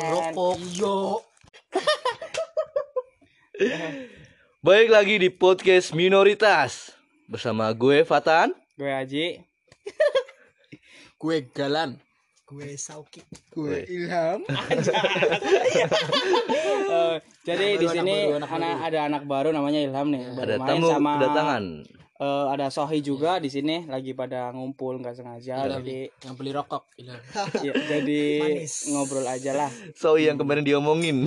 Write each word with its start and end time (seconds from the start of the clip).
Rokok. 0.00 0.56
Yo. 0.80 1.20
Baik 4.64 4.88
lagi 4.88 5.20
di 5.20 5.28
podcast 5.28 5.92
minoritas 5.92 6.96
bersama 7.28 7.68
gue 7.76 8.00
Fatan. 8.08 8.56
Gue 8.80 8.88
Aji. 8.88 9.44
Gue 11.20 11.44
Galan. 11.52 12.00
Gue 12.48 12.80
Sauki. 12.80 13.20
Gue 13.52 13.84
Ilham. 13.92 14.40
Eh, 16.90 17.22
jadi 17.46 17.78
di 17.78 17.86
anak 17.86 18.02
sini 18.02 18.34
anak 18.34 18.50
anak 18.50 18.82
ada 18.82 18.98
anak 19.06 19.22
baru 19.22 19.54
namanya 19.54 19.78
Ilham 19.78 20.10
nih. 20.10 20.26
Baru 20.34 20.42
Ada 20.42 20.56
main 20.58 20.68
tamu 20.74 20.86
sama 20.90 21.10
kedatangan. 21.22 21.64
Eh, 22.20 22.46
ada 22.52 22.68
Sohi 22.68 23.00
juga 23.00 23.40
di 23.40 23.48
sini 23.48 23.88
lagi 23.88 24.12
pada 24.12 24.52
ngumpul 24.52 25.00
nggak 25.00 25.16
sengaja 25.16 25.64
Ilham. 25.64 25.80
jadi 25.80 25.98
Yang 26.28 26.34
beli 26.36 26.50
rokok. 26.52 26.84
Ya, 27.64 27.72
jadi 27.72 28.22
Manis. 28.60 28.74
ngobrol 28.92 29.24
aja 29.24 29.52
lah. 29.56 29.70
So 29.96 30.20
yang 30.20 30.36
kemarin 30.36 30.62
diomongin. 30.62 31.24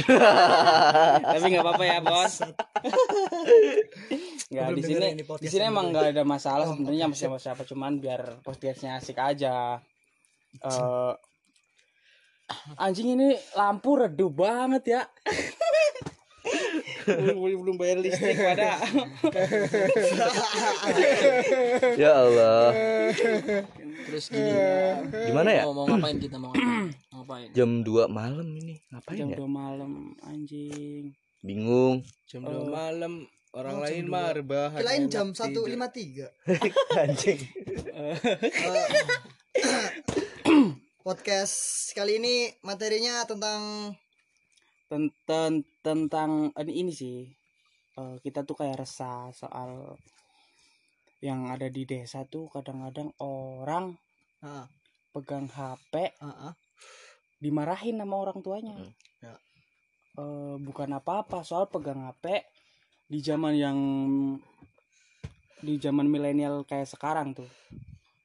Tapi 1.33 1.45
nggak 1.49 1.65
apa-apa 1.65 1.83
ya 1.83 1.97
bos. 1.99 2.33
Nggak 4.53 4.69
di 4.77 4.83
sini 4.85 5.07
di 5.17 5.47
sini 5.49 5.63
emang 5.65 5.89
nggak 5.89 6.13
ada 6.13 6.23
masalah 6.23 6.65
Oh, 6.69 6.77
sebenarnya 6.77 7.09
sama 7.09 7.17
siapa-siapa 7.17 7.65
cuman 7.65 7.97
biar 7.97 8.39
podcastnya 8.45 9.01
asik 9.01 9.17
aja. 9.17 9.81
Eh 10.61 11.13
anjing 12.77 13.17
ini 13.17 13.33
lampu 13.57 13.97
redup 13.97 14.33
banget 14.37 14.83
ya. 14.99 15.01
belum, 17.07 17.59
belum 17.63 17.75
bayar 17.77 17.97
listrik 17.99 18.37
pada. 18.37 18.79
ya 22.01 22.11
Allah. 22.23 22.71
Terus 24.07 24.25
gini. 24.29 24.51
Gimana 25.31 25.49
ya? 25.51 25.63
Mau, 25.67 25.73
mau 25.83 25.85
ngapain 25.87 26.17
kita 26.19 26.37
mau 26.37 26.51
ngapain? 26.51 26.91
Ngapain? 27.13 27.47
Jam 27.55 27.69
2 27.83 28.07
malam 28.09 28.47
ini. 28.57 28.75
Ngapain 28.91 29.17
Jam 29.17 29.27
ya? 29.31 29.37
2 29.39 29.47
malam 29.47 29.91
anjing. 30.23 31.13
Bingung. 31.43 32.03
Jam 32.27 32.43
Oh. 32.47 32.67
2 32.67 32.71
malam 32.71 33.13
orang 33.53 33.75
Oh, 33.79 33.83
lain 33.85 34.05
mah 34.09 34.33
rebahan. 34.33 34.79
Enak 34.81 35.11
jam 35.11 35.27
tidur. 35.31 35.67
1.53. 35.67 36.27
Anjing. 37.03 37.39
Podcast 41.03 41.91
kali 41.91 42.15
ini 42.15 42.47
materinya 42.63 43.27
tentang 43.27 43.91
Tentang 44.93 45.65
tentang 45.81 46.53
ini, 46.53 46.85
ini 46.85 46.93
sih. 46.93 47.25
eh, 47.97 48.15
kita 48.21 48.45
tuh 48.45 48.53
kayak 48.61 48.85
resah 48.85 49.33
soal 49.33 49.97
yang 51.17 51.49
ada 51.49 51.65
di 51.65 51.81
desa 51.81 52.29
tuh 52.29 52.45
kadang-kadang 52.53 53.09
orang 53.17 53.97
ah, 54.45 54.69
pegang 55.17 55.49
HP 55.49 56.13
ah, 56.21 56.53
ah. 56.53 56.53
dimarahin 57.41 57.97
sama 57.97 58.21
orang 58.21 58.37
tuanya. 58.45 58.77
Ya. 59.17 59.33
Eh, 60.13 60.55
bukan 60.61 60.93
apa-apa 60.93 61.41
soal 61.41 61.65
pegang 61.73 62.05
HP 62.05 62.45
di 63.09 63.17
zaman 63.17 63.57
yang 63.57 63.77
di 65.57 65.73
zaman 65.81 66.05
milenial 66.05 66.69
kayak 66.69 66.85
sekarang 66.85 67.33
tuh. 67.33 67.49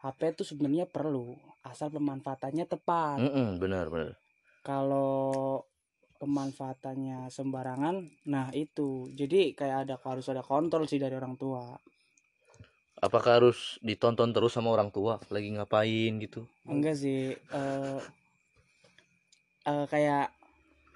HP 0.04 0.36
tuh 0.36 0.44
sebenarnya 0.44 0.84
perlu 0.84 1.32
asal 1.64 1.88
pemanfaatannya 1.88 2.68
tepat. 2.68 3.24
Mm-mm, 3.24 3.56
benar 3.56 3.88
benar. 3.88 4.20
Kalau 4.60 5.17
pemanfaatannya 6.28 7.32
sembarangan, 7.32 8.04
nah 8.28 8.52
itu. 8.52 9.08
Jadi 9.16 9.56
kayak 9.56 9.88
ada 9.88 9.96
harus 9.96 10.28
ada 10.28 10.44
kontrol 10.44 10.84
sih 10.84 11.00
dari 11.00 11.16
orang 11.16 11.40
tua. 11.40 11.72
Apakah 13.00 13.40
harus 13.40 13.80
ditonton 13.80 14.36
terus 14.36 14.52
sama 14.52 14.68
orang 14.68 14.92
tua 14.92 15.16
lagi 15.32 15.48
ngapain 15.56 16.20
gitu? 16.20 16.44
Enggak 16.68 17.00
sih. 17.00 17.32
eh 17.32 18.00
eh, 19.64 19.84
kayak 19.88 20.28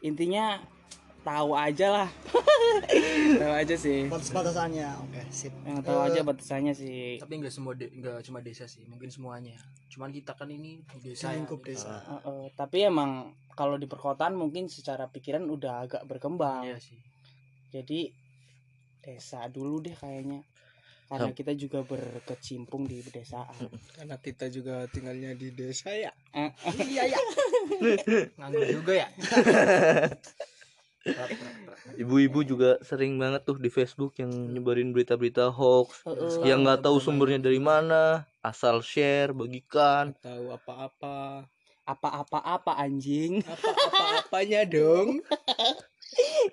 intinya 0.04 0.60
tahu 1.22 1.50
aja 1.52 1.86
lah. 1.92 2.08
tahu 3.40 3.52
aja 3.54 3.74
sih. 3.74 4.06
batas-batasannya. 4.06 4.88
Oke, 5.00 5.22
sip. 5.28 5.54
Yang 5.62 5.78
tahu 5.82 5.96
Eh, 5.96 6.06
aja 6.08 6.20
batasannya 6.22 6.72
sih. 6.72 7.16
Tapi 7.16 7.32
nggak 7.38 7.50
semua 7.50 7.72
nggak 7.74 8.20
cuma 8.22 8.38
desa 8.38 8.66
sih, 8.66 8.82
mungkin 8.84 9.08
semuanya. 9.08 9.54
Cuman 9.88 10.10
kita 10.10 10.34
kan 10.34 10.48
ini 10.48 10.82
di 10.92 10.98
desa. 11.08 11.30
ya, 11.30 11.38
Lingkup 11.38 11.62
desa. 11.62 12.02
Eh, 12.02 12.20
eh, 12.22 12.46
tapi 12.52 12.82
emang 12.82 13.10
kalau 13.52 13.76
di 13.76 13.86
perkotaan 13.86 14.32
mungkin 14.32 14.66
secara 14.66 15.06
pikiran 15.06 15.44
udah 15.44 15.74
agak 15.82 16.02
berkembang. 16.04 16.64
Iya 16.64 16.78
sih. 16.78 16.98
Jadi 17.70 18.10
desa 18.98 19.46
dulu 19.46 19.80
deh 19.80 19.94
kayaknya. 19.94 20.42
Karena 21.04 21.28
kita 21.30 21.52
juga 21.52 21.84
berkecimpung 21.84 22.88
di 22.88 22.98
pedesaan. 22.98 23.52
Karena 24.00 24.16
kita 24.16 24.48
juga 24.48 24.88
tinggalnya 24.88 25.36
di 25.36 25.52
desa 25.52 25.92
ya. 25.92 26.08
Eh, 26.32 26.48
Iya, 26.82 27.04
ya. 27.06 27.20
Nganggur 28.34 28.64
juga 28.66 28.92
ya. 28.96 29.08
Ibu-ibu 31.98 32.46
juga 32.46 32.78
sering 32.86 33.18
banget 33.18 33.42
tuh 33.42 33.58
di 33.58 33.68
Facebook 33.68 34.14
yang 34.22 34.30
nyebarin 34.30 34.94
berita-berita 34.94 35.50
hoax 35.50 36.06
eh. 36.06 36.46
yang 36.46 36.62
nggak 36.62 36.86
tahu 36.86 37.02
sumbernya 37.02 37.42
dari 37.42 37.58
mana, 37.58 38.24
asal 38.40 38.80
share, 38.80 39.34
bagikan. 39.34 40.14
Tahu 40.22 40.54
apa-apa. 40.54 41.46
apa-apa-apa 41.82 42.78
anjing. 42.78 43.42
Apa-apa-apanya 43.42 44.62
dong. 44.70 45.18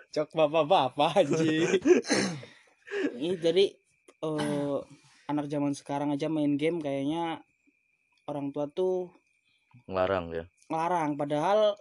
Cok 0.10 0.30
bapak-bapak 0.34 1.12
anjing. 1.22 1.70
Ini 3.22 3.38
jadi 3.38 3.66
eh 4.20 4.78
anak 5.30 5.46
zaman 5.46 5.78
sekarang 5.78 6.10
aja 6.10 6.26
main 6.26 6.58
game 6.58 6.82
kayaknya 6.82 7.46
orang 8.26 8.50
tua 8.50 8.66
tuh 8.66 9.14
Ngelarang 9.86 10.34
ya. 10.34 10.46
larang 10.74 11.14
padahal 11.14 11.78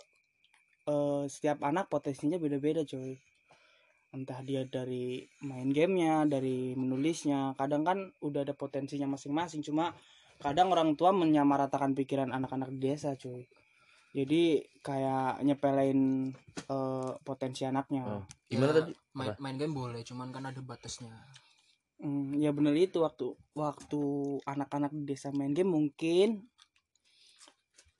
eh 0.88 1.24
setiap 1.28 1.60
anak 1.60 1.92
potensinya 1.92 2.40
beda-beda 2.40 2.82
coy. 2.88 3.20
Entah 4.08 4.40
dia 4.40 4.64
dari 4.64 5.20
main 5.44 5.68
gamenya, 5.68 6.24
dari 6.24 6.72
menulisnya, 6.72 7.52
kadang 7.60 7.84
kan 7.84 8.08
udah 8.24 8.40
ada 8.48 8.56
potensinya 8.56 9.04
masing-masing. 9.04 9.60
Cuma 9.60 9.92
kadang 10.40 10.72
orang 10.72 10.96
tua 10.96 11.12
menyamaratakan 11.12 11.92
pikiran 11.92 12.32
anak-anak 12.32 12.72
di 12.72 12.78
desa 12.88 13.12
coy. 13.20 13.44
Jadi 14.16 14.64
kayak 14.80 15.44
nyepelein 15.44 16.32
eh, 16.56 17.12
potensi 17.20 17.68
anaknya. 17.68 18.08
Oh. 18.08 18.24
Gimana 18.48 18.72
Ya, 18.72 18.76
tadi? 18.80 18.92
Main, 19.12 19.36
main 19.36 19.56
game 19.60 19.76
boleh, 19.76 20.00
cuman 20.00 20.32
kan 20.32 20.48
ada 20.48 20.64
batasnya. 20.64 21.12
Hmm, 21.98 22.30
ya 22.38 22.54
bener 22.54 22.78
itu 22.78 23.02
waktu 23.02 23.34
waktu 23.58 24.00
anak-anak 24.46 24.94
di 24.94 25.02
desa 25.02 25.34
main 25.34 25.50
game 25.50 25.68
mungkin 25.68 26.46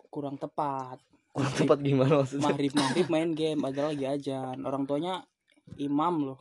kurang 0.09 0.39
tepat. 0.39 1.03
Kurang 1.33 1.55
tepat 1.55 1.79
gimana 1.85 2.13
maksudnya? 2.25 2.45
Maghrib 2.51 2.73
maghrib 2.75 3.09
main 3.13 3.31
game, 3.37 3.61
ada 3.63 3.81
lagi 3.93 4.05
ajan. 4.09 4.57
Orang 4.65 4.85
tuanya 4.89 5.23
imam 5.77 6.15
loh. 6.33 6.39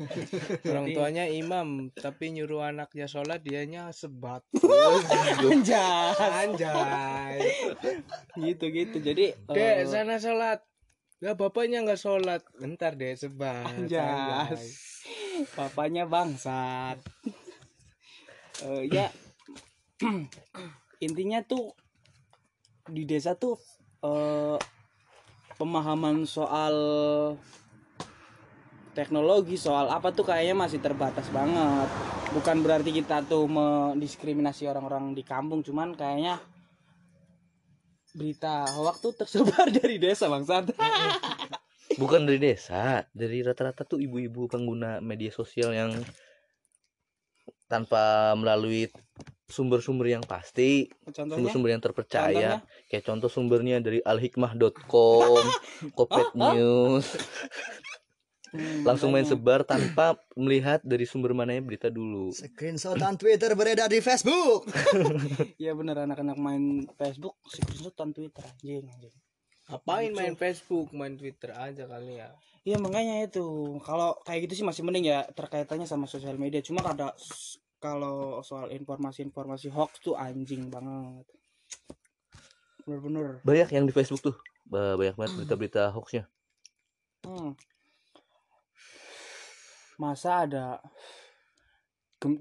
Orang 0.70 0.90
tuanya 0.90 1.30
imam, 1.30 1.94
tapi 1.94 2.34
nyuruh 2.34 2.66
anaknya 2.66 3.06
sholat 3.06 3.40
dianya 3.46 3.94
sebat. 3.94 4.42
Anjay. 5.46 6.12
Anjay. 6.18 7.38
gitu 8.34 8.64
gitu. 8.74 8.96
Jadi 8.98 9.38
Dek, 9.46 9.74
eh, 9.82 9.86
sana 9.86 10.18
sholat. 10.18 10.66
Ya 11.22 11.38
bapaknya 11.38 11.86
nggak 11.86 12.00
sholat. 12.00 12.42
Bentar 12.58 12.98
deh 12.98 13.14
sebat. 13.14 13.70
Anjas. 13.70 14.60
Papanya 15.54 16.04
bangsat. 16.04 16.98
Eh, 18.66 18.88
ya 18.88 19.12
intinya 21.06 21.44
tuh 21.44 21.76
di 22.88 23.04
desa 23.04 23.36
tuh 23.36 23.60
eh, 24.14 24.56
pemahaman 25.56 26.28
soal 26.28 26.74
teknologi 28.96 29.60
soal 29.60 29.92
apa 29.92 30.08
tuh 30.16 30.24
kayaknya 30.24 30.56
masih 30.56 30.80
terbatas 30.80 31.28
banget. 31.28 31.88
Bukan 32.32 32.64
berarti 32.64 32.90
kita 32.96 33.20
tuh 33.28 33.44
mendiskriminasi 33.44 34.64
orang-orang 34.64 35.12
di 35.12 35.20
kampung, 35.20 35.60
cuman 35.60 35.92
kayaknya 35.92 36.40
berita 38.16 38.64
hoax 38.72 38.96
tuh 39.04 39.12
tersebar 39.12 39.68
dari 39.76 40.00
desa 40.00 40.32
bangsat. 40.32 40.72
Bukan 42.00 42.24
dari 42.24 42.40
desa, 42.40 43.04
dari 43.12 43.44
rata-rata 43.44 43.84
tuh 43.84 44.00
ibu-ibu 44.00 44.48
pengguna 44.48 45.04
media 45.04 45.28
sosial 45.28 45.76
yang 45.76 45.92
tanpa 47.66 48.34
melalui 48.38 48.90
sumber-sumber 49.46 50.10
yang 50.10 50.24
pasti, 50.26 50.90
sumber-sumber 51.14 51.70
yang 51.70 51.82
terpercaya. 51.82 52.62
Contohnya? 52.62 52.86
Kayak 52.90 53.04
contoh 53.06 53.30
sumbernya 53.30 53.76
dari 53.78 54.02
alhikmah.com, 54.02 55.44
Kopet 55.98 56.34
News. 56.34 57.06
Hmm, 58.56 58.86
Langsung 58.86 59.10
main 59.10 59.26
sebar 59.26 59.66
tanpa 59.66 60.16
melihat 60.38 60.78
dari 60.86 61.02
sumber 61.04 61.34
mananya 61.34 61.60
berita 61.60 61.90
dulu. 61.90 62.30
Screenshotan 62.30 63.18
Twitter 63.18 63.52
beredar 63.58 63.90
di 63.90 63.98
Facebook. 63.98 64.70
Iya 65.62 65.74
bener 65.74 66.06
anak-anak 66.06 66.38
main 66.38 66.86
Facebook 66.94 67.36
screenshotan 67.48 68.14
Twitter 68.14 68.44
anjing 68.46 68.86
anjing. 68.86 69.14
Apain 69.66 70.14
main 70.14 70.38
Facebook, 70.38 70.94
main 70.94 71.18
Twitter 71.18 71.50
aja 71.58 71.90
kali 71.90 72.22
ya. 72.22 72.30
Iya 72.66 72.82
makanya 72.82 73.22
itu. 73.22 73.78
Kalau 73.86 74.18
kayak 74.26 74.50
gitu 74.50 74.58
sih 74.58 74.66
masih 74.66 74.82
mending 74.82 75.06
ya 75.06 75.22
terkaitannya 75.30 75.86
sama 75.86 76.10
sosial 76.10 76.34
media. 76.34 76.58
Cuma 76.66 76.82
kada 76.82 77.14
kalau 77.78 78.42
soal 78.42 78.74
informasi-informasi 78.74 79.70
hoax 79.70 80.02
tuh 80.02 80.18
anjing 80.18 80.66
banget. 80.66 81.22
Bener-bener. 82.82 83.38
Banyak 83.46 83.70
yang 83.70 83.86
di 83.86 83.94
Facebook 83.94 84.18
tuh. 84.18 84.36
Ba- 84.66 84.98
banyak 84.98 85.14
banget 85.14 85.32
berita-berita 85.38 85.94
hoaxnya. 85.94 86.26
Hmm. 87.22 87.54
Masa 90.02 90.42
ada 90.42 90.82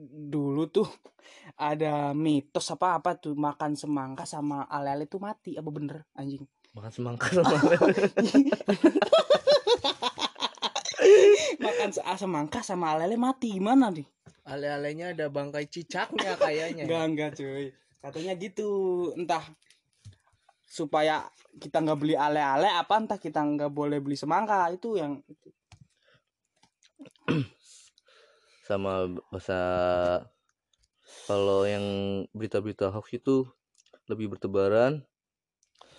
dulu 0.10 0.66
tuh 0.74 0.89
ada 1.54 2.18
mitos 2.18 2.66
apa 2.74 2.98
apa 2.98 3.13
tuh 3.13 3.38
makan 3.38 3.77
semangka 3.77 4.25
sama 4.25 4.66
ale-ale 4.66 5.06
tuh 5.06 5.22
mati. 5.22 5.54
Apa 5.54 5.69
bener 5.69 6.10
anjing? 6.18 6.42
Makan 6.74 6.89
semangka 6.89 7.30
sama 7.30 7.62
makan 11.60 11.90
ah, 12.04 12.18
semangka 12.18 12.60
sama 12.62 12.96
ale-ale 12.96 13.16
mati 13.19 13.56
gimana 13.56 13.92
nih? 13.92 14.07
Ale-alenya 14.46 15.18
ada 15.18 15.25
bangkai 15.30 15.66
cicaknya 15.69 16.38
kayaknya. 16.38 16.86
enggak 16.86 17.04
enggak 17.10 17.31
cuy. 17.38 17.66
Katanya 18.02 18.34
gitu. 18.38 18.69
Entah 19.18 19.42
supaya 20.66 21.24
kita 21.56 21.80
nggak 21.80 22.00
beli 22.02 22.16
ale-ale 22.19 22.68
apa 22.68 23.00
entah 23.00 23.19
kita 23.22 23.40
nggak 23.40 23.72
boleh 23.72 24.04
beli 24.04 24.19
semangka 24.19 24.68
itu 24.75 25.00
yang 25.00 25.24
sama 28.68 29.08
bahasa 29.31 29.62
kalau 31.30 31.63
yang 31.63 31.86
berita-berita 32.34 32.92
hoax 32.92 33.13
itu 33.16 33.46
lebih 34.10 34.36
bertebaran 34.36 35.06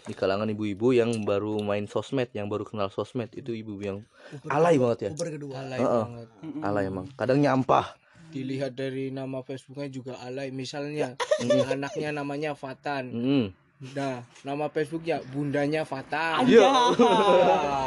di 0.06 0.14
kalangan 0.14 0.46
ibu-ibu 0.46 0.90
yang 0.90 1.10
baru 1.20 1.58
main 1.60 1.84
sosmed, 1.84 2.30
yang 2.30 2.46
baru 2.46 2.62
kenal 2.62 2.86
sosmed 2.88 3.28
itu 3.32 3.50
ibu 3.50 3.74
yang 3.78 4.06
alay 4.48 4.78
banget 4.78 4.98
ya. 5.00 5.10
Uber 5.12 5.28
kedua. 5.28 5.52
Alay 5.60 5.78
Heeh. 5.78 6.04
banget. 6.04 6.28
Mm-mm. 6.40 6.62
Alay 6.62 6.84
emang. 6.86 7.06
Kadang 7.12 7.38
nyampah. 7.38 7.86
Dilihat 8.28 8.72
dari 8.72 9.10
nama 9.10 9.40
Facebooknya 9.40 9.88
juga 9.88 10.12
alay. 10.20 10.50
Misalnya 10.50 11.18
Mm, 11.36 11.68
anaknya 11.68 12.10
namanya 12.12 12.54
Fatan. 12.54 13.04
mm. 13.08 13.46
Nah, 13.92 14.24
nama 14.40 14.66
Facebooknya 14.68 15.20
bundanya 15.26 15.82
Fatan. 15.82 16.48
Iya. 16.48 16.64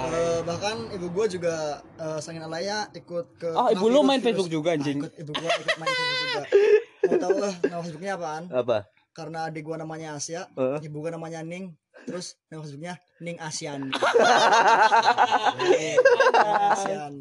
Eh, 0.05 0.39
bahkan 0.43 0.75
ibu 0.91 1.09
gua 1.09 1.25
juga 1.25 1.55
eh, 1.95 2.19
sangin 2.19 2.41
alaya 2.41 2.85
ikut 2.91 3.25
ke 3.35 3.49
Oh, 3.49 3.69
ibu 3.69 3.85
lu 3.87 4.01
main 4.01 4.19
virus. 4.19 4.37
Facebook 4.37 4.51
juga, 4.53 4.69
anjing? 4.71 4.99
Ah, 4.99 5.07
ikut, 5.07 5.13
ibu 5.17 5.31
gua 5.33 5.49
ikut 5.51 5.77
main 5.77 5.89
Facebook 5.89 6.19
juga 6.19 6.43
mau 7.09 7.15
tahu 7.17 7.37
lah 7.39 7.53
nama 7.63 7.81
Facebooknya 7.81 8.13
apaan 8.13 8.43
Apa? 8.51 8.77
karena 9.09 9.39
adik 9.47 9.63
gua 9.63 9.77
namanya 9.77 10.13
Asia 10.13 10.45
Heeh. 10.53 10.77
ibu 10.83 10.99
gua 10.99 11.09
namanya 11.09 11.41
Ning 11.41 11.73
terus 12.03 12.39
nama 12.47 12.61
Facebooknya 12.61 12.93
Ning 13.19 13.37
Asian. 13.37 13.89
Asian 16.73 17.13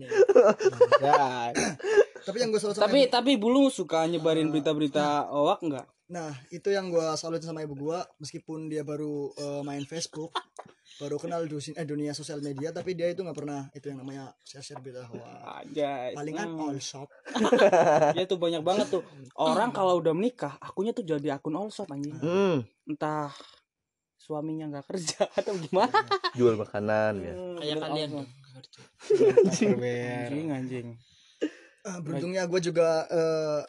tapi 2.18 2.36
yang 2.38 2.50
gue 2.50 2.60
selalu 2.60 2.76
tapi 2.76 2.98
ibu- 3.00 3.10
tapi 3.10 3.30
bulu 3.36 3.62
suka 3.68 4.04
nyebarin 4.04 4.52
berita-berita 4.52 5.32
hoax 5.32 5.60
enggak 5.64 5.86
nah 6.08 6.32
itu 6.48 6.68
yang 6.68 6.88
gue 6.88 7.04
salutin 7.16 7.44
sama 7.46 7.60
ibu 7.60 7.76
gua 7.76 8.00
meskipun 8.16 8.68
dia 8.68 8.80
baru 8.80 9.28
eh, 9.36 9.60
main 9.60 9.84
Facebook 9.84 10.32
baru 10.98 11.20
kenal 11.20 11.44
dunia, 11.44 11.76
eh, 11.76 11.84
dunia 11.84 12.12
sosial 12.12 12.40
media 12.40 12.72
tapi 12.72 12.96
dia 12.96 13.06
itu 13.06 13.20
nggak 13.20 13.36
pernah 13.36 13.68
itu 13.70 13.86
yang 13.86 14.00
namanya 14.00 14.32
share 14.40 14.64
share 14.64 14.80
berita 14.80 15.04
hoax 15.04 15.20
aja 15.62 16.10
palingan 16.16 16.48
all 16.56 16.80
shop. 16.80 17.08
Ya 18.16 18.24
tuh 18.24 18.40
banyak 18.40 18.64
banget 18.64 18.88
tuh. 18.88 19.04
Orang 19.36 19.70
kalau 19.70 20.00
udah 20.00 20.10
menikah 20.10 20.56
akunnya 20.58 20.90
tuh 20.90 21.04
jadi 21.04 21.36
akun 21.36 21.54
all 21.54 21.68
shop 21.68 21.92
anjing. 21.92 22.16
Hmm, 22.18 22.64
entah 22.82 23.30
suaminya 24.28 24.68
nggak 24.68 24.86
kerja 24.92 25.24
atau 25.40 25.56
gimana? 25.56 26.04
Jual 26.36 26.60
makanan 26.60 27.12
ya. 27.24 27.32
kayak 27.32 27.76
Bener 27.80 27.80
kalian. 27.80 28.10
Tupperware. 29.48 30.28
anjing. 30.28 30.48
Anjing. 30.52 30.88
Eh, 31.88 31.98
beruntungnya 32.04 32.44
gue 32.44 32.60
juga 32.60 33.08
eh, 33.08 33.60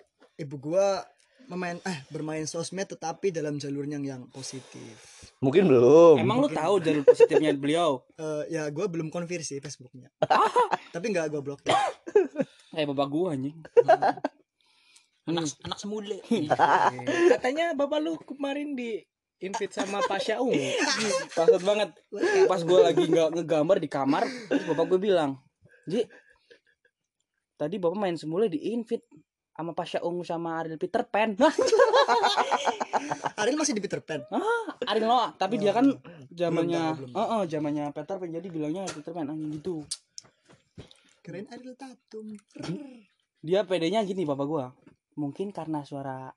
ibu 0.43 0.59
gua 0.59 0.99
memain 1.49 1.79
eh 1.81 1.97
bermain 2.13 2.45
sosmed 2.45 2.85
tetapi 2.85 3.31
dalam 3.31 3.55
jalurnya 3.55 3.97
yang 4.03 4.27
positif. 4.35 4.99
Mungkin 5.39 5.71
belum. 5.71 6.19
emang 6.19 6.43
lu 6.43 6.51
tahu 6.51 6.83
jalur 6.83 7.07
positifnya 7.07 7.55
beliau? 7.55 8.03
Eh, 8.19 8.59
ya 8.59 8.67
gue 8.67 8.83
belum 8.83 9.07
konversi 9.07 9.63
Facebooknya. 9.63 10.11
Tapi 10.91 11.05
nggak 11.07 11.31
gue 11.31 11.39
blok. 11.39 11.63
Kayak 12.75 12.87
bapak 12.91 13.07
gua 13.07 13.31
anjing. 13.31 13.55
Anak 15.23 15.55
anak 15.63 15.77
semule 15.79 16.19
Katanya 17.31 17.71
bapak 17.77 17.99
lu 18.03 18.19
kemarin 18.27 18.75
di 18.75 18.99
invite 19.39 19.73
sama 19.73 20.03
Pasha 20.05 20.39
Ungu. 20.43 20.55
Pasut 21.31 21.61
banget. 21.63 21.89
Pas 22.47 22.61
gua 22.63 22.91
lagi 22.91 23.03
nggak 23.07 23.39
ngegambar 23.39 23.77
di 23.79 23.89
kamar 23.89 24.23
terus 24.47 24.63
bapak 24.67 24.85
gue 24.95 24.99
bilang 24.99 25.39
Ji 25.87 26.05
tadi 27.59 27.75
bapak 27.75 27.97
main 27.99 28.15
semula 28.15 28.47
di 28.47 28.71
invite 28.71 29.07
sama 29.59 29.75
Pasha 29.75 29.99
Ungu 29.99 30.23
sama 30.23 30.55
Ariel 30.63 30.79
Peter 30.79 31.03
Pan. 31.03 31.35
Hah, 31.35 31.51
Ariel 33.43 33.59
masih 33.59 33.75
di 33.75 33.83
Peter 33.83 33.99
Pan? 33.99 34.23
Ariel 34.87 35.03
Noah. 35.03 35.35
Tapi 35.35 35.59
dia 35.59 35.75
kan 35.75 35.99
zamannya 36.31 36.95
belum. 36.95 37.11
Heeh, 37.11 37.41
zamannya 37.51 37.91
Peter 37.91 38.15
Pan. 38.15 38.31
Jadi 38.31 38.47
bilangnya 38.47 38.87
Peter 38.87 39.11
Pan 39.11 39.27
anjing 39.27 39.59
gitu. 39.59 39.83
Keren 41.19 41.43
Ariel 41.51 41.75
Tatum. 41.75 42.39
Dia 43.43 43.67
pedenya 43.67 43.99
gini 44.07 44.23
bapak 44.23 44.47
gua. 44.47 44.71
Mungkin 45.19 45.51
karena 45.51 45.83
suara 45.83 46.31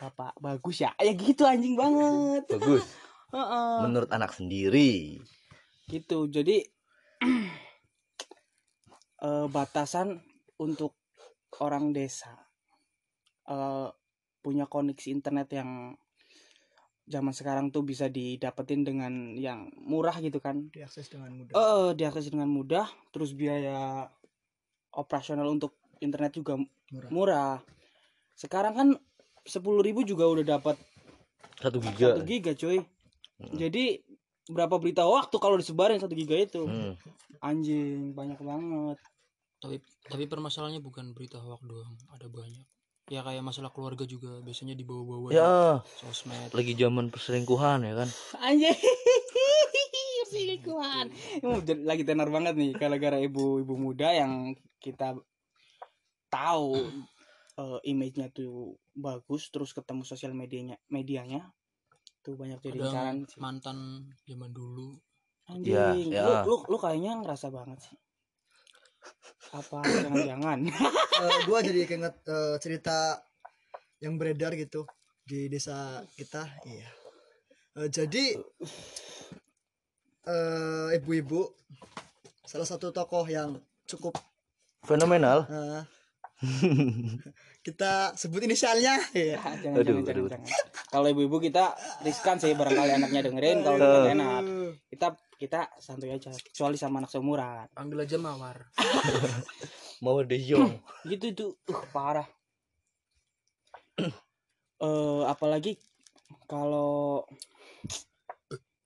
bapak 0.00 0.36
bagus 0.40 0.84
ya? 0.84 0.92
Ya 1.00 1.12
gitu 1.12 1.42
anjing 1.44 1.74
banget. 1.76 2.44
Bagus. 2.48 2.84
Heeh. 3.36 3.76
Menurut 3.88 4.10
anak 4.12 4.36
sendiri. 4.36 5.20
gitu 5.90 6.24
jadi 6.30 6.64
eh, 9.26 9.46
batasan 9.50 10.24
untuk 10.56 10.96
orang 11.60 11.92
desa 11.92 12.32
eh, 13.50 13.88
punya 14.40 14.64
koneksi 14.64 15.08
internet 15.12 15.48
yang 15.52 15.92
zaman 17.06 17.34
sekarang 17.34 17.68
tuh 17.74 17.82
bisa 17.82 18.06
didapetin 18.06 18.86
dengan 18.86 19.34
yang 19.34 19.70
murah 19.82 20.16
gitu 20.22 20.38
kan. 20.38 20.70
Diakses 20.70 21.10
dengan 21.10 21.34
mudah. 21.34 21.52
Eh 21.54 21.88
diakses 21.98 22.30
dengan 22.30 22.48
mudah. 22.50 22.86
Terus 23.10 23.34
biaya 23.34 24.06
operasional 24.94 25.48
untuk 25.50 25.76
internet 25.98 26.32
juga 26.38 26.58
murah. 26.90 27.10
murah. 27.10 27.56
Sekarang 28.32 28.74
kan 28.74 28.88
sepuluh 29.42 29.80
ribu 29.80 30.02
juga 30.02 30.24
udah 30.24 30.46
dapat 30.52 30.76
Satu 31.54 31.78
giga. 31.78 32.14
satu 32.14 32.22
giga 32.22 32.52
cuy 32.52 32.78
Hmm. 33.34 33.58
jadi 33.58 33.98
berapa 34.44 34.76
berita 34.76 35.02
waktu 35.02 35.34
kalau 35.36 35.54
disebarin 35.54 35.98
satu 35.98 36.12
giga 36.12 36.36
itu 36.36 36.62
Hmm. 36.62 36.94
anjing 37.40 38.12
banyak 38.12 38.38
banget 38.38 38.98
tapi 39.58 39.76
tapi 40.04 40.24
permasalahannya 40.24 40.78
bukan 40.78 41.10
berita 41.10 41.36
hoax 41.36 41.58
doang 41.62 41.94
ada 42.08 42.26
banyak 42.26 42.62
ya 43.08 43.20
kayak 43.20 43.40
masalah 43.40 43.68
keluarga 43.68 44.02
juga 44.04 44.38
biasanya 44.40 44.72
dibawa-bawa 44.72 45.26
di 45.26 45.34
Ya, 45.34 45.82
sosmed 45.96 46.50
lagi 46.50 46.72
zaman 46.72 47.08
perselingkuhan 47.08 47.82
ya 47.82 47.94
kan. 47.96 48.08
anjing 48.40 48.78
selingkuhan 50.30 51.06
Ini 51.36 51.54
jadi- 51.60 51.84
lagi 51.84 52.02
tenar 52.02 52.28
banget 52.28 52.54
nih 52.54 52.70
gara-gara 52.72 53.18
ibu-ibu 53.18 53.74
muda 53.74 54.10
yang 54.12 54.54
kita 54.78 55.18
tahu 56.28 56.78
eh, 57.62 57.78
image-nya 57.86 58.34
tuh 58.34 58.74
bagus 58.92 59.48
terus 59.54 59.70
ketemu 59.70 60.02
sosial 60.02 60.34
medianya 60.34 60.76
medianya 60.90 61.54
tuh 62.22 62.34
banyak 62.34 62.58
jadi 62.62 62.78
incaran 62.78 63.18
mantan 63.38 63.78
zaman 64.26 64.50
dulu. 64.50 64.98
Anjing 65.50 66.10
Ya, 66.10 66.22
ya. 66.22 66.46
Lu, 66.46 66.54
lu 66.54 66.56
lu 66.70 66.76
kayaknya 66.78 67.18
ngerasa 67.18 67.50
banget 67.50 67.78
sih. 67.82 67.98
Apa 69.50 69.82
jangan-jangan? 69.82 70.58
Gue 71.46 71.58
jadi 71.66 71.80
keinget 71.86 72.14
eh, 72.26 72.56
cerita 72.62 73.18
yang 74.02 74.18
beredar 74.18 74.54
gitu 74.58 74.86
di 75.22 75.46
desa 75.46 76.02
kita 76.18 76.42
iya. 76.66 76.90
Eh, 77.78 77.88
jadi 77.88 78.36
eh, 80.28 80.88
ibu-ibu 80.98 81.48
salah 82.44 82.68
satu 82.68 82.92
tokoh 82.92 83.24
yang 83.24 83.56
cukup 83.88 84.18
Fenomenal. 84.82 85.46
eh, 85.46 85.82
kita 87.66 88.12
sebut 88.18 88.42
inisialnya. 88.42 88.98
Ya 89.14 89.38
jangan 89.62 89.78
Aduh, 89.82 90.02
jangan, 90.02 90.04
jangan, 90.04 90.18
aduh. 90.18 90.28
jangan. 90.30 90.48
kalau 90.90 91.06
ibu-ibu 91.08 91.36
kita 91.38 91.64
riskan 92.02 92.36
sih 92.42 92.52
barangkali 92.58 92.90
anaknya 92.98 93.20
dengerin. 93.22 93.58
Kalau 93.62 93.78
kita 93.78 94.10
enak 94.12 94.42
kita 94.90 95.06
kita 95.38 95.60
santuy 95.78 96.10
aja. 96.10 96.34
Kecuali 96.34 96.76
sama 96.78 97.02
anak 97.02 97.10
seumuran. 97.14 97.70
Panggil 97.74 98.02
aja 98.02 98.16
mawar. 98.18 98.66
Mau 100.04 100.18
De 100.26 100.38
Jong. 100.38 100.82
gitu 101.06 101.24
itu. 101.30 101.46
Uh 101.70 101.82
parah. 101.94 102.26
Eh 104.82 105.22
apalagi 105.30 105.78
kalau 106.50 107.22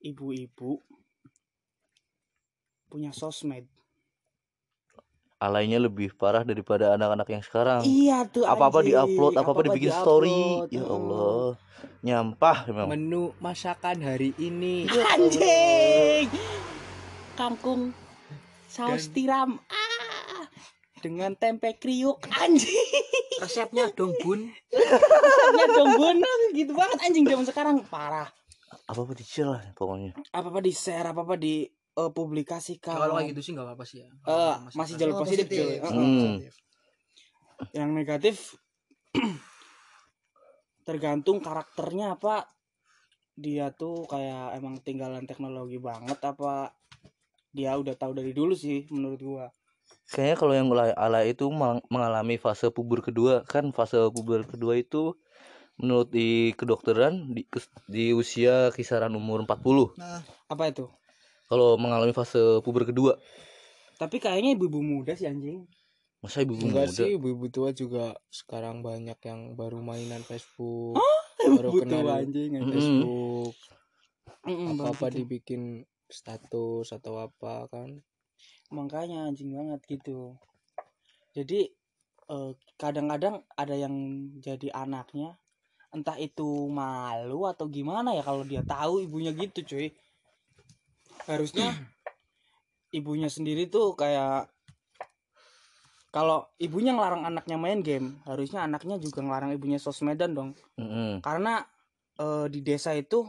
ibu-ibu 0.05 0.77
punya 2.93 3.17
sosmed 3.17 3.65
Alaynya 5.47 5.79
lebih 5.79 6.11
parah 6.19 6.43
daripada 6.43 6.99
anak-anak 6.99 7.26
yang 7.31 7.43
sekarang. 7.47 7.87
iya 7.87 8.26
tuh 8.26 8.43
Apa-apa 8.43 8.83
diupload, 8.83 9.38
apa-apa 9.38 9.71
dibikin 9.71 9.95
story. 9.95 10.67
diupload. 10.67 10.75
Ya. 10.75 10.83
Allah. 10.91 11.47
Nyampah 12.03 12.59
memang. 12.67 12.87
Menu 12.91 13.31
masakan 13.38 14.03
hari 14.03 14.35
ini. 14.43 14.91
anjing 15.15 16.26
kangkung 17.37 17.93
saus 18.67 19.12
tiram 19.12 19.61
ah 19.69 20.43
dengan 21.05 21.37
tempe 21.37 21.76
kriuk 21.76 22.25
anjing 22.33 22.73
resepnya 23.38 23.93
dong 23.93 24.17
bun 24.25 24.49
resepnya 24.73 25.67
dong 25.69 25.93
bener 26.00 26.38
gitu 26.57 26.73
banget 26.73 26.99
anjing 27.05 27.25
zaman 27.29 27.45
sekarang 27.45 27.76
parah 27.93 28.33
apa 28.88 29.00
apa 29.05 29.12
di 29.12 29.23
share 29.23 29.53
lah 29.53 29.62
pokoknya 29.76 30.17
apa 30.33 30.49
apa 30.49 30.61
di 30.65 30.73
share 30.73 31.07
apa 31.12 31.21
apa 31.23 31.37
di 31.37 31.69
eh, 31.97 32.11
publikasikan 32.12 32.97
kalau 32.97 33.17
kayak 33.17 33.33
gitu 33.33 33.41
sih 33.43 33.53
nggak 33.57 33.67
apa-apa 33.67 33.85
sih 33.85 33.99
ya 34.05 34.09
Eh, 34.26 34.55
masih 34.75 34.95
jalur 34.97 35.15
Oh, 35.17 35.21
positif, 35.25 35.47
positif. 35.49 35.67
Heeh. 35.81 35.93
Hmm. 35.93 36.12
Positif. 36.37 36.53
yang 37.73 37.91
negatif 37.93 38.37
tergantung 40.87 41.43
karakternya 41.43 42.15
apa 42.15 42.47
dia 43.37 43.69
tuh 43.75 44.07
kayak 44.09 44.57
emang 44.57 44.81
tinggalan 44.81 45.25
teknologi 45.29 45.76
banget 45.76 46.17
apa 46.23 46.73
dia 47.53 47.76
udah 47.76 47.97
tahu 47.97 48.12
dari 48.17 48.33
dulu 48.33 48.53
sih 48.53 48.87
menurut 48.88 49.21
gua 49.21 49.47
kayaknya 50.09 50.37
kalau 50.38 50.55
yang 50.55 50.69
ala, 50.71 50.95
ala 50.95 51.21
itu 51.26 51.49
meng- 51.50 51.85
mengalami 51.91 52.37
fase 52.37 52.71
puber 52.71 53.03
kedua 53.03 53.43
kan 53.45 53.73
fase 53.73 53.99
puber 54.09 54.47
kedua 54.47 54.79
itu 54.79 55.17
menurut 55.76 56.09
di 56.09 56.57
kedokteran 56.57 57.35
di, 57.37 57.45
di 57.85 58.17
usia 58.17 58.73
kisaran 58.73 59.12
umur 59.12 59.45
40 59.45 59.93
Nah, 60.00 60.25
apa 60.49 60.73
itu 60.73 60.88
kalau 61.50 61.79
mengalami 61.79 62.12
fase 62.15 62.38
puber 62.65 62.87
kedua 62.87 63.19
tapi 63.97 64.21
kayaknya 64.21 64.53
ibu-ibu 64.57 64.81
muda 64.85 65.17
sih 65.17 65.26
anjing 65.31 65.65
masa 66.21 66.43
ibu 66.43 66.53
Enggak 66.59 66.91
muda 66.91 66.97
sih, 66.97 67.11
ibu-ibu 67.17 67.47
tua 67.53 67.71
juga 67.71 68.17
sekarang 68.33 68.83
banyak 68.83 69.19
yang 69.23 69.55
baru 69.55 69.79
mainan 69.79 70.25
Facebook, 70.26 70.99
baru 71.38 71.69
ibu 71.71 71.79
kenal 71.85 72.03
tua 72.03 72.12
anjing. 72.19 72.50
Mm. 72.57 72.71
Facebook, 72.73 73.55
Mm-mm, 74.47 74.69
apa-apa 74.75 75.07
bang, 75.07 75.12
gitu. 75.12 75.19
dibikin 75.23 75.62
status 76.09 76.87
atau 76.93 77.15
apa 77.21 77.67
kan. 77.71 77.91
makanya 78.71 79.31
anjing 79.31 79.55
banget 79.55 79.81
gitu 79.87 80.35
jadi 81.37 81.71
eh, 82.35 82.53
kadang-kadang 82.81 83.47
ada 83.55 83.75
yang 83.79 83.95
jadi 84.43 84.69
anaknya 84.75 85.38
entah 85.95 86.19
itu 86.19 86.67
malu 86.69 87.47
atau 87.47 87.67
gimana 87.71 88.12
ya 88.19 88.23
kalau 88.26 88.43
dia 88.43 88.62
tahu 88.67 89.07
ibunya 89.07 89.31
gitu 89.33 89.62
cuy 89.65 89.95
harusnya 91.25 91.73
ibunya 92.92 93.32
sendiri 93.32 93.66
tuh 93.73 93.96
kayak 93.96 94.52
kalau 96.12 96.49
ibunya 96.56 96.96
ngelarang 96.96 97.28
anaknya 97.28 97.56
main 97.61 97.80
game 97.85 98.20
harusnya 98.25 98.64
anaknya 98.64 98.96
juga 98.96 99.20
ngelarang 99.20 99.52
ibunya 99.52 99.76
sosmedan 99.80 100.32
dong. 100.32 100.50
Mm-mm. 100.76 101.20
karena 101.25 101.64
eh, 102.20 102.46
di 102.52 102.61
desa 102.61 102.92
itu 102.92 103.25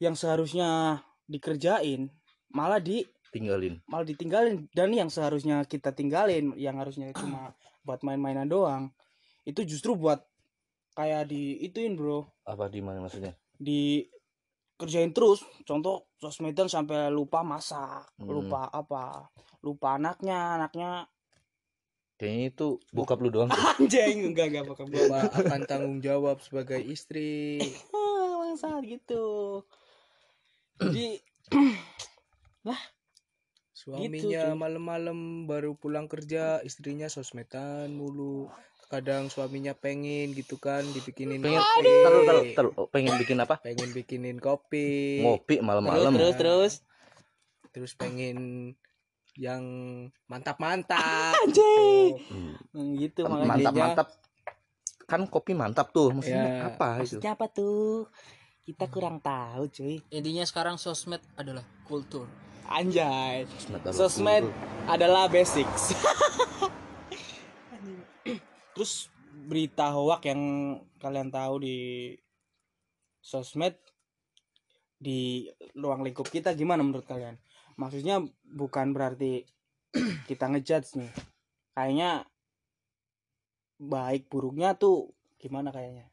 yang 0.00 0.12
seharusnya 0.12 1.00
dikerjain 1.24 2.12
malah 2.52 2.80
di 2.80 3.04
tinggalin. 3.32 3.80
malah 3.88 4.04
ditinggalin. 4.04 4.68
Dan 4.72 4.92
yang 4.92 5.08
seharusnya 5.08 5.64
kita 5.64 5.92
tinggalin 5.92 6.52
yang 6.56 6.76
harusnya 6.80 7.12
cuma 7.16 7.52
buat 7.84 8.00
main-mainan 8.04 8.48
doang 8.48 8.92
itu 9.46 9.62
justru 9.62 9.94
buat 9.94 10.24
kayak 10.98 11.30
di 11.30 11.60
ituin 11.62 11.94
bro. 11.94 12.26
Apa 12.48 12.66
di 12.66 12.80
mana 12.82 13.04
maksudnya? 13.04 13.36
Di 13.56 14.04
kerjain 14.76 15.12
terus 15.12 15.40
contoh 15.64 16.08
sosmedan 16.20 16.68
sampai 16.68 17.08
lupa 17.08 17.40
masak 17.40 18.06
Hmm. 18.20 18.28
lupa 18.32 18.68
apa 18.72 19.28
lupa 19.64 19.96
anaknya 19.96 20.60
anaknya 20.60 21.08
kayaknya 22.16 22.44
itu 22.52 22.68
bokap 22.92 23.20
lu 23.20 23.28
doang 23.28 23.48
anjing 23.80 24.32
enggak 24.32 24.52
enggak 24.52 24.64
bakal 24.68 24.88
gua 24.88 25.28
akan 25.32 25.60
tanggung 25.68 25.98
jawab 26.00 26.40
sebagai 26.40 26.80
istri. 26.80 27.60
bangsa 28.56 28.80
gitu 28.88 29.24
jadi 30.80 31.20
Suaminya 33.76 34.50
cuy. 34.50 34.58
malam-malam 34.58 35.44
baru 35.46 35.76
pulang 35.78 36.08
kerja, 36.10 36.58
istrinya 36.64 37.06
sosmedan 37.06 37.92
mulu. 37.94 38.48
Kadang 38.86 39.26
suaminya 39.26 39.74
pengen 39.74 40.30
gitu 40.30 40.56
kan 40.56 40.86
dibikinin 40.86 41.42
pengen 41.42 41.58
kopi. 41.58 41.90
taruh 41.98 42.22
taruh 42.54 42.72
Oh, 42.76 42.86
pengen 42.86 43.18
bikin 43.18 43.34
apa? 43.36 43.58
Pengen 43.58 43.90
bikinin 43.90 44.38
kopi. 44.38 45.20
ngopi 45.20 45.54
terus 45.54 45.66
malam-malam. 45.66 46.12
Terus 46.12 46.34
terus 46.36 46.72
Terus. 47.68 47.92
Pengen 47.92 48.72
yang 49.34 49.62
mantap-mantap. 50.24 51.34
anjing. 51.42 52.14
Hmm. 52.72 52.94
Gitu 52.94 53.26
makanya. 53.26 53.42
mantap 53.44 53.58
jadinya- 53.68 53.82
mantap. 53.84 54.08
Kan 55.04 55.20
kopi 55.24 55.52
mantap 55.52 55.86
tuh 55.90 56.10
maksudnya 56.10 56.42
Ya, 56.42 56.66
apa 56.68 56.88
itu? 56.96 57.18
maksudnya 57.18 57.30
apa 57.34 57.46
tuh? 57.48 58.06
Kita 58.62 58.86
kurang 58.86 59.18
tahu 59.20 59.66
cuy. 59.68 60.02
Intinya 60.08 60.42
sekarang 60.42 60.74
sosmed 60.76 61.22
adalah 61.34 61.62
kultur. 61.84 62.26
Anjay. 62.64 63.46
Sosmed 63.48 63.78
adalah 63.80 63.94
sosmed 63.96 64.44
adalah 64.86 65.24
basics 65.26 65.90
terus 68.76 69.08
berita 69.48 69.88
hoak 69.88 70.28
yang 70.28 70.40
kalian 71.00 71.32
tahu 71.32 71.64
di 71.64 71.78
sosmed 73.24 73.72
di 75.00 75.48
ruang 75.72 76.04
lingkup 76.04 76.28
kita 76.28 76.52
gimana 76.52 76.84
menurut 76.84 77.08
kalian? 77.08 77.40
Maksudnya 77.80 78.20
bukan 78.44 78.92
berarti 78.92 79.48
kita 80.28 80.52
ngejudge 80.52 81.00
nih. 81.00 81.12
Kayaknya 81.72 82.28
baik 83.80 84.28
buruknya 84.28 84.76
tuh 84.76 85.12
gimana 85.40 85.72
kayaknya? 85.72 86.12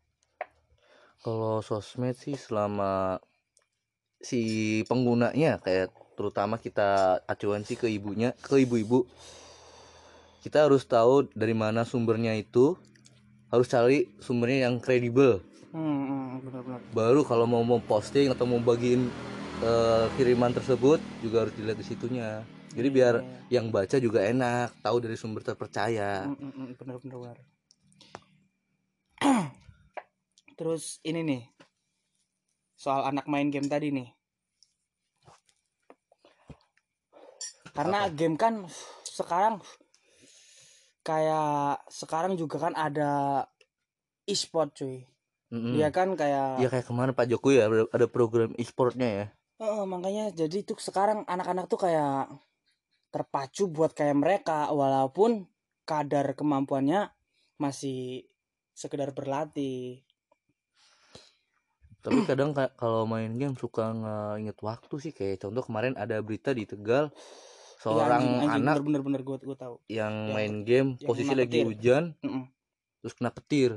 Kalau 1.19 1.59
sosmed 1.59 2.15
sih 2.15 2.35
selama 2.35 3.19
si 4.23 4.83
penggunanya 4.87 5.59
kayak 5.59 5.91
terutama 6.15 6.59
kita 6.59 7.19
acuan 7.27 7.67
sih 7.67 7.75
ke 7.75 7.91
ibunya, 7.91 8.31
ke 8.39 8.63
ibu-ibu. 8.63 9.03
Kita 10.43 10.67
harus 10.67 10.83
tahu 10.83 11.31
dari 11.31 11.55
mana 11.55 11.87
sumbernya 11.87 12.35
itu. 12.35 12.75
Harus 13.47 13.71
cari 13.71 14.11
sumbernya 14.19 14.67
yang 14.67 14.83
kredibel. 14.83 15.39
hmm, 15.71 15.79
hmm 15.79 16.29
benar-benar 16.43 16.79
Baru 16.91 17.21
kalau 17.23 17.47
mau 17.47 17.63
mau 17.63 17.79
posting 17.79 18.27
atau 18.27 18.43
mau 18.43 18.59
bagiin 18.59 19.07
eh, 19.63 20.05
kiriman 20.19 20.51
tersebut 20.51 20.99
juga 21.23 21.47
harus 21.47 21.55
dilihat 21.55 21.79
di 21.79 21.85
situnya. 21.87 22.43
Jadi 22.75 22.87
biar 22.91 23.23
yang 23.47 23.71
baca 23.71 23.95
juga 24.01 24.25
enak, 24.25 24.83
tahu 24.83 24.97
dari 24.99 25.15
sumber 25.15 25.45
terpercaya. 25.45 26.27
Hmm, 26.27 26.35
hmm, 26.35 26.67
benar-benar 26.75 27.17
benar. 27.23 27.37
terus 30.59 30.99
ini 31.07 31.21
nih 31.23 31.43
soal 32.77 33.07
anak 33.09 33.25
main 33.25 33.49
game 33.49 33.71
tadi 33.71 33.89
nih 33.89 34.09
karena 37.73 38.11
game 38.13 38.37
kan 38.37 38.67
sekarang 39.07 39.63
kayak 41.03 41.83
sekarang 41.91 42.39
juga 42.39 42.57
kan 42.69 42.73
ada 42.73 43.43
e-sport 44.23 44.71
cuy 44.73 45.03
Mm-mm. 45.51 45.75
dia 45.77 45.91
kan 45.93 46.15
kayak 46.17 46.63
Ya 46.63 46.67
kayak 46.71 46.87
kemarin 46.87 47.13
Pak 47.13 47.27
Jokowi 47.29 47.59
ya 47.61 47.67
ada- 47.67 48.09
program 48.09 48.55
e-sportnya 48.57 49.09
ya. 49.09 49.25
Heeh, 49.61 49.83
makanya 49.85 50.33
jadi 50.33 50.65
tuh 50.65 50.79
sekarang 50.81 51.27
anak-anak 51.29 51.69
tuh 51.69 51.77
kayak 51.77 52.31
terpacu 53.13 53.69
buat 53.69 53.93
kayak 53.93 54.17
mereka 54.17 54.73
walaupun 54.73 55.45
kadar 55.85 56.33
kemampuannya 56.33 57.13
masih 57.61 58.25
sekedar 58.73 59.13
berlatih 59.13 60.01
tapi 62.01 62.19
kadang 62.29 62.51
ka- 62.57 62.73
kalau 62.73 63.05
main 63.05 63.29
game 63.37 63.53
suka 63.53 63.93
nginget 63.93 64.57
waktu 64.59 64.95
sih 64.97 65.13
kayak 65.13 65.45
contoh 65.45 65.61
kemarin 65.61 65.93
ada 65.95 66.17
berita 66.25 66.51
di 66.51 66.65
Tegal 66.65 67.13
seorang 67.83 68.23
anak 68.47 68.79
bener 68.79 69.01
bener 69.03 69.21
gue 69.21 69.35
gue 69.43 69.57
tahu. 69.59 69.75
yang 69.91 70.07
yang- 70.07 70.31
main 70.31 70.53
game 70.63 70.89
yang 70.95 71.07
posisi 71.11 71.35
lagi 71.35 71.59
petir. 71.59 71.67
hujan 71.67 72.03
Mm-mm. 72.23 72.43
terus 73.03 73.13
kena 73.13 73.27
petir. 73.29 73.71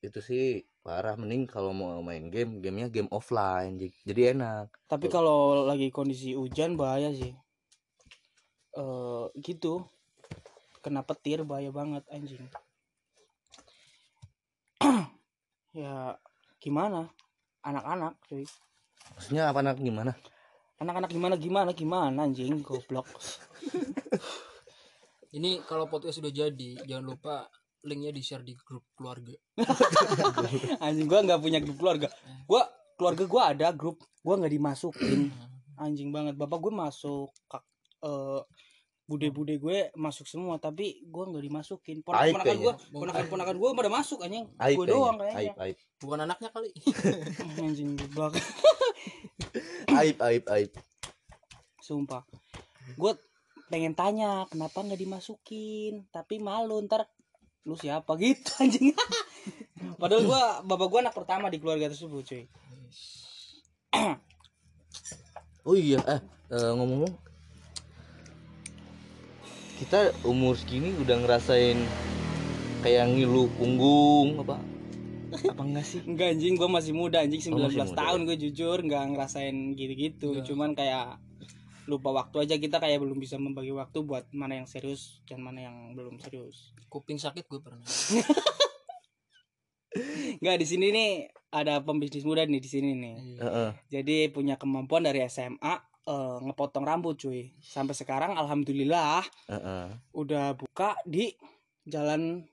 Itu 0.00 0.24
sih 0.24 0.64
parah 0.80 1.18
mending 1.20 1.44
kalau 1.44 1.76
mau 1.76 2.00
main 2.00 2.32
game 2.32 2.64
gamenya 2.64 2.88
game 2.88 3.10
offline 3.12 3.76
jadi 4.08 4.32
enak. 4.32 4.72
Tapi 4.88 5.12
kalau 5.12 5.68
lagi 5.68 5.92
kondisi 5.92 6.32
hujan 6.32 6.80
bahaya 6.80 7.12
sih. 7.12 7.36
Eh 8.72 9.24
gitu. 9.44 9.84
Kena 10.80 11.04
petir 11.04 11.44
bahaya 11.44 11.68
banget 11.68 12.08
anjing. 12.08 12.40
Ya 15.76 16.16
gimana? 16.58 17.12
Anak-anak 17.60 18.16
cuy. 18.26 18.48
Maksudnya 19.14 19.52
apa 19.52 19.60
anak? 19.60 19.76
Gimana 19.78 20.16
anak-anak 20.78 21.10
gimana 21.10 21.34
gimana 21.34 21.70
gimana 21.74 22.22
anjing 22.22 22.62
goblok. 22.62 23.10
Ini 25.36 25.60
kalau 25.68 25.84
podcast 25.90 26.22
sudah 26.22 26.32
jadi 26.32 26.78
jangan 26.88 27.04
lupa 27.04 27.44
linknya 27.84 28.14
di 28.14 28.22
share 28.24 28.46
di 28.46 28.56
grup 28.56 28.86
keluarga. 28.96 29.36
Anjing 30.86 31.04
gua 31.04 31.20
nggak 31.20 31.40
punya 31.42 31.60
grup 31.60 31.76
keluarga. 31.76 32.08
Gua 32.48 32.64
keluarga 32.96 33.24
gua 33.28 33.42
ada 33.52 33.68
grup 33.76 34.00
gua 34.24 34.40
nggak 34.40 34.54
dimasukin. 34.56 35.28
Anjing 35.76 36.08
banget 36.10 36.34
bapak 36.34 36.58
gue 36.58 36.74
masuk 36.74 37.30
kak 37.46 37.62
eh 38.02 38.42
bude-bude 39.08 39.56
gue 39.56 39.88
masuk 39.96 40.28
semua 40.28 40.60
tapi 40.60 41.00
gua 41.06 41.28
nggak 41.28 41.44
dimasukin. 41.44 42.00
Aib 42.00 42.08
ponakan-ponakan 42.08 42.56
gua 42.56 42.74
ponakan-ponakan 42.88 43.56
gua 43.60 43.68
pada 43.76 43.90
masuk 43.92 44.24
anjing. 44.24 44.48
Gue 44.48 44.58
kayaknya 44.58 44.88
doang 44.88 45.16
aib 45.20 45.28
kayaknya. 45.28 45.52
Aib. 45.60 45.76
Bukan 46.00 46.18
anaknya 46.24 46.48
kali. 46.54 46.70
Anjing 47.68 48.00
goblok 48.00 48.32
aib 49.98 50.16
aib 50.22 50.44
aib. 50.46 50.70
Sumpah. 51.82 52.22
Gue 52.94 53.16
pengen 53.68 53.92
tanya 53.92 54.48
kenapa 54.48 54.80
nggak 54.80 55.00
dimasukin? 55.00 56.08
Tapi 56.08 56.40
malu 56.40 56.80
ntar 56.84 57.06
lu 57.68 57.76
siapa? 57.76 58.16
Gitu 58.16 58.48
anjing. 58.62 58.96
Padahal 59.98 60.22
gua 60.24 60.42
bapak 60.64 60.86
gua 60.88 61.00
anak 61.08 61.14
pertama 61.16 61.52
di 61.52 61.58
keluarga 61.60 61.90
tersebut 61.90 62.22
cuy. 62.24 62.44
Oh 65.68 65.76
iya 65.76 66.00
eh 66.08 66.20
eh, 66.48 66.72
ngomong-ngomong. 66.72 67.12
Kita 69.84 70.16
umur 70.24 70.56
segini 70.56 70.96
udah 70.96 71.20
ngerasain 71.20 71.76
kayak 72.80 73.04
ngilu 73.12 73.52
punggung 73.60 74.40
apa 74.40 74.56
apa 75.30 75.62
enggak 75.62 75.84
sih 75.84 76.00
Enggak 76.02 76.28
anjing 76.32 76.54
gue 76.54 76.68
masih 76.68 76.92
muda 76.92 77.18
anjing 77.18 77.42
19 77.42 77.52
Oh, 77.52 77.68
muda. 77.68 77.84
tahun 77.94 78.20
gue 78.24 78.36
jujur 78.40 78.78
nggak 78.80 79.04
ngerasain 79.10 79.56
gitu-gitu 79.72 80.28
Nggak. 80.32 80.46
cuman 80.46 80.70
kayak 80.72 81.20
lupa 81.84 82.12
waktu 82.14 82.36
aja 82.42 82.54
kita 82.56 82.76
kayak 82.76 82.98
belum 82.98 83.16
bisa 83.16 83.36
membagi 83.36 83.70
waktu 83.70 83.98
buat 84.00 84.28
mana 84.30 84.54
yang 84.54 84.66
serius 84.66 85.20
dan 85.24 85.40
mana 85.40 85.62
yang 85.62 85.76
belum 85.92 86.16
serius 86.18 86.72
kuping 86.86 87.16
sakit 87.16 87.44
gue 87.44 87.58
pernah 87.58 87.80
Enggak 90.38 90.56
di 90.58 90.66
sini 90.66 90.86
nih 90.88 91.10
ada 91.50 91.80
pembisnis 91.80 92.22
muda 92.22 92.44
nih 92.44 92.60
di 92.60 92.68
sini 92.68 92.92
nih 92.92 93.16
Iya. 93.16 93.40
Heeh. 93.40 93.70
jadi 93.90 94.16
punya 94.28 94.54
kemampuan 94.54 95.00
dari 95.02 95.24
SMA 95.24 95.74
eh, 96.04 96.36
ngepotong 96.42 96.84
rambut 96.84 97.16
cuy 97.16 97.56
sampai 97.58 97.92
sekarang 97.92 98.32
alhamdulillah 98.34 99.24
Heeh. 99.46 99.84
udah 100.12 100.52
buka 100.54 100.92
di 101.02 101.32
jalan 101.82 102.44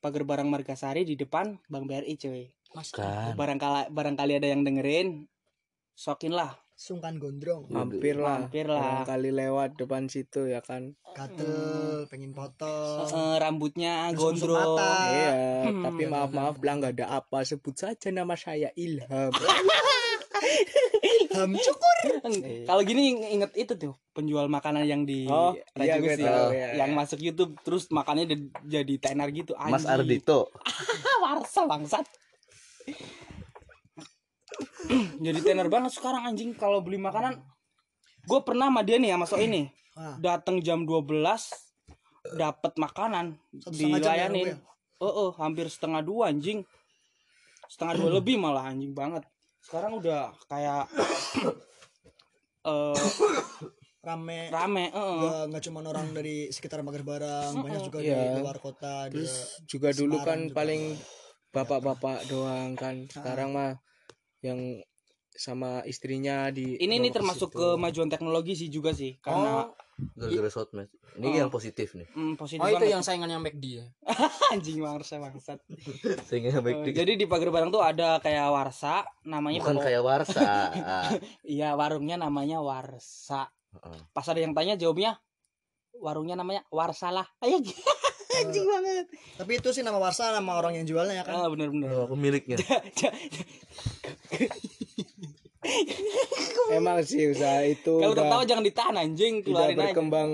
pagar 0.00 0.24
barang 0.24 0.48
Margasari 0.48 1.04
di 1.04 1.14
depan 1.14 1.60
Bank 1.64 1.84
BRI 1.84 2.16
cuy 2.16 2.48
mas 2.70 2.90
kan 2.90 3.34
barangkali 3.34 3.88
barangkali 3.88 4.32
ada 4.34 4.48
yang 4.48 4.62
dengerin 4.62 5.28
sokin 5.92 6.32
lah 6.32 6.56
sungkan 6.72 7.20
gondrong 7.20 7.68
Hampir 7.68 8.16
lah. 8.16 8.40
Hampir 8.40 8.64
lah. 8.64 9.04
kali 9.04 9.28
lewat 9.28 9.76
depan 9.76 10.08
situ 10.08 10.48
ya 10.48 10.64
kan. 10.64 10.96
gatel 11.12 12.08
pengen 12.08 12.32
potong 12.32 13.04
Eh, 13.04 13.36
rambutnya 13.36 14.08
Terus 14.08 14.40
gondrong. 14.40 14.80
Iya, 14.80 15.32
Hmm. 15.68 15.84
tapi 15.84 16.08
maaf 16.08 16.32
maaf 16.32 16.56
belang 16.56 16.80
nggak 16.80 16.96
ada 16.96 17.20
apa. 17.20 17.44
Sebut 17.44 17.76
saja 17.76 18.08
nama 18.08 18.32
saya 18.32 18.72
Ilham. 18.74 19.28
ham 21.36 21.52
cukur. 21.54 22.06
Kalau 22.66 22.82
gini 22.82 23.02
ing- 23.14 23.28
inget 23.40 23.52
itu 23.56 23.72
tuh 23.76 23.94
penjual 24.12 24.46
makanan 24.50 24.84
yang 24.84 25.02
di 25.04 25.28
Oh, 25.28 25.54
iya, 25.78 25.96
gue 26.00 26.16
tahu, 26.18 26.50
iya, 26.52 26.76
yang 26.76 26.90
iya. 26.92 26.98
masuk 26.98 27.18
YouTube 27.20 27.56
terus 27.62 27.88
makannya 27.92 28.26
jadi 28.66 28.94
tenar 29.00 29.30
gitu. 29.30 29.54
Mas 29.56 29.84
anjing. 29.86 30.20
Ardito 30.20 30.50
warsa 31.22 31.68
bangsat. 31.68 32.04
Jadi 35.24 35.40
tenar 35.46 35.70
banget 35.70 35.94
sekarang 35.94 36.26
anjing. 36.26 36.52
Kalau 36.58 36.82
beli 36.82 36.98
makanan 36.98 37.38
gue 38.26 38.40
pernah 38.44 38.68
sama 38.68 38.82
dia 38.84 39.00
nih 39.00 39.14
sama 39.14 39.26
so 39.28 39.36
ini. 39.38 39.70
Ah. 39.98 40.16
datang 40.22 40.62
jam 40.62 40.86
12 40.86 41.16
dapat 42.36 42.72
makanan. 42.78 43.36
Satu 43.60 43.76
ya, 43.76 43.98
dilayanin. 44.00 44.54
Ya? 44.54 44.56
oh 45.00 45.28
oh, 45.28 45.30
hampir 45.40 45.68
setengah 45.68 46.04
dua 46.04 46.32
anjing. 46.32 46.64
Setengah 47.68 47.94
dua 48.00 48.10
lebih 48.20 48.36
malah 48.40 48.68
anjing 48.72 48.92
banget 48.92 49.24
sekarang 49.60 49.92
udah 49.96 50.32
kayak 50.46 50.84
eh 52.70 52.96
rame 54.00 54.48
rame 54.48 54.84
eh. 54.88 55.44
nggak 55.48 55.62
cuma 55.68 55.84
orang 55.84 56.08
dari 56.12 56.48
sekitar 56.48 56.80
Magar 56.80 57.04
Barang 57.04 57.52
banyak 57.60 57.84
juga 57.84 57.98
Iya. 58.00 58.16
dari 58.16 58.28
luar 58.40 58.56
kota 58.56 59.08
Terus 59.12 59.60
dia 59.60 59.68
juga 59.68 59.88
dulu 59.92 60.16
kan 60.20 60.48
juga. 60.48 60.56
paling 60.56 60.82
bapak-bapak 61.50 62.30
doang 62.30 62.78
kan. 62.78 63.10
Sekarang 63.10 63.50
mah 63.52 63.74
yang 64.40 64.80
sama 65.30 65.84
istrinya 65.84 66.48
di 66.48 66.76
ini 66.76 66.96
nih 66.96 67.12
ke 67.12 67.16
termasuk 67.20 67.50
situ. 67.50 67.58
kemajuan 67.58 68.08
teknologi 68.08 68.52
sih 68.56 68.68
juga 68.68 68.90
sih 68.92 69.16
karena 69.20 69.68
gara-gara 70.12 70.48
shotmatch 70.48 70.90
ini 71.12 71.26
Oh. 71.26 71.34
yang 71.36 71.50
positif 71.50 71.92
nih. 71.92 72.06
Hmm, 72.10 72.34
positif 72.34 72.58
oh 72.58 72.68
itu 72.68 72.76
banget. 72.78 72.92
yang 72.92 73.02
saingannya 73.02 73.38
McD 73.38 73.64
ya? 73.74 73.86
Anjing 74.52 74.78
warsa 74.78 75.18
bangsat. 75.18 75.58
Baik 75.66 76.42
Eh, 76.46 76.60
dikit. 76.86 76.94
jadi 76.94 77.12
di 77.14 77.24
pagar 77.24 77.50
barang 77.50 77.68
tuh 77.68 77.80
ada 77.80 78.18
kayak 78.18 78.46
warsa 78.48 79.02
namanya 79.22 79.58
bukan 79.60 79.74
Bapak- 79.74 79.86
kayak 79.86 80.02
warsa. 80.02 80.40
Ah. 80.70 81.10
iya 81.46 81.72
warungnya 81.72 82.16
namanya 82.16 82.58
warsa. 82.58 83.50
Heeh. 83.72 83.98
pas 84.10 84.24
ada 84.24 84.38
yang 84.38 84.50
tanya 84.50 84.74
jawabnya 84.74 85.14
warungnya 85.94 86.34
namanya 86.34 86.66
warsalah 86.68 87.26
ayo 87.40 87.58
anjing 88.40 88.64
banget. 88.64 89.06
Tapi 89.36 89.52
itu 89.56 89.68
sih 89.70 89.82
nama 89.82 89.96
warsa 89.96 90.30
nama 90.30 90.54
orang 90.54 90.74
yang 90.74 90.86
jualnya 90.86 91.14
ya 91.16 91.24
kan? 91.24 91.34
Ah 91.36 91.46
bener-bener. 91.46 91.86
Nama 91.86 92.06
pemiliknya 92.06 92.56
Emang 96.72 97.02
sih 97.02 97.26
usaha 97.26 97.60
itu 97.62 97.94
kalau 97.94 98.10
udah, 98.10 98.22
tertawa 98.22 98.42
jangan 98.44 98.64
ditahan 98.64 98.96
anjing 98.96 99.34
udah 99.40 99.44
keluarin 99.44 99.74
aja 99.74 99.82
berkembang 99.86 100.30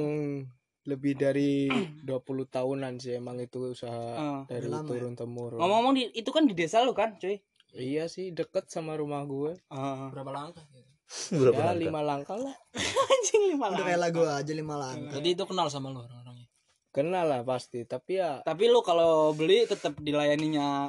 lebih 0.85 1.13
dari 1.15 1.67
20 2.07 2.15
tahunan 2.47 2.93
sih 2.97 3.13
emang 3.15 3.37
itu 3.39 3.73
usaha 3.73 4.05
Ah. 4.13 4.41
dari 4.45 4.65
Udah 4.65 4.75
lama 4.77 4.87
ya? 4.87 4.91
turun 4.93 5.15
temurun. 5.15 5.59
ngomong-ngomong 5.59 5.95
itu 6.13 6.31
kan 6.31 6.45
di 6.45 6.55
desa 6.55 6.81
lu 6.81 6.93
kan 6.93 7.17
cuy 7.17 7.41
Iya 7.73 8.07
sih 8.07 8.31
deket 8.31 8.67
sama 8.67 8.95
rumah 8.95 9.21
gue. 9.23 9.53
Ah. 9.69 10.09
berapa 10.09 10.31
langkah 10.31 10.65
ya? 10.71 10.85
berapa 11.37 11.53
Ya 11.55 11.65
langkah? 11.67 11.83
lima 11.83 12.01
langkah 12.01 12.37
lah. 12.39 12.57
anjing 13.13 13.43
lima 13.49 13.67
udah 13.67 13.71
langkah. 13.75 13.87
kayak 13.87 14.01
lagu 14.01 14.23
aja 14.25 14.53
lima 14.53 14.75
langkah 14.75 15.13
jadi 15.13 15.29
itu 15.33 15.45
kenal 15.45 15.67
sama 15.67 15.89
lo 15.89 16.03
orang-orangnya 16.03 16.45
Kenal 16.89 17.29
lah 17.29 17.45
pasti. 17.45 17.85
Tapi 17.85 18.17
ya 18.17 18.41
tapi 18.41 18.73
lu 18.73 18.81
kalau 18.81 19.29
beli 19.31 19.69
tetap 19.69 20.01
dilayaninya 20.01 20.89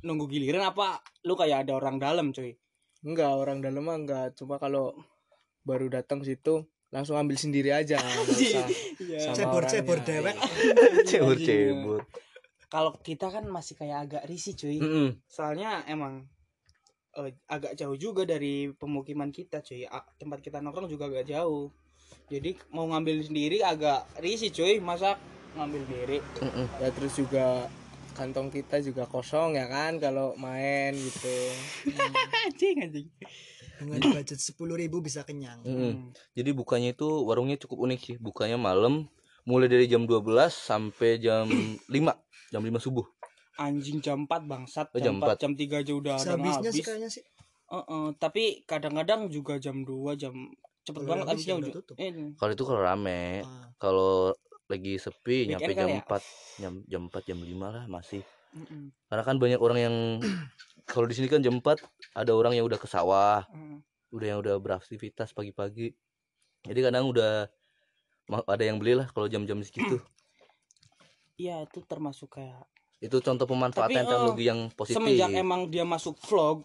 nunggu 0.00 0.26
giliran 0.26 0.66
apa 0.66 0.98
lu 1.22 1.34
kayak 1.34 1.62
ada 1.62 1.78
orang 1.78 1.94
dalam 1.96 2.30
cuy 2.30 2.58
enggak 3.04 3.30
orang 3.30 3.60
dalam 3.60 3.84
mah 3.84 3.94
enggak. 3.94 4.32
Cuma 4.34 4.56
kalau 4.56 4.96
baru 5.62 5.88
datang 5.88 6.20
situ 6.20 6.64
langsung 6.88 7.14
ambil 7.14 7.36
sendiri 7.36 7.70
aja. 7.70 7.98
usah 7.98 8.66
Iya. 8.96 9.18
sama 9.20 9.36
cebor 9.36 9.60
orangnya. 9.60 9.72
cebor 9.74 9.98
dewek 10.00 10.36
cebur 11.04 11.36
Anjing. 11.36 11.46
cebur 11.46 12.00
kalau 12.66 12.90
kita 12.98 13.28
kan 13.28 13.44
masih 13.46 13.74
kayak 13.74 13.98
agak 14.02 14.22
risih 14.24 14.54
cuy 14.54 14.78
Mm-mm. 14.78 15.08
soalnya 15.26 15.82
emang 15.84 16.26
eh, 17.14 17.34
agak 17.46 17.74
jauh 17.74 17.94
juga 17.94 18.22
dari 18.22 18.70
pemukiman 18.72 19.28
kita 19.28 19.60
cuy 19.60 19.84
A- 19.84 20.06
tempat 20.16 20.38
kita 20.38 20.58
nongkrong 20.58 20.86
juga 20.86 21.06
agak 21.06 21.26
jauh 21.28 21.70
jadi 22.26 22.54
mau 22.70 22.86
ngambil 22.86 23.22
sendiri 23.22 23.62
agak 23.62 24.06
risih 24.18 24.50
cuy 24.50 24.78
masa 24.78 25.18
ngambil 25.54 25.80
sendiri 25.84 26.18
Mm-mm. 26.40 26.66
Ya 26.78 26.88
terus 26.90 27.14
juga 27.14 27.66
kantong 28.14 28.48
kita 28.48 28.78
juga 28.80 29.04
kosong 29.04 29.58
ya 29.58 29.66
kan 29.66 29.98
kalau 29.98 30.32
main 30.38 30.94
gitu. 30.94 31.34
anjing 32.46 32.76
anjing 32.80 33.06
dengan 33.74 34.00
budget 34.14 34.38
sepuluh 34.38 34.78
ribu 34.78 35.02
bisa 35.02 35.26
kenyang 35.26 35.58
Mm-mm. 35.66 36.14
Jadi 36.38 36.50
bukanya 36.54 36.92
itu 36.94 37.08
warungnya 37.26 37.56
cukup 37.58 37.88
unik 37.88 38.00
sih. 38.00 38.16
Bukanya 38.20 38.54
malam, 38.60 39.08
mulai 39.48 39.66
dari 39.66 39.88
jam 39.88 40.04
12 40.04 40.52
sampai 40.54 41.16
jam 41.18 41.48
5 41.94 42.14
jam 42.52 42.62
5 42.62 42.78
subuh. 42.78 43.06
anjing 43.54 44.02
jam 44.02 44.26
4 44.26 44.42
bangsat 44.50 44.90
Oh, 44.90 44.98
jam, 44.98 45.14
jam 45.18 45.22
4 45.22 45.36
jam 45.38 45.52
3 45.54 45.80
aja 45.80 45.92
udah 45.94 46.14
ada 46.20 46.34
habis 46.36 46.82
kayaknya 46.84 47.06
sih 47.06 47.22
Heeh, 47.70 48.06
tapi 48.20 48.66
kadang-kadang 48.68 49.30
juga 49.32 49.56
jam 49.56 49.82
2 49.88 50.12
jam 50.20 50.34
cepet 50.84 51.00
Kalau 51.00 51.08
banget 51.08 51.26
habis 51.32 51.46
habisnya 51.48 51.54
ya 51.54 51.56
udah 51.56 51.64
udah 51.64 51.76
tutup. 51.80 51.96
eh, 51.96 52.10
Kalau 52.36 52.52
itu 52.52 52.64
kalau 52.68 52.80
rame, 52.84 53.22
Ah. 53.40 53.66
kalau 53.80 54.12
lagi 54.64 54.96
sepi 54.96 55.44
Weekend 55.44 55.60
nyampe 55.60 55.72
jam 55.76 55.88
ya? 55.88 56.00
4, 56.02 56.62
jam 56.62 56.72
jam 56.88 57.02
4 57.12 57.28
jam 57.28 57.38
5 57.40 57.74
lah 57.76 57.84
masih. 57.86 58.22
mm-mm, 58.56 58.82
Karena 59.10 59.22
kan 59.22 59.36
banyak 59.36 59.60
orang 59.60 59.78
yang 59.78 59.94
kalau 60.92 61.04
di 61.04 61.14
sini 61.16 61.28
kan 61.28 61.44
jam 61.44 61.60
4 61.60 61.84
ada 62.16 62.32
orang 62.32 62.56
yang 62.56 62.64
udah 62.64 62.78
ke 62.80 62.88
sawah, 62.88 63.44
mm. 63.52 63.78
udah 64.14 64.26
yang 64.26 64.38
udah 64.40 64.56
beraktivitas 64.56 65.36
pagi-pagi. 65.36 65.92
Jadi 66.64 66.80
kadang 66.80 67.12
udah 67.12 67.44
ada 68.48 68.64
yang 68.64 68.80
belilah 68.80 69.04
kalau 69.12 69.28
jam-jam 69.28 69.60
segitu. 69.60 70.00
iya 71.40 71.60
itu 71.66 71.82
termasuk 71.84 72.38
kayak 72.38 72.64
itu 73.02 73.20
contoh 73.20 73.44
pemanfaatan 73.44 73.90
Tapi, 73.90 74.00
eh, 74.00 74.06
teknologi 74.06 74.44
yang 74.48 74.60
positif. 74.72 74.96
semenjak 74.96 75.30
emang 75.34 75.68
dia 75.68 75.84
masuk 75.84 76.16
vlog 76.24 76.64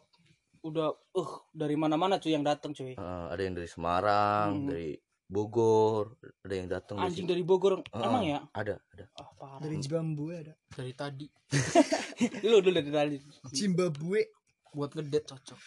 udah 0.61 0.91
uh 1.15 1.31
dari 1.51 1.75
mana-mana 1.75 2.15
cuy 2.15 2.31
yang 2.35 2.45
datang 2.45 2.71
cuy 2.71 2.95
Eh, 2.95 3.25
ada 3.27 3.41
yang 3.41 3.55
dari 3.57 3.67
Semarang, 3.67 4.63
Hmm. 4.63 4.67
dari 4.71 4.95
Bogor, 5.29 6.17
ada 6.41 6.55
yang 6.57 6.65
datang 6.65 6.97
anjing 6.97 7.29
sini. 7.29 7.31
dari 7.37 7.43
Bogor. 7.45 7.85
Heeh. 7.85 8.01
emang 8.01 8.25
ya? 8.25 8.41
Ada, 8.49 8.81
ada. 8.81 9.05
ah 9.13 9.29
parah. 9.37 9.61
Dari 9.61 9.77
Zimbabwe 9.77 10.33
ada. 10.41 10.53
Dari 10.73 10.93
tadi. 10.97 11.29
Lu 12.49 12.57
dulu 12.65 12.73
dari 12.73 12.89
tadi. 12.89 13.17
Zimbabwe 13.53 14.33
buat 14.73 14.89
ngedet 14.97 15.29
cocok. 15.29 15.61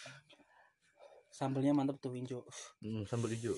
Sambelnya 1.30 1.70
mantep 1.78 2.02
tuh 2.02 2.10
Winjo. 2.10 2.42
Hmm, 2.82 3.06
sambal 3.06 3.30
hijau. 3.30 3.54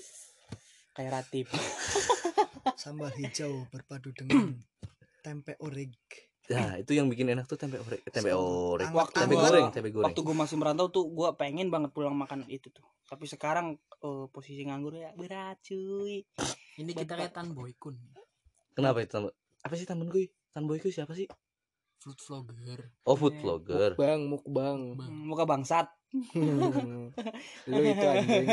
kayak 0.95 1.11
ratip. 1.11 1.49
Sambal 2.81 3.09
hijau 3.17 3.65
berpadu 3.73 4.13
dengan 4.13 4.61
tempe 5.25 5.57
orek 5.57 6.24
Ya, 6.45 6.75
itu 6.77 6.91
yang 6.93 7.07
bikin 7.07 7.25
enak 7.27 7.45
tuh 7.45 7.55
tempe 7.55 7.77
orek, 7.77 7.99
tempe 8.07 8.29
orek. 8.29 8.85
Waktu 8.87 9.17
tempe 9.17 9.33
gua- 9.33 9.43
goreng, 9.43 9.65
tempe 9.71 9.87
goreng. 9.89 10.05
waktu 10.07 10.19
gue 10.21 10.35
masih 10.35 10.55
merantau 10.55 10.87
tuh 10.87 11.03
gue 11.07 11.27
pengen 11.33 11.67
banget 11.67 11.89
pulang 11.89 12.13
makan 12.13 12.45
itu 12.45 12.69
tuh 12.69 12.85
tapi 13.03 13.25
sekarang 13.25 13.75
eh, 13.99 14.25
posisi 14.29 14.61
nganggur 14.61 14.93
ya 14.93 15.09
berat 15.13 15.57
cuy 15.59 16.21
ini 16.81 16.91
kita 16.91 17.15
kayak 17.15 17.31
Tan 17.31 17.51
Boykun 17.51 17.95
Kenapa 18.73 18.99
itu? 18.99 19.09
Tan- 19.09 19.33
Apa 19.61 19.73
sih 19.73 19.83
Tan 19.83 19.97
Boy? 20.03 20.27
Tan 20.51 20.63
Boy 20.65 20.77
siapa 20.83 21.13
sih? 21.13 21.25
food 21.97 22.19
vlogger 22.19 22.91
Oh, 23.01 23.15
food 23.15 23.33
Eh, 23.33 23.39
vlogger. 23.39 23.95
Mukbang, 23.95 24.19
mukbang. 24.27 24.77
Bang. 24.93 25.09
Hmm, 25.09 25.23
muka 25.25 25.43
bangsat 25.43 25.87
Lu 27.65 27.81
itu 27.81 28.05
anjing. 28.05 28.45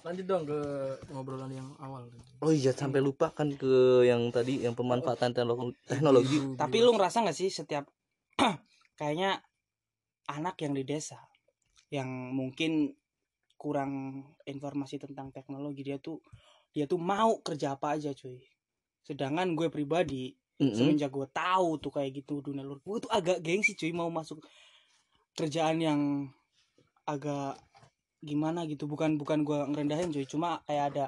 lanjut 0.00 0.24
dong 0.24 0.44
ke 0.48 0.60
ngobrolan 1.12 1.52
yang 1.52 1.68
awal 1.80 2.08
Oh 2.40 2.48
iya, 2.56 2.72
sampai 2.72 3.04
lupa 3.04 3.28
kan 3.36 3.52
ke 3.52 4.00
yang 4.08 4.32
tadi 4.32 4.64
yang 4.64 4.72
pemanfaatan 4.72 5.36
teknologi. 5.36 5.76
teknologi. 5.84 6.38
tapi 6.56 6.80
lu 6.80 6.96
ngerasa 6.96 7.20
nggak 7.20 7.36
sih 7.36 7.52
setiap 7.52 7.84
kayaknya 8.98 9.44
anak 10.32 10.56
yang 10.64 10.72
di 10.72 10.84
desa 10.88 11.20
yang 11.92 12.08
mungkin 12.32 12.96
kurang 13.60 14.24
informasi 14.48 14.96
tentang 14.96 15.28
teknologi 15.36 15.84
dia 15.84 16.00
tuh 16.00 16.22
dia 16.72 16.88
tuh 16.88 16.96
mau 16.96 17.42
kerja 17.44 17.76
apa 17.76 17.98
aja 17.98 18.16
cuy 18.16 18.40
sedangkan 19.04 19.52
gue 19.52 19.68
pribadi 19.68 20.32
Mm-mm. 20.62 20.72
semenjak 20.72 21.12
gue 21.12 21.28
tahu 21.28 21.76
tuh 21.76 21.92
kayak 21.92 22.24
gitu 22.24 22.40
dunia 22.40 22.64
luar 22.64 22.80
gue 22.80 23.04
tuh 23.04 23.10
agak 23.12 23.44
gengsi 23.44 23.76
cuy 23.76 23.92
mau 23.92 24.08
masuk 24.08 24.40
kerjaan 25.36 25.76
yang 25.82 26.00
agak 27.04 27.58
gimana 28.20 28.64
gitu. 28.64 28.84
Bukan 28.84 29.16
bukan 29.16 29.42
gue 29.42 29.58
ngerendahin 29.68 30.12
cuy. 30.12 30.24
Cuma 30.24 30.60
kayak 30.64 30.94
ada 30.94 31.06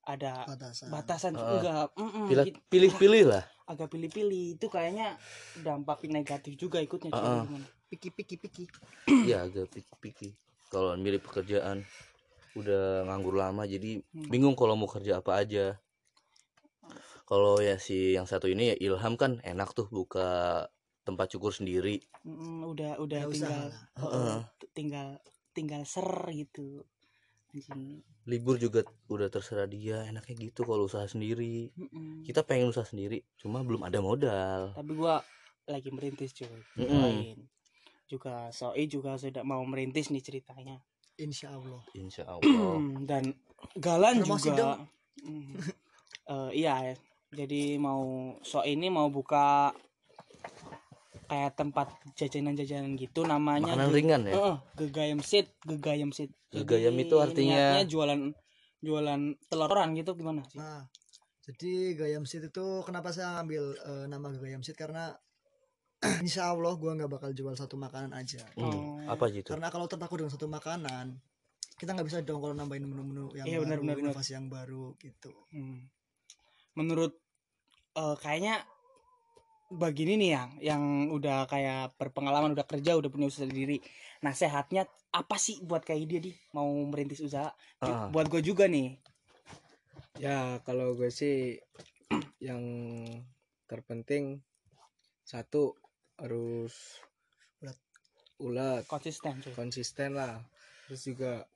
ada 0.00 0.32
batasan. 0.48 0.86
batasan 0.88 1.32
enggak 1.36 1.92
mm-mm, 1.94 2.24
Pilih- 2.26 2.46
gitu. 2.48 2.58
pilih-pilih 2.66 3.24
lah. 3.28 3.44
Agak 3.70 3.90
pilih-pilih. 3.90 4.58
Itu 4.58 4.66
kayaknya 4.66 5.14
dampak 5.56 6.02
negatif 6.06 6.56
juga 6.56 6.80
ikutnya 6.80 7.10
cuy. 7.10 7.20
Ah, 7.20 7.34
ah. 7.36 7.44
gimana? 7.44 7.66
piki 7.90 8.06
piki 8.08 8.38
piki 8.38 8.64
Iya 9.26 9.42
agak 9.44 9.66
piki-piki. 9.68 10.30
Kalau 10.70 10.94
milih 10.94 11.18
pekerjaan 11.18 11.82
udah 12.54 13.02
nganggur 13.06 13.34
lama 13.34 13.66
jadi 13.66 13.98
Hmm. 14.14 14.30
bingung 14.30 14.54
kalau 14.54 14.74
mau 14.74 14.86
kerja 14.86 15.18
apa 15.18 15.42
aja. 15.42 15.74
Kalau 17.26 17.58
ya 17.58 17.78
si 17.78 18.14
yang 18.14 18.26
satu 18.26 18.46
ini 18.46 18.74
ya 18.74 18.76
Ilham 18.80 19.14
kan 19.14 19.38
enak 19.42 19.70
tuh 19.70 19.86
buka 19.86 20.66
tempat 21.02 21.30
cukur 21.30 21.50
sendiri. 21.50 22.02
Mm, 22.22 22.66
udah 22.66 22.98
udah 22.98 23.20
Nggak 23.26 23.34
tinggal 23.34 23.62
t- 24.58 24.70
tinggal 24.70 25.08
tinggal 25.60 25.84
ser 25.84 26.08
gitu 26.32 26.80
anjing 27.52 28.00
libur 28.24 28.56
juga 28.56 28.80
udah 29.12 29.28
terserah 29.28 29.68
dia 29.68 30.06
enaknya 30.08 30.48
gitu 30.48 30.64
kalau 30.64 30.88
usaha 30.88 31.04
sendiri 31.04 31.68
Mm-mm. 31.76 32.24
kita 32.24 32.40
pengen 32.46 32.72
usaha 32.72 32.88
sendiri 32.88 33.20
cuma 33.36 33.60
belum 33.60 33.84
ada 33.84 34.00
modal 34.00 34.72
tapi 34.72 34.92
gua 34.96 35.20
lagi 35.68 35.92
merintis 35.92 36.32
cuy 36.32 36.48
Mm-mm. 36.48 36.88
Doain. 36.88 37.38
juga 38.08 38.48
Soi 38.50 38.88
juga 38.88 39.20
sudah 39.20 39.44
mau 39.44 39.60
merintis 39.68 40.08
nih 40.08 40.24
ceritanya 40.24 40.80
insya 41.20 41.52
Allah 41.52 41.84
insya 41.92 42.24
Allah 42.24 42.80
dan 43.10 43.36
Galan 43.76 44.24
Promosi 44.24 44.48
juga 44.48 44.56
dong. 44.56 44.80
Mm. 45.20 45.52
Eh, 46.30 46.50
iya 46.64 46.74
ya. 46.80 46.94
jadi 47.44 47.76
mau 47.76 48.32
so 48.40 48.64
ini 48.64 48.88
mau 48.88 49.12
buka 49.12 49.74
kayak 51.30 51.54
tempat 51.54 51.86
jajanan-jajanan 52.12 52.98
gitu 52.98 53.22
namanya 53.22 53.70
makanan 53.70 53.88
ringan 53.88 54.22
ya 54.26 54.34
Heeh, 54.34 54.56
gegayam 54.76 55.20
sit 55.22 55.54
gegayam 55.62 56.10
sit 56.10 56.34
Gegayam 56.50 56.98
itu 56.98 57.14
artinya- 57.16 57.86
jualan 57.86 58.34
jualan 58.82 59.20
teloran 59.46 59.94
gitu 59.94 60.18
gimana 60.18 60.42
sih 60.42 60.58
Nah, 60.58 60.82
jadi 61.40 61.94
Gayam 61.94 62.24
Seed 62.24 62.46
itu 62.46 62.66
kenapa 62.82 63.10
saya 63.10 63.38
ngambil 63.38 63.62
eh, 63.78 64.04
nama 64.06 64.26
Gayam 64.32 64.60
Seed 64.60 64.74
karena 64.74 65.14
insya 66.24 66.50
Allah 66.50 66.74
gua 66.74 66.96
nggak 66.96 67.12
bakal 67.12 67.30
jual 67.30 67.52
satu 67.52 67.76
makanan 67.76 68.10
aja. 68.10 68.40
Hmm, 68.56 68.66
Oh. 68.66 68.98
apa 69.04 69.28
gitu 69.28 69.52
Karena 69.52 69.68
kalau 69.68 69.84
terpaku 69.84 70.16
dengan 70.16 70.32
satu 70.32 70.48
makanan, 70.48 71.12
kita 71.76 71.92
nggak 71.92 72.08
bisa 72.08 72.18
dong 72.20 72.40
kalau 72.40 72.52
nambahin 72.52 72.82
menu-menu 72.82 73.30
yang 73.36 73.44
Iya, 73.44 73.60
baru, 73.60 73.84
inovasi 74.00 74.32
yang 74.32 74.48
baru 74.48 74.96
gitu. 74.96 75.30
Hmm. 75.52 75.86
menurut 76.72 77.12
eh, 77.92 78.16
kayaknya 78.16 78.64
begini 79.70 80.18
nih 80.18 80.30
yang 80.34 80.50
yang 80.60 80.82
udah 81.14 81.46
kayak 81.46 81.94
berpengalaman 81.94 82.58
udah 82.58 82.66
kerja 82.66 82.98
udah 82.98 83.06
punya 83.06 83.30
usaha 83.30 83.46
sendiri. 83.46 83.78
Nasehatnya 84.20 84.90
apa 85.14 85.36
sih 85.38 85.62
buat 85.62 85.86
kayak 85.86 86.06
dia 86.10 86.20
di 86.20 86.32
mau 86.54 86.66
merintis 86.90 87.22
usaha? 87.22 87.54
Ah. 87.78 88.10
buat 88.10 88.26
gue 88.26 88.42
juga 88.42 88.66
nih. 88.66 88.98
Ya 90.18 90.58
kalau 90.66 90.98
gue 90.98 91.08
sih 91.08 91.56
yang 92.42 92.62
terpenting 93.70 94.42
satu 95.22 95.78
harus 96.18 96.98
Ulet. 97.62 97.78
ulet. 98.42 98.82
Konsisten 98.90 99.38
cuy. 99.38 99.54
Konsisten 99.54 100.18
lah. 100.18 100.42
Terus 100.90 101.02
juga 101.06 101.46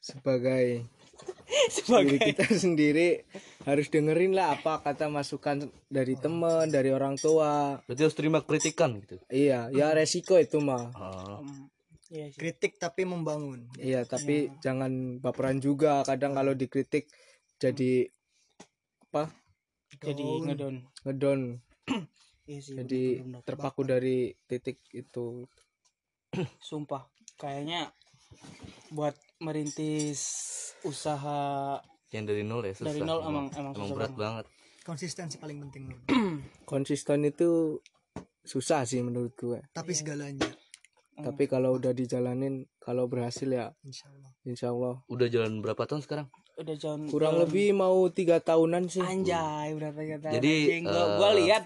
sebagai 0.00 0.88
diri 1.14 1.70
sebagai 1.70 2.18
kita 2.20 2.44
sendiri 2.50 3.22
harus 3.64 3.86
dengerin 3.88 4.34
lah 4.36 4.58
apa 4.58 4.82
kata 4.82 5.08
masukan 5.08 5.66
dari 5.88 6.14
teman 6.18 6.68
dari 6.68 6.90
orang 6.90 7.16
tua. 7.16 7.78
Berarti 7.86 8.02
harus 8.04 8.16
terima 8.18 8.40
kritikan 8.44 8.98
gitu? 9.00 9.16
Iya 9.30 9.70
ya 9.70 9.94
resiko 9.94 10.36
itu 10.36 10.58
mah. 10.60 10.90
Ah, 10.94 11.38
Hmm, 11.40 11.68
iya 12.10 12.28
sih. 12.30 12.38
Kritik 12.38 12.76
tapi 12.76 13.06
membangun. 13.06 13.70
iya 13.78 14.02
tapi 14.04 14.50
jangan 14.60 15.18
baperan 15.22 15.58
juga. 15.62 16.02
Kadang 16.04 16.34
kalau 16.36 16.52
dikritik 16.52 17.08
jadi 17.56 18.10
apa? 19.10 19.30
Jadi 20.02 20.22
ngedon. 20.22 20.76
Ngedon. 21.06 21.40
Iya 22.44 22.60
sih 22.60 22.76
jadi 22.76 23.24
terpaku 23.40 23.88
dari 23.88 24.36
titik 24.44 24.76
itu. 24.92 25.48
Sumpah 26.60 27.08
kayaknya 27.40 27.88
buat 28.94 29.14
merintis 29.38 30.20
usaha 30.82 31.82
yang 32.08 32.22
dari 32.22 32.42
nol 32.42 32.62
ya 32.62 32.72
susah 32.72 32.86
Dari 32.86 33.00
nol 33.00 33.20
emang- 33.20 33.50
emang 33.50 33.50
emang 33.52 33.72
susah 33.74 33.90
berat 33.92 34.12
banget. 34.12 34.46
banget 34.46 34.46
Konsistensi 34.84 35.36
paling 35.36 35.58
penting 35.60 35.88
loh. 35.88 35.98
konsisten 36.64 37.24
itu 37.24 37.80
susah 38.40 38.84
sih 38.84 39.00
menurut 39.00 39.32
gue 39.34 39.58
Tapi 39.70 39.92
segalanya, 39.92 40.44
Hmm. 41.14 41.24
tapi 41.24 41.46
kalau 41.46 41.74
udah 41.74 41.90
dijalanin 41.90 42.66
kalau 42.76 43.06
berhasil 43.06 43.46
ya 43.46 43.70
insya 43.80 44.06
Allah. 44.08 44.30
insya 44.44 44.66
Allah 44.68 44.94
udah 45.06 45.28
jalan 45.28 45.58
berapa 45.58 45.78
tahun 45.84 46.02
sekarang 46.02 46.26
udah 46.56 46.74
jalan 46.76 47.06
kurang 47.06 47.34
jalan- 47.34 47.42
lebih 47.44 47.66
mau 47.72 47.96
tiga 48.08 48.38
tahunan 48.38 48.86
sih 48.88 48.98
anjay 49.00 49.72
berapa 49.72 49.94
kata 49.94 50.28
Jadi, 50.32 50.52
anjing. 50.68 50.82
gua, 50.84 50.98
eh, 51.00 51.08
gua 51.16 51.30
lihat 51.36 51.64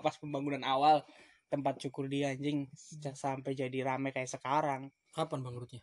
pas 0.00 0.14
pembangunan 0.16 0.62
awal 0.62 1.02
tempat 1.46 1.78
cukur 1.80 2.06
dia 2.06 2.30
anjing 2.30 2.70
sampai 3.12 3.52
jadi 3.52 3.78
rame 3.84 4.08
kayak 4.08 4.26
sekarang 4.28 4.86
kapan 5.10 5.38
bangkrutnya 5.40 5.82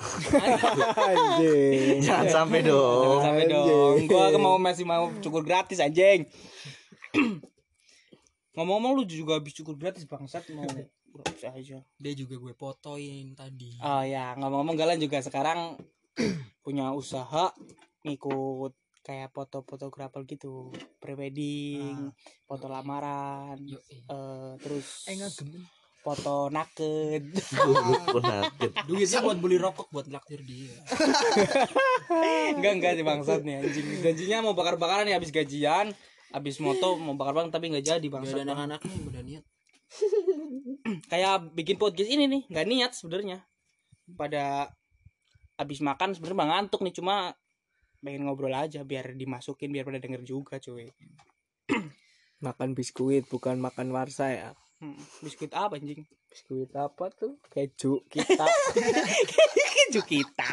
anjing. 0.00 2.00
Jangan 2.00 2.26
sampai 2.28 2.60
Jangan 2.64 2.72
dong. 2.72 3.20
Sampai 3.20 3.44
anjing. 3.46 3.52
dong 3.52 3.96
gua 4.08 4.24
mau 4.40 4.56
masih 4.56 4.84
mau 4.88 5.12
cukur 5.20 5.44
gratis 5.44 5.80
anjing. 5.80 6.24
Ngomong-ngomong 8.56 8.92
lu 8.98 9.04
juga 9.06 9.38
habis 9.38 9.54
cukur 9.54 9.76
gratis 9.78 10.04
bangsat. 10.08 10.48
Mau 10.52 10.66
gratis 11.14 11.42
aja. 11.46 11.78
Dia 11.84 12.12
juga 12.16 12.34
gue 12.40 12.54
fotoin 12.56 13.36
tadi. 13.36 13.76
Oh 13.80 14.02
ya. 14.02 14.34
Ngomong-ngomong 14.36 14.76
Galan 14.76 14.98
juga 14.98 15.22
sekarang 15.22 15.78
punya 16.64 16.92
usaha 16.92 17.52
ngikut 18.04 18.72
kayak 19.04 19.32
foto-fotografer 19.32 20.24
gitu. 20.28 20.72
Prewedding 21.00 22.12
foto 22.44 22.68
lamaran 22.68 23.56
Yo, 23.64 23.80
eh, 23.80 24.52
terus 24.60 25.08
Eh. 25.08 25.79
Foto 26.00 26.48
naked. 26.48 27.22
Penakut. 28.16 28.72
duitnya 28.88 29.20
buat 29.20 29.38
beli 29.38 29.56
rokok 29.60 29.88
buat 29.92 30.06
naktir 30.08 30.40
dia. 30.42 30.72
Enggak 32.56 32.72
enggak 32.80 32.92
sih 32.96 33.04
bangsat 33.04 33.40
nih 33.44 33.60
anjing. 33.60 33.86
Janjinya 34.00 34.38
mau 34.50 34.54
bakar-bakaran 34.56 35.04
nih 35.04 35.16
habis 35.16 35.30
gajian 35.30 35.92
habis 36.30 36.62
moto 36.62 36.94
mau 36.96 37.18
bakar-bakaran 37.18 37.52
tapi 37.52 37.74
nggak 37.74 37.86
jadi 37.86 38.06
bangsat 38.08 38.42
ada 38.42 38.54
anak-anaknya 38.54 38.90
yang 38.90 39.06
udah 39.06 39.22
niat. 39.22 39.44
Kayak 41.12 41.34
bikin 41.52 41.76
podcast 41.76 42.10
ini 42.10 42.24
nih 42.26 42.42
nggak 42.48 42.66
niat 42.66 42.92
sebenarnya. 42.96 43.38
Pada 44.16 44.72
habis 45.60 45.78
makan 45.84 46.16
sebenarnya 46.16 46.38
bang 46.40 46.50
ngantuk 46.56 46.80
nih 46.80 46.94
cuma 46.96 47.36
pengen 48.00 48.24
ngobrol 48.24 48.56
aja 48.56 48.80
biar 48.80 49.12
dimasukin 49.12 49.68
biar 49.68 49.84
pada 49.84 50.00
denger 50.00 50.24
juga 50.24 50.56
cuy. 50.56 50.88
Makan 52.46 52.72
biskuit 52.72 53.28
bukan 53.28 53.60
makan 53.60 53.92
warsa 53.92 54.32
ya 54.32 54.56
Hmm, 54.80 54.96
biskuit 55.20 55.52
apa 55.52 55.76
anjing? 55.76 56.08
Biskuit 56.32 56.72
apa 56.72 57.12
tuh? 57.12 57.36
Keju 57.52 58.00
kita. 58.08 58.48
Keju 59.76 60.00
kita. 60.08 60.48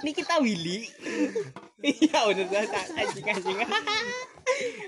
Ini 0.00 0.10
kita 0.16 0.40
Willy. 0.40 0.88
Iya 1.84 2.32
bener 2.32 2.48
banget 2.48 2.72
anjing 2.96 3.26
anjing. 3.28 3.56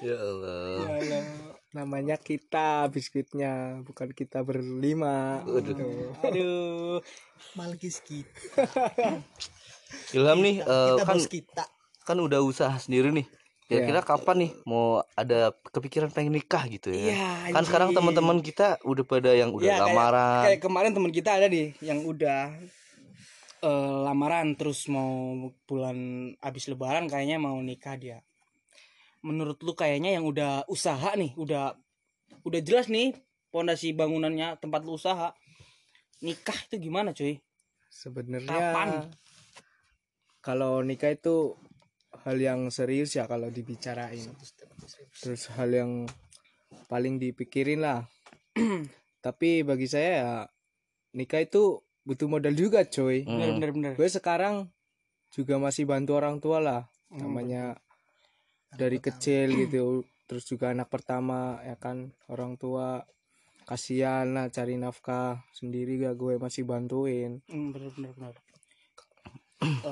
Ya 0.01 0.17
Allah. 0.17 0.65
Ya 0.81 0.89
Allah. 0.97 1.23
namanya 1.71 2.17
kita 2.17 2.89
biskuitnya 2.89 3.85
bukan 3.85 4.17
kita 4.17 4.41
berlima. 4.41 5.45
Waduh. 5.45 6.17
aduh. 6.25 7.05
Malkis 7.61 8.01
kita. 8.01 9.21
Ilham 10.17 10.41
nih 10.41 10.65
eh, 10.65 10.89
kita 10.97 11.05
kan 11.05 11.19
kita. 11.21 11.65
kan 12.09 12.17
udah 12.17 12.41
usaha 12.41 12.73
sendiri 12.81 13.13
nih 13.13 13.29
kira-kira 13.71 14.03
kapan 14.03 14.37
nih 14.43 14.53
mau 14.67 14.85
ada 15.15 15.55
kepikiran 15.71 16.11
pengen 16.11 16.35
nikah 16.35 16.67
gitu 16.67 16.91
ya? 16.91 17.15
Iya, 17.15 17.55
kan 17.55 17.63
sekarang 17.63 17.89
anjing. 17.89 18.03
teman-teman 18.03 18.39
kita 18.43 18.83
udah 18.83 19.05
pada 19.07 19.31
yang 19.31 19.55
udah 19.55 19.63
kayak- 19.63 19.83
lamaran. 19.87 20.43
kayak 20.43 20.61
kemarin 20.61 20.91
teman 20.91 21.13
kita 21.15 21.31
ada 21.39 21.47
nih 21.47 21.71
yang 21.81 22.03
udah 22.03 22.51
eh, 23.61 23.97
lamaran 24.03 24.57
terus 24.57 24.89
mau 24.89 25.37
bulan 25.65 25.97
abis 26.41 26.67
lebaran 26.67 27.07
kayaknya 27.07 27.37
mau 27.37 27.55
nikah 27.61 27.95
dia. 27.95 28.19
Menurut 29.21 29.61
lu 29.61 29.73
kayaknya 29.73 30.17
yang 30.17 30.25
udah 30.25 30.65
usaha 30.67 31.13
nih 31.13 31.37
udah 31.37 31.77
udah 32.41 32.61
jelas 32.65 32.89
nih 32.89 33.13
pondasi 33.53 33.93
bangunannya 33.93 34.57
tempat 34.57 34.81
lu 34.83 34.97
usaha 34.97 35.37
nikah 36.19 36.57
itu 36.67 36.81
gimana 36.81 37.13
cuy? 37.13 37.39
Sebenarnya 37.87 38.49
Kapan? 38.49 38.89
kalau 40.41 40.81
nikah 40.81 41.13
itu 41.13 41.53
hal 42.27 42.37
yang 42.37 42.61
serius 42.69 43.15
ya 43.17 43.25
kalau 43.31 43.49
dibicarain. 43.49 44.31
Terus 45.21 45.49
hal 45.55 45.71
yang 45.71 45.93
paling 46.91 47.17
dipikirin 47.23 47.83
lah. 47.83 48.07
Tapi 49.25 49.63
bagi 49.63 49.87
saya 49.87 50.11
ya 50.11 50.33
nikah 51.15 51.43
itu 51.45 51.81
butuh 52.05 52.27
modal 52.27 52.55
juga 52.57 52.83
coy. 52.87 53.23
Hmm. 53.25 53.39
bener 53.39 53.51
bener 53.57 53.71
bener. 53.73 53.93
Gue 53.97 54.09
sekarang 54.11 54.69
juga 55.31 55.61
masih 55.63 55.87
bantu 55.87 56.19
orang 56.19 56.43
tua 56.43 56.59
lah. 56.59 56.83
Hmm, 57.11 57.27
namanya 57.27 57.65
Anak 58.71 58.79
dari 58.79 58.99
pertama. 58.99 59.17
kecil 59.19 59.49
gitu. 59.67 59.85
Terus 60.31 60.45
juga 60.47 60.71
anak 60.71 60.89
pertama 60.91 61.59
ya 61.67 61.75
kan 61.79 62.11
orang 62.31 62.59
tua. 62.59 63.07
Kasihan 63.61 64.27
lah 64.35 64.51
cari 64.51 64.75
nafkah 64.75 65.47
sendiri 65.55 66.03
gak 66.03 66.19
gue 66.19 66.43
masih 66.43 66.67
bantuin. 66.67 67.39
Hmm, 67.47 67.71
bener 67.71 67.95
bener 67.95 68.11
bener. 68.19 68.35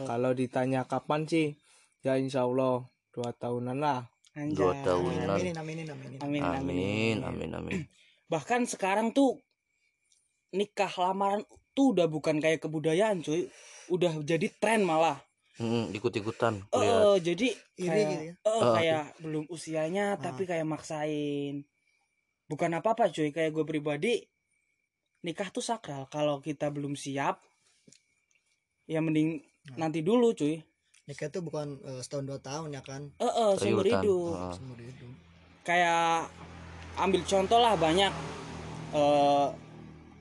Kalau 0.09 0.33
ditanya 0.35 0.83
kapan 0.89 1.29
sih 1.29 1.55
ya 2.01 2.15
insya 2.15 2.45
Allah. 2.45 2.85
Dua 3.11 3.31
tahunan 3.33 3.77
lah. 3.77 4.07
Anjay. 4.33 4.55
Dua 4.55 4.75
tahunan. 4.79 5.27
aminin 5.29 5.57
aminin 5.57 5.89
aminin. 5.89 6.19
Amin 6.21 6.43
amin, 6.43 6.59
Amin, 6.61 7.17
amin, 7.25 7.51
amin. 7.55 7.79
bahkan 8.33 8.63
sekarang 8.63 9.11
tuh 9.11 9.41
nikah 10.51 10.91
lamaran 10.95 11.43
tuh 11.73 11.93
udah 11.97 12.07
bukan 12.07 12.39
kayak 12.39 12.63
kebudayaan 12.63 13.21
cuy. 13.21 13.51
Udah 13.89 14.13
jadi 14.21 14.47
tren 14.55 14.85
malah. 14.85 15.19
Hmm, 15.59 15.91
ikut-ikutan. 15.91 16.63
Eh, 16.71 16.79
Lihat. 16.79 16.99
eh, 17.03 17.19
jadi 17.25 17.49
Iri 17.75 17.89
kayak, 17.89 18.07
gitu 18.07 18.23
ya. 18.23 18.35
eh, 18.39 18.63
Ah. 18.63 18.75
kayak 18.79 19.05
belum 19.19 19.45
usianya 19.51 20.07
tapi 20.17 20.47
kayak 20.47 20.63
maksain. 20.63 21.67
Bukan 22.47 22.71
apa 22.73 22.95
apa 22.95 23.11
cuy. 23.11 23.35
Kayak 23.35 23.51
gue 23.53 23.65
pribadi 23.67 24.13
nikah 25.21 25.51
tuh 25.51 25.61
sakral. 25.61 26.07
Kalau 26.07 26.39
kita 26.39 26.71
belum 26.71 26.95
siap 26.95 27.43
ya 28.87 29.03
mending 29.03 29.43
nanti 29.75 30.01
dulu 30.01 30.33
cuy 30.33 30.63
nikah 31.09 31.27
itu 31.27 31.41
bukan 31.41 31.81
eh, 31.81 32.01
setahun 32.05 32.25
dua 32.29 32.39
tahun 32.39 32.69
ya 32.71 32.83
kan? 32.85 33.09
Eh 33.17 33.25
eh, 33.25 33.53
seumur 33.57 33.83
Rayutan. 33.83 34.03
hidup. 34.05 34.33
Ah. 34.37 34.53
seumur 34.53 34.79
hidup. 34.79 35.13
Kayak 35.65 36.29
ambil 36.97 37.21
contoh 37.25 37.59
lah 37.59 37.75
banyak 37.75 38.13
eh, 38.93 39.49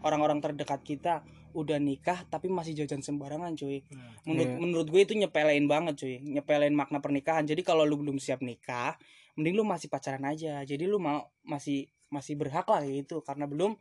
orang-orang 0.02 0.39
terdekat 0.39 0.82
kita 0.82 1.13
udah 1.52 1.82
nikah 1.82 2.21
tapi 2.30 2.47
masih 2.47 2.78
jajan 2.78 3.02
sembarangan 3.02 3.58
cuy. 3.58 3.82
Menurut 4.23 4.45
Iya. 4.47 4.58
menurut 4.62 4.88
gue 4.88 5.02
itu 5.04 5.13
nyepelein 5.13 5.65
banget 5.65 5.93
cuy. 6.00 6.15
Nyepelein 6.21 6.71
makna 6.71 7.02
pernikahan. 7.02 7.43
Jadi 7.43 7.65
kalau 7.65 7.84
lu 7.84 7.97
belum 7.97 8.17
siap 8.17 8.39
nikah 8.39 8.95
mending 9.38 9.58
lu 9.58 9.65
masih 9.65 9.89
pacaran 9.89 10.23
aja. 10.23 10.62
Jadi 10.63 10.86
lu 10.86 10.97
mau 10.97 11.28
masih 11.41 11.86
masih 12.08 12.38
berhak 12.38 12.65
lah 12.69 12.86
gitu. 12.86 13.26
Karena 13.26 13.50
belum 13.50 13.73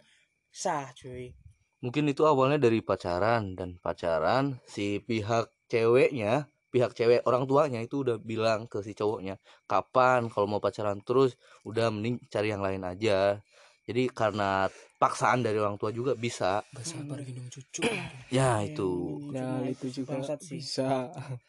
sah 0.49 0.89
cuy. 0.97 1.37
Mungkin 1.85 2.09
itu 2.09 2.25
awalnya 2.25 2.57
dari 2.57 2.81
pacaran. 2.81 3.53
Dan 3.53 3.77
pacaran 3.77 4.57
si 4.65 4.97
pihak 4.99 5.53
ceweknya, 5.69 6.49
pihak 6.77 6.93
cewek 6.93 7.25
orang 7.25 7.49
tuanya 7.49 7.81
itu 7.81 8.05
udah 8.05 8.21
bilang 8.21 8.69
ke 8.69 8.85
si 8.85 8.93
cowoknya, 8.93 9.41
kapan 9.65 10.29
kalau 10.29 10.45
mau 10.45 10.61
pacaran 10.61 11.01
terus 11.01 11.41
udah 11.65 11.89
mending 11.89 12.21
cari 12.29 12.53
yang 12.53 12.61
lain 12.61 12.85
aja. 12.85 13.41
Jadi 13.89 14.13
karena 14.13 14.69
paksaan 15.01 15.41
dari 15.41 15.57
orang 15.57 15.81
tua 15.81 15.89
juga 15.89 16.13
bisa. 16.13 16.61
Bersabar 16.77 17.17
gendong 17.25 17.49
cucu. 17.49 17.81
Ya 18.29 18.61
itu. 18.61 18.91
ya 19.33 19.63
Cuma 19.63 19.71
itu 19.73 19.87
juga 19.89 20.21
bangsat 20.21 20.45
sih. 20.45 20.61
bisa 20.61 21.15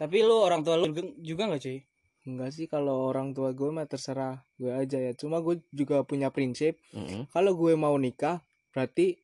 tapi 0.00 0.24
lu 0.24 0.32
orang 0.40 0.64
tua 0.64 0.80
lu 0.80 0.88
juga- 1.20 1.44
nggak 1.52 1.60
cuy 1.60 1.84
enggak 2.24 2.50
sih 2.56 2.64
kalau 2.72 3.12
orang 3.12 3.36
tua 3.36 3.52
gue 3.52 3.68
mah 3.68 3.84
terserah 3.84 4.40
gue 4.56 4.72
aja 4.72 4.96
ya 4.96 5.12
cuma 5.12 5.44
gue 5.44 5.60
juga 5.76 6.00
punya 6.08 6.32
prinsip 6.32 6.80
Mm-mm. 6.96 7.28
kalau 7.28 7.52
gue 7.52 7.76
mau 7.76 7.92
nikah 8.00 8.40
berarti 8.72 9.20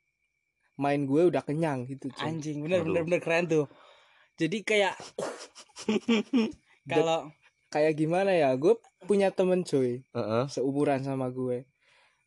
main 0.77 1.09
gue 1.09 1.33
udah 1.33 1.41
kenyang 1.41 1.89
gitu 1.89 2.13
cuy. 2.13 2.29
anjing 2.29 2.61
bener 2.61 2.85
bener 2.85 3.03
bener 3.09 3.21
keren 3.25 3.49
tuh 3.49 3.65
jadi 4.37 4.59
kayak 4.63 4.95
kalau 6.93 7.33
kayak 7.73 7.97
gimana 7.97 8.33
ya 8.37 8.53
gue 8.55 8.77
punya 9.09 9.33
temen 9.33 9.65
cuy 9.65 10.05
Heeh. 10.13 10.45
seumuran 10.53 11.03
sama 11.03 11.29
gue 11.33 11.65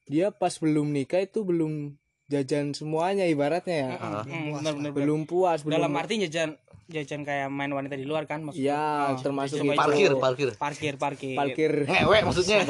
dia 0.10 0.34
pas 0.34 0.52
belum 0.58 0.89
nikah 0.89 1.22
itu 1.22 1.45
belum 1.45 1.93
jajan 2.29 2.77
semuanya 2.77 3.25
ibaratnya 3.25 3.75
ya. 3.75 3.89
Bener, 4.23 4.53
bener, 4.53 4.73
bener. 4.77 4.91
belum 4.93 5.25
puas 5.25 5.65
belum 5.65 5.81
dalam 5.81 5.91
arti 5.97 6.21
jajan 6.21 6.53
jajan 6.89 7.21
kayak 7.21 7.53
main 7.53 7.69
wanita 7.69 7.93
di 7.93 8.05
luar 8.05 8.25
kan 8.25 8.41
maksudnya? 8.41 8.73
Ya 8.73 9.13
Oh, 9.13 9.21
termasuk 9.21 9.61
itu. 9.61 9.77
Parkir, 9.77 10.11
parkir. 10.17 10.49
parkir 10.57 10.93
parkir. 10.97 11.35
Parkir. 11.37 11.71
Ngewek 11.85 12.21
maksudnya. 12.25 12.65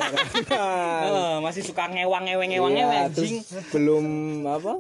Eh, 1.10 1.38
masih 1.40 1.64
suka 1.64 1.88
ngewang 1.88 2.28
ngeweng 2.28 2.52
ngewang 2.52 2.72
Iya, 2.76 3.08
terus 3.10 3.32
anjing. 3.32 3.40
belum 3.72 4.06
apa? 4.44 4.74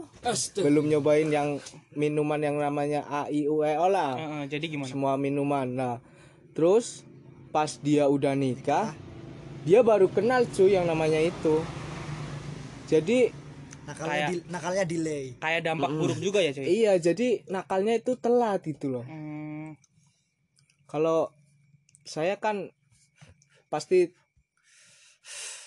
Belum 0.59 0.85
nyobain 0.91 1.27
yang 1.31 1.57
minuman 1.95 2.39
yang 2.43 2.59
namanya 2.59 3.07
A 3.07 3.31
I 3.31 3.47
U 3.47 3.63
E 3.63 3.79
O 3.79 3.87
lah. 3.87 4.19
Eh, 4.19 4.23
eh, 4.23 4.43
jadi 4.51 4.65
gimana? 4.67 4.91
Semua 4.91 5.15
minuman. 5.15 5.67
Nah 5.67 5.95
terus 6.51 7.07
pas 7.49 7.79
dia 7.79 8.05
udah 8.05 8.35
nikah 8.35 8.91
dia 9.63 9.79
baru 9.81 10.11
kenal 10.11 10.43
cuy 10.51 10.75
yang 10.75 10.83
namanya 10.83 11.19
itu. 11.19 11.63
Jadi 12.91 13.31
nakalnya 13.89 14.13
Kayak- 14.15 14.30
di- 14.32 14.45
nakalnya 14.47 14.84
delay. 14.86 15.25
kayak 15.36 15.62
dampak 15.63 15.89
buruk 15.89 16.19
juga 16.19 16.39
ya 16.39 16.52
cuy? 16.52 16.65
Iya 16.65 16.93
jadi 16.97 17.28
nakalnya 17.47 17.93
itu 17.95 18.13
telat 18.15 18.62
gitu 18.62 18.86
loh. 18.91 19.04
Hmm, 19.04 19.73
kalau 20.86 21.34
saya 22.04 22.38
kan 22.38 22.69
pasti 23.67 24.10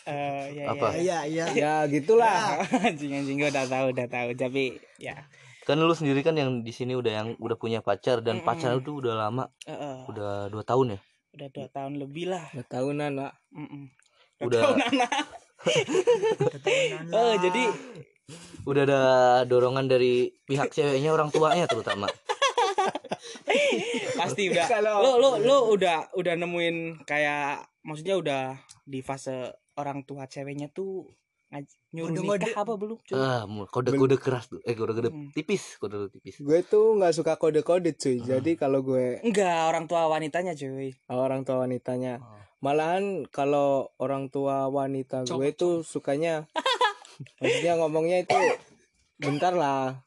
eh, 0.03 0.45
ya, 0.53 0.75
Apa? 0.75 0.99
ya, 0.99 1.23
iya. 1.23 1.47
Iya 1.47 1.47
ya 1.55 1.73
gitulah. 1.87 2.59
Anjing 2.83 3.15
anjing 3.15 3.39
gue 3.39 3.49
udah 3.49 3.67
tahu 3.67 3.87
udah 3.91 4.07
tahu. 4.07 4.29
Tapi 4.35 4.75
ya. 4.99 5.15
Kan 5.63 5.79
lu 5.79 5.95
sendiri 5.95 6.21
kan 6.21 6.35
yang 6.35 6.63
di 6.63 6.71
sini 6.71 6.95
udah 6.95 7.13
yang 7.13 7.29
udah 7.39 7.55
punya 7.55 7.79
pacar 7.79 8.19
dan 8.19 8.43
pacar 8.43 8.75
itu 8.77 8.99
udah 8.99 9.15
lama, 9.17 9.47
eh, 9.63 9.71
eh, 9.71 9.99
udah 10.11 10.47
dua 10.49 10.63
tahun 10.63 10.95
ya. 10.95 11.01
udah 11.33 11.49
dua 11.49 11.69
tahun 11.71 11.93
lebih 11.97 12.29
lah. 12.29 12.45
Udah 12.51 12.67
tahunan 12.69 13.11
pak 13.17 13.33
Mm-mm. 13.55 13.83
Udah. 14.43 14.63
tahunan 14.63 14.93
lah. 14.97 15.13
Oh, 17.15 17.35
jadi 17.39 17.63
udah 18.63 18.83
ada 18.85 19.03
dorongan 19.45 19.87
dari 19.87 20.31
pihak 20.41 20.71
ceweknya 20.71 21.11
orang 21.11 21.29
tuanya 21.29 21.67
terutama. 21.67 22.07
pasti 24.15 24.49
udah 24.49 24.67
Kalau- 24.67 25.01
lo 25.01 25.13
lo 25.17 25.31
lo 25.39 25.57
udah 25.71 26.13
udah 26.13 26.35
nemuin 26.35 26.77
kayak 27.03 27.65
maksudnya 27.83 28.15
udah 28.15 28.43
di 28.83 29.01
fase 29.01 29.51
orang 29.75 30.03
tua 30.03 30.27
ceweknya 30.27 30.69
tuh 30.69 31.11
nyuruh 31.93 32.17
Ngode-ngode. 32.17 32.49
nikah 32.49 32.57
apa 32.59 32.73
belum 32.75 32.97
cuy? 33.03 33.13
Ah, 33.15 33.45
mu- 33.45 33.69
kode-kode 33.69 34.17
keras 34.17 34.49
tuh. 34.49 34.65
Eh, 34.65 34.73
kode-kode 34.73 35.13
Hmm. 35.13 35.29
tipis, 35.31 35.77
kode-kode 35.77 36.09
tipis. 36.11 36.41
gue 36.41 36.59
tuh 36.63 36.97
nggak 36.97 37.13
suka 37.13 37.37
kode-kode 37.37 37.93
cuy 37.93 38.17
jadi 38.19 38.51
kalau 38.57 38.81
gue 38.81 39.21
enggak 39.21 39.69
orang 39.69 39.85
tua 39.85 40.09
wanitanya 40.09 40.55
cuy 40.55 40.97
orang 41.07 41.45
tua 41.45 41.61
wanitanya 41.61 42.17
Oh. 42.19 42.41
malahan 42.63 43.29
kalau 43.29 43.93
orang 43.99 44.29
tua 44.29 44.65
wanita 44.67 45.29
gue 45.29 45.53
tuh 45.53 45.85
sukanya 45.85 46.49
maksudnya 47.41 47.75
ngomongnya 47.79 48.25
itu 48.25 48.39
bentar 49.23 49.55
lah 49.55 50.03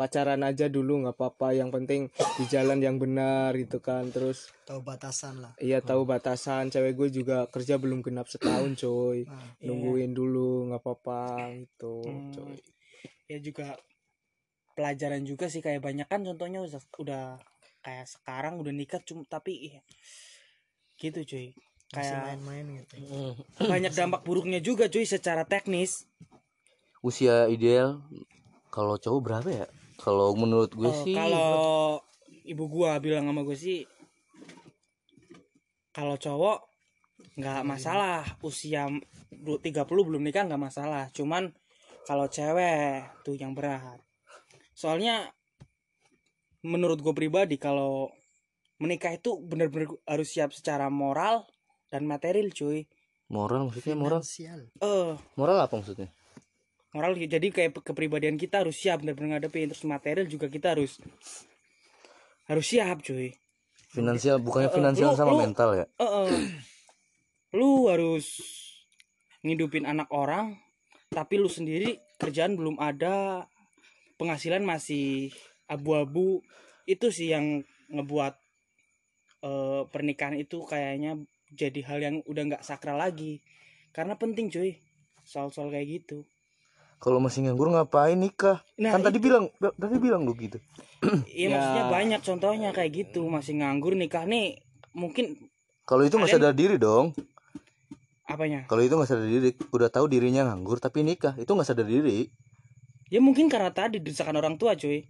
pacaran 0.00 0.40
aja 0.40 0.72
dulu 0.72 1.04
nggak 1.04 1.16
apa-apa. 1.20 1.52
Yang 1.52 1.70
penting 1.76 2.00
di 2.40 2.44
jalan 2.48 2.80
yang 2.80 2.96
benar 2.96 3.52
gitu 3.52 3.84
kan 3.84 4.08
terus 4.08 4.48
tahu 4.64 4.80
batasan 4.80 5.44
lah. 5.44 5.52
Iya 5.60 5.84
tahu 5.84 6.08
batasan. 6.08 6.72
Cewek 6.72 6.96
gue 6.96 7.08
juga 7.20 7.44
kerja 7.52 7.76
belum 7.76 8.00
genap 8.00 8.32
setahun 8.32 8.80
coy. 8.80 9.28
Nah, 9.28 9.60
nungguin 9.60 10.16
dulu 10.16 10.72
nggak 10.72 10.80
apa-apa 10.80 11.52
gitu 11.60 12.00
Hmm. 12.00 12.32
coy. 12.32 12.56
Ya 13.28 13.38
juga 13.44 13.76
pelajaran 14.72 15.28
juga 15.28 15.52
sih 15.52 15.60
kayak 15.60 15.84
banyak 15.84 16.08
kan 16.08 16.24
contohnya 16.24 16.64
udah, 16.64 16.80
udah 16.96 17.24
kayak 17.84 18.08
sekarang 18.08 18.56
udah 18.56 18.72
nikah 18.72 19.04
cuma 19.04 19.28
tapi 19.28 19.76
iya, 19.76 19.80
gitu 20.96 21.20
cuy. 21.28 21.52
Masih 21.90 22.16
kayak 22.16 22.38
main-main 22.38 22.66
gitu 22.80 22.96
banyak 23.66 23.92
dampak 23.92 24.22
buruknya 24.22 24.62
juga 24.62 24.86
cuy 24.86 25.02
secara 25.02 25.42
teknis 25.42 26.06
Usia 27.00 27.48
ideal 27.48 28.04
kalau 28.68 29.00
cowok 29.00 29.20
berapa 29.24 29.48
ya? 29.48 29.66
Kalau 29.96 30.32
menurut 30.36 30.72
gue 30.72 30.88
Oh, 30.88 31.04
sih 31.04 31.16
kalau 31.16 32.00
ibu 32.44 32.64
gua 32.68 32.96
bilang 33.00 33.28
sama 33.28 33.44
gue 33.44 33.56
sih 33.56 33.84
kalau 35.92 36.16
cowok 36.16 36.58
nggak 37.36 37.60
masalah 37.68 38.24
usia 38.44 38.88
du- 39.28 39.60
30 39.60 40.02
belum 40.08 40.22
nikah 40.24 40.44
nggak 40.48 40.60
masalah 40.60 41.08
cuman 41.12 41.52
kalau 42.08 42.26
cewek 42.32 43.04
tuh 43.24 43.36
yang 43.36 43.52
berat 43.52 44.00
soalnya 44.72 45.28
menurut 46.64 47.00
gue 47.00 47.12
pribadi 47.12 47.56
kalau 47.60 48.08
menikah 48.80 49.12
itu 49.12 49.36
bener-bener 49.40 49.88
harus 50.08 50.28
siap 50.32 50.52
secara 50.56 50.88
moral 50.88 51.44
dan 51.92 52.08
material 52.08 52.48
cuy 52.52 52.88
moral 53.28 53.68
maksudnya 53.68 53.96
moral. 53.96 54.20
eh 54.80 55.12
Moral 55.36 55.58
apa 55.60 55.74
maksudnya? 55.76 56.08
Moral 56.90 57.14
jadi 57.14 57.46
kayak 57.48 57.86
kepribadian 57.86 58.34
kita 58.34 58.66
harus 58.66 58.74
siap 58.74 59.02
bener-bener 59.02 59.38
ngadepin 59.38 59.70
terus 59.70 59.86
material 59.86 60.26
juga 60.26 60.50
kita 60.50 60.74
harus 60.74 60.98
harus 62.46 62.66
siap 62.66 63.02
cuy 63.02 63.30
Finansial 63.90 64.38
bukannya 64.38 64.70
Eh, 64.70 64.74
eh, 64.74 64.78
finansial 64.78 65.10
lu- 65.10 65.18
sama 65.18 65.32
lu- 65.34 65.42
mental 65.42 65.70
ya? 65.74 65.86
Eh, 65.98 66.02
eh. 66.06 66.30
lu 67.58 67.90
harus 67.90 68.26
ngidupin 69.42 69.82
anak 69.82 70.06
orang 70.10 70.54
tapi 71.10 71.38
lu 71.38 71.50
sendiri 71.50 71.98
kerjaan 72.18 72.54
belum 72.54 72.78
ada 72.78 73.46
penghasilan 74.14 74.62
masih 74.62 75.34
abu-abu 75.66 76.38
itu 76.86 77.10
sih 77.10 77.34
yang 77.34 77.62
ngebuat 77.90 78.34
eh, 79.42 79.82
pernikahan 79.90 80.38
itu 80.38 80.62
kayaknya 80.62 81.18
jadi 81.50 81.80
hal 81.86 81.98
yang 81.98 82.16
udah 82.26 82.42
nggak 82.46 82.62
sakral 82.62 82.98
lagi 82.98 83.42
karena 83.90 84.14
penting 84.14 84.50
cuy 84.50 84.78
soal-soal 85.26 85.70
kayak 85.70 86.02
gitu 86.02 86.22
kalau 87.00 87.16
masih 87.18 87.48
nganggur 87.48 87.72
ngapain 87.72 88.14
nikah? 88.14 88.60
Nah, 88.76 88.92
kan 88.92 89.00
tadi 89.00 89.16
bilang 89.16 89.48
tadi 89.56 89.96
bilang 89.96 90.22
lu 90.22 90.36
gitu. 90.36 90.60
Iya 91.26 91.48
Ya. 91.48 91.52
maksudnya 91.56 91.84
banyak 91.88 92.20
contohnya 92.20 92.70
kayak 92.70 92.90
gitu. 92.92 93.24
Masih 93.26 93.56
nganggur 93.56 93.96
nikah 93.96 94.22
nih 94.22 94.60
mungkin 94.92 95.34
kalau 95.82 96.04
itu 96.04 96.14
nggak 96.14 96.30
sadar 96.30 96.52
diri 96.52 96.76
dong. 96.76 97.16
Apanya? 98.24 98.68
Kalau 98.68 98.84
itu 98.84 98.94
nggak 98.94 99.08
sadar 99.08 99.26
diri 99.26 99.50
udah 99.72 99.88
tahu 99.88 100.06
dirinya 100.06 100.44
nganggur 100.46 100.76
tapi 100.76 101.00
nikah. 101.00 101.34
Itu 101.34 101.56
nggak 101.56 101.66
sadar 101.66 101.88
diri. 101.88 102.28
Ya 103.08 103.18
mungkin 103.18 103.48
karena 103.48 103.72
tadi 103.72 103.98
desakan 103.98 104.36
orang 104.36 104.54
tua 104.54 104.76
cuy. 104.76 105.02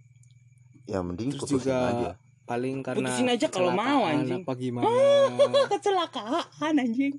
Ya 0.87 1.03
mending 1.03 1.35
terus 1.35 1.45
putusin 1.45 1.69
juga 1.69 1.91
aja. 1.91 2.11
paling 2.41 2.81
karena 2.81 3.05
Putusin 3.05 3.27
aja 3.29 3.47
kalau 3.47 3.71
mau, 3.71 4.03
kecelakaan 4.03 4.17
anjing. 4.17 4.41
apa 4.41 4.51
gimana. 4.57 4.89
Kecelakaan 5.77 6.73
anjing. 6.81 7.13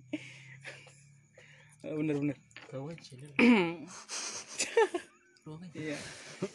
Bener 2.03 2.17
bener. 2.19 2.37
iya. 5.75 5.97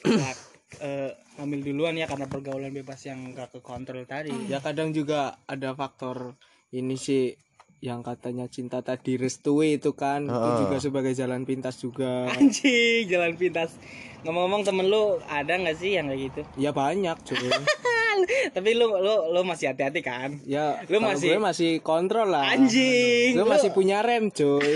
Nah, 0.05 0.33
eh, 0.79 1.11
ambil 1.37 1.59
duluan 1.61 1.93
ya 1.93 2.05
karena 2.05 2.25
pergaulan 2.25 2.71
bebas 2.71 2.99
yang 3.03 3.31
gak 3.31 3.51
ke 3.51 3.59
kontrol 3.61 4.03
tadi. 4.03 4.31
Ya 4.47 4.59
kadang 4.59 4.91
juga 4.91 5.19
ada 5.43 5.73
faktor 5.73 6.35
ini 6.69 6.95
sih 6.95 7.35
yang 7.77 8.01
katanya 8.01 8.49
cinta 8.49 8.81
tadi 8.81 9.15
restui 9.15 9.77
itu 9.77 9.93
kan 9.93 10.25
itu 10.25 10.33
Heeh. 10.33 10.59
juga 10.59 10.77
sebagai 10.79 11.13
jalan 11.13 11.43
pintas 11.43 11.77
juga. 11.77 12.25
Anjing 12.31 13.05
jalan 13.05 13.37
pintas. 13.37 13.77
Ngomong-ngomong 14.25 14.65
temen 14.65 14.87
lu 14.87 15.21
ada 15.23 15.53
nggak 15.53 15.77
sih 15.77 15.93
yang 15.93 16.09
kayak 16.09 16.21
gitu? 16.25 16.41
Ya 16.57 16.71
banyak 16.71 17.15
cuy. 17.21 17.37
Tapi 18.57 18.69
lu 18.73 18.89
lu 18.89 19.29
lu 19.29 19.41
masih 19.45 19.69
hati-hati 19.69 20.01
kan? 20.01 20.41
Ya 20.43 20.81
Lu 20.89 20.97
masih- 20.97 21.29
gue 21.29 21.39
masih 21.39 21.71
kontrol 21.79 22.27
lah. 22.27 22.49
Anjing 22.49 23.37
gue 23.37 23.45
lu- 23.45 23.51
masih 23.51 23.69
punya 23.69 24.01
rem 24.01 24.33
cuy 24.33 24.73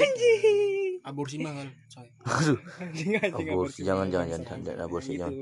Aborsi 1.02 1.42
mahal, 1.42 1.66
coy. 1.90 2.08
aborsi 3.34 3.82
jangan 3.82 4.08
jangan 4.14 4.28
jangan 4.38 4.60
jangan, 4.62 4.86
aborsi 4.86 5.18
Gitu. 5.18 5.20
jangan 5.20 5.34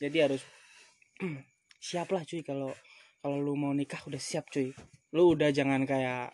jadi 0.00 0.18
harus 0.24 0.42
siap 1.86 2.08
lah 2.10 2.24
cuy 2.24 2.40
kalau 2.40 2.72
kalau 3.20 3.38
lu 3.38 3.52
mau 3.54 3.76
nikah 3.76 4.00
udah 4.08 4.16
siap 4.18 4.48
cuy 4.48 4.72
lu 5.12 5.36
udah 5.36 5.52
jangan 5.52 5.84
kayak 5.84 6.32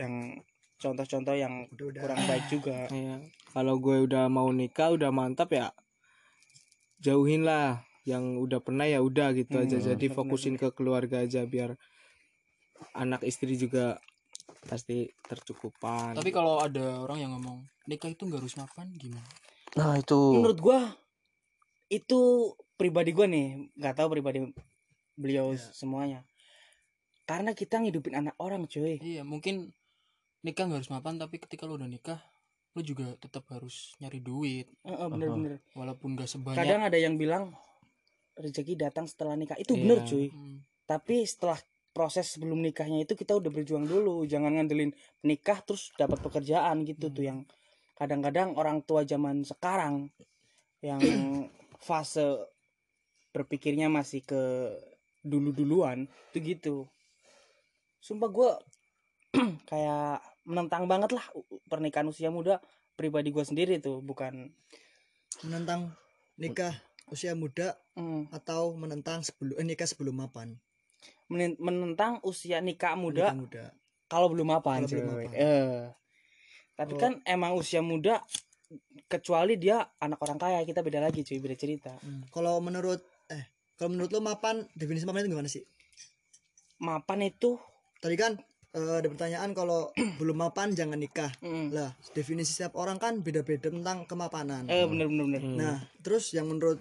yang 0.00 0.40
contoh-contoh 0.80 1.36
yang 1.36 1.68
Udah 1.76 1.86
udah. 1.92 2.00
kurang 2.00 2.20
baik 2.24 2.44
juga 2.48 2.76
Iya. 2.96 3.20
kalau 3.52 3.76
gue 3.76 3.96
udah 4.08 4.24
mau 4.32 4.48
nikah 4.48 4.96
udah 4.96 5.12
mantap 5.12 5.52
ya 5.52 5.68
jauhin 7.00 7.44
lah 7.44 7.84
yang 8.08 8.40
udah 8.40 8.64
pernah 8.64 8.88
ya 8.88 9.04
udah 9.04 9.36
gitu 9.36 9.60
aja 9.60 9.76
Hmm, 9.76 9.86
jadi 9.92 10.06
bener, 10.08 10.16
fokusin 10.16 10.56
ke 10.56 10.72
keluarga 10.72 11.20
aja 11.20 11.44
biar 11.44 11.76
anak 12.96 13.28
istri 13.28 13.60
juga 13.60 14.00
pasti 14.66 15.10
tercukupan. 15.26 16.16
Tapi 16.18 16.30
kalau 16.30 16.60
ada 16.62 17.02
orang 17.02 17.18
yang 17.22 17.30
ngomong 17.36 17.64
nikah 17.88 18.10
itu 18.12 18.26
nggak 18.26 18.40
harus 18.42 18.56
mapan 18.58 18.90
gimana? 18.96 19.26
nah 19.70 19.94
itu 19.94 20.18
menurut 20.34 20.58
gua 20.58 20.80
itu 21.86 22.50
pribadi 22.74 23.14
gua 23.14 23.30
nih 23.30 23.70
nggak 23.78 23.94
tahu 23.94 24.08
pribadi 24.18 24.42
beliau 25.14 25.54
semuanya. 25.54 26.26
Karena 27.26 27.54
kita 27.54 27.78
ngidupin 27.78 28.18
anak 28.18 28.34
orang 28.42 28.66
cuy. 28.66 28.98
Iya, 28.98 29.22
mungkin 29.22 29.70
nikah 30.42 30.66
nggak 30.66 30.82
harus 30.82 30.90
mapan 30.90 31.20
tapi 31.20 31.38
ketika 31.38 31.68
lu 31.68 31.78
udah 31.78 31.86
nikah 31.86 32.18
lu 32.74 32.82
juga 32.86 33.14
tetap 33.18 33.46
harus 33.50 33.94
nyari 33.98 34.22
duit. 34.22 34.66
Heeh, 34.86 35.06
bener-bener. 35.10 35.58
Walaupun 35.74 36.14
gak 36.14 36.30
sebanyak 36.30 36.58
kadang 36.58 36.82
ada 36.86 36.98
yang 36.98 37.18
bilang 37.18 37.50
rezeki 38.38 38.78
datang 38.78 39.10
setelah 39.10 39.34
nikah. 39.34 39.58
Itu 39.58 39.74
Iya. 39.74 39.82
bener 39.82 39.98
cuy. 40.06 40.28
Hmm, 40.30 40.58
tapi 40.86 41.26
setelah 41.26 41.58
proses 42.00 42.32
sebelum 42.32 42.64
nikahnya 42.64 43.04
itu 43.04 43.12
kita 43.12 43.36
udah 43.36 43.52
berjuang 43.52 43.84
dulu. 43.84 44.24
Jangan 44.24 44.56
ngandelin 44.56 44.96
nikah 45.20 45.60
terus 45.60 45.92
dapat 46.00 46.16
pekerjaan 46.24 46.88
gitu 46.88 47.12
tuh 47.12 47.28
yang 47.28 47.38
kadang-kadang 48.00 48.56
orang 48.56 48.80
tua 48.80 49.04
zaman 49.04 49.44
sekarang 49.44 50.08
yang 50.80 50.96
fase 51.84 52.40
berpikirnya 53.36 53.92
masih 53.92 54.24
ke 54.24 54.72
dulu-duluan 55.20 56.08
itu 56.32 56.56
gitu. 56.56 56.76
Sumpah 58.00 58.32
gue 58.32 58.52
kayak 59.70 60.24
menentang 60.48 60.88
banget 60.88 61.12
lah 61.12 61.28
pernikahan 61.68 62.08
usia 62.08 62.32
muda 62.32 62.64
pribadi 62.96 63.28
gue 63.28 63.44
sendiri 63.44 63.76
tuh 63.76 64.00
bukan 64.00 64.48
menentang 65.44 65.92
nikah 66.40 66.72
usia 67.12 67.36
muda 67.36 67.76
mm, 68.00 68.32
atau 68.32 68.72
menentang 68.72 69.20
sebelum 69.20 69.60
eh, 69.60 69.66
nikah 69.68 69.84
sebelum 69.84 70.16
mapan 70.16 70.56
menentang 71.58 72.18
usia 72.22 72.58
nikah 72.58 72.94
muda 72.94 73.30
Nikah 73.30 73.38
muda 73.38 73.64
kalau 74.10 74.26
belum 74.26 74.46
mapan. 74.50 74.82
Eh. 75.30 75.86
Tapi 76.74 76.92
Oh. 76.92 76.98
kan 76.98 77.12
emang 77.24 77.54
usia 77.54 77.78
muda 77.78 78.18
kecuali 79.06 79.54
dia 79.54 79.82
anak 79.98 80.18
orang 80.18 80.36
kaya 80.36 80.58
kita 80.62 80.80
beda 80.80 80.98
lagi 80.98 81.20
cuy 81.20 81.38
beda 81.38 81.54
cerita. 81.54 81.92
Hmm. 81.98 82.22
kalau 82.30 82.58
menurut 82.58 82.98
eh 83.28 83.44
kalau 83.74 83.90
menurut 83.92 84.08
lo 84.08 84.20
mapan 84.20 84.62
definisi 84.72 85.02
mapan 85.02 85.24
itu 85.24 85.30
gimana 85.30 85.48
sih 85.48 85.62
Mapan 86.78 87.20
itu 87.24 87.58
tadi 87.98 88.14
kan 88.14 88.38
eh, 88.70 88.94
ada 88.96 89.04
pertanyaan 89.04 89.50
kalau 89.50 89.90
belum 90.18 90.36
mapan 90.40 90.72
jangan 90.72 90.96
nikah 90.96 91.28
mm, 91.38 91.70
lah 91.70 91.90
definisi 92.10 92.54
setiap 92.54 92.74
orang 92.74 92.96
kan 92.96 93.18
beda-beda 93.18 93.68
tentang 93.68 94.06
kemapanan 94.06 94.64
eh 94.64 94.86
bener 94.86 95.06
bener 95.06 95.26
bener. 95.26 95.42
Nah, 95.42 95.76
terus 96.00 96.30
yang 96.32 96.46
menurut 96.46 96.78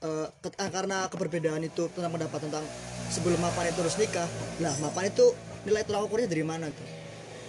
eh, 0.00 0.28
ke- 0.40 0.56
ah, 0.56 0.68
karena 0.68 1.06
keberbedaan 1.06 1.62
itu 1.62 1.86
tentang 1.92 2.10
pendapat 2.10 2.40
tentang 2.42 2.64
sebelum 3.08 3.38
mapan 3.38 3.68
itu 3.68 3.78
harus 3.78 3.96
nikah, 3.96 4.28
lah 4.58 4.74
mapan 4.78 5.08
itu 5.08 5.32
nilai 5.62 5.82
tolak 5.82 6.06
ukurnya 6.06 6.26
dari 6.26 6.42
mana 6.42 6.68
tuh? 6.68 6.86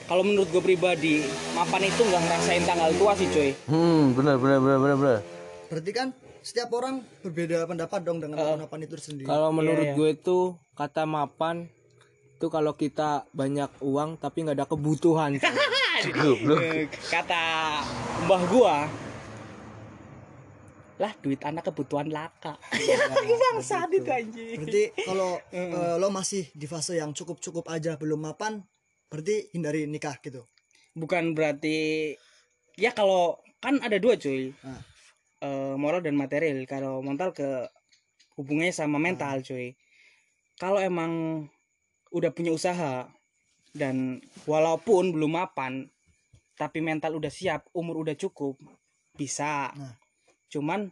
Kalau 0.03 0.25
menurut 0.25 0.49
gue 0.49 0.59
pribadi, 0.59 1.21
mapan 1.53 1.85
itu 1.85 2.01
nggak 2.01 2.17
ngerasain 2.19 2.63
tanggal 2.63 2.89
tua 2.95 3.13
sih 3.13 3.27
cuy. 3.27 3.51
hmm 3.65 4.03
benar 4.13 4.35
benar 4.35 4.57
benar 4.57 4.77
benar 4.79 4.97
benar 4.97 5.19
Berarti 5.69 5.91
kan 5.91 6.07
setiap 6.41 6.73
orang 6.73 7.05
berbeda 7.21 7.61
pendapat 7.63 7.99
dong 8.01 8.17
dengan 8.17 8.39
Eh. 8.39 8.57
mapan 8.57 8.79
itu 8.81 8.97
sendiri. 8.97 9.27
kalau 9.27 9.51
menurut 9.51 9.85
iya. 9.85 9.93
gue 9.93 10.09
itu 10.11 10.39
kata 10.73 11.03
mapan 11.03 11.67
itu 12.33 12.47
kalau 12.47 12.71
kita 12.73 13.27
banyak 13.29 13.67
uang 13.79 14.15
tapi 14.15 14.41
nggak 14.41 14.55
ada 14.55 14.65
kebutuhan 14.65 15.35
Kata 17.11 17.43
mbah 18.23 18.41
gua, 18.47 18.87
lah 20.99 21.15
duit 21.23 21.39
anak 21.47 21.71
kebutuhan 21.71 22.11
laka. 22.11 22.59
Bangsat 23.55 23.89
itu 23.95 24.11
anjing. 24.11 24.59
Berarti 24.59 24.83
kalau 25.07 25.39
eh, 25.49 25.95
lo 25.95 26.11
masih 26.11 26.51
di 26.51 26.67
fase 26.67 26.99
yang 26.99 27.15
cukup-cukup 27.15 27.65
aja 27.71 27.95
belum 27.95 28.19
mapan, 28.27 28.59
berarti 29.07 29.49
hindari 29.55 29.87
nikah 29.87 30.19
gitu. 30.21 30.43
bukan 30.93 31.31
berarti 31.31 32.11
ya 32.75 32.91
kalau 32.91 33.39
kan 33.61 33.79
ada 33.79 33.95
dua 34.01 34.19
cuy 34.19 34.51
Ah. 34.65 34.81
Eh, 35.39 35.75
moral 35.79 36.03
dan 36.03 36.19
material 36.19 36.59
kalau 36.67 36.99
mental 36.99 37.31
ke 37.31 37.45
hubungannya 38.35 38.75
sama 38.75 38.99
mental 38.99 39.39
cuy 39.39 39.77
kalau 40.59 40.81
emang 40.81 41.45
udah 42.11 42.33
punya 42.35 42.51
usaha 42.51 43.07
dan 43.71 44.19
walaupun 44.43 45.13
belum 45.15 45.39
mapan 45.39 45.87
tapi 46.57 46.83
mental 46.83 47.15
udah 47.15 47.31
siap 47.31 47.69
umur 47.71 48.03
udah 48.03 48.17
cukup 48.17 48.57
bisa 49.15 49.71
Nah. 49.71 49.95
Cuman 50.49 50.89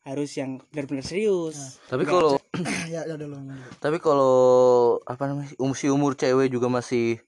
harus 0.00 0.30
yang 0.32 0.62
benar-benar 0.72 1.04
serius 1.04 1.54
Nah. 1.54 1.70
tapi 1.90 2.04
kalau 2.04 2.40
ya 2.92 3.04
ngomong 3.04 3.46
dulu. 3.52 3.70
tapi 3.78 3.96
kalau 3.98 4.34
apa 5.04 5.22
namanya 5.28 5.52
um, 5.58 5.74
si 5.74 5.86
umur 5.86 6.16
cewek 6.16 6.48
juga 6.48 6.66
masih 6.66 7.20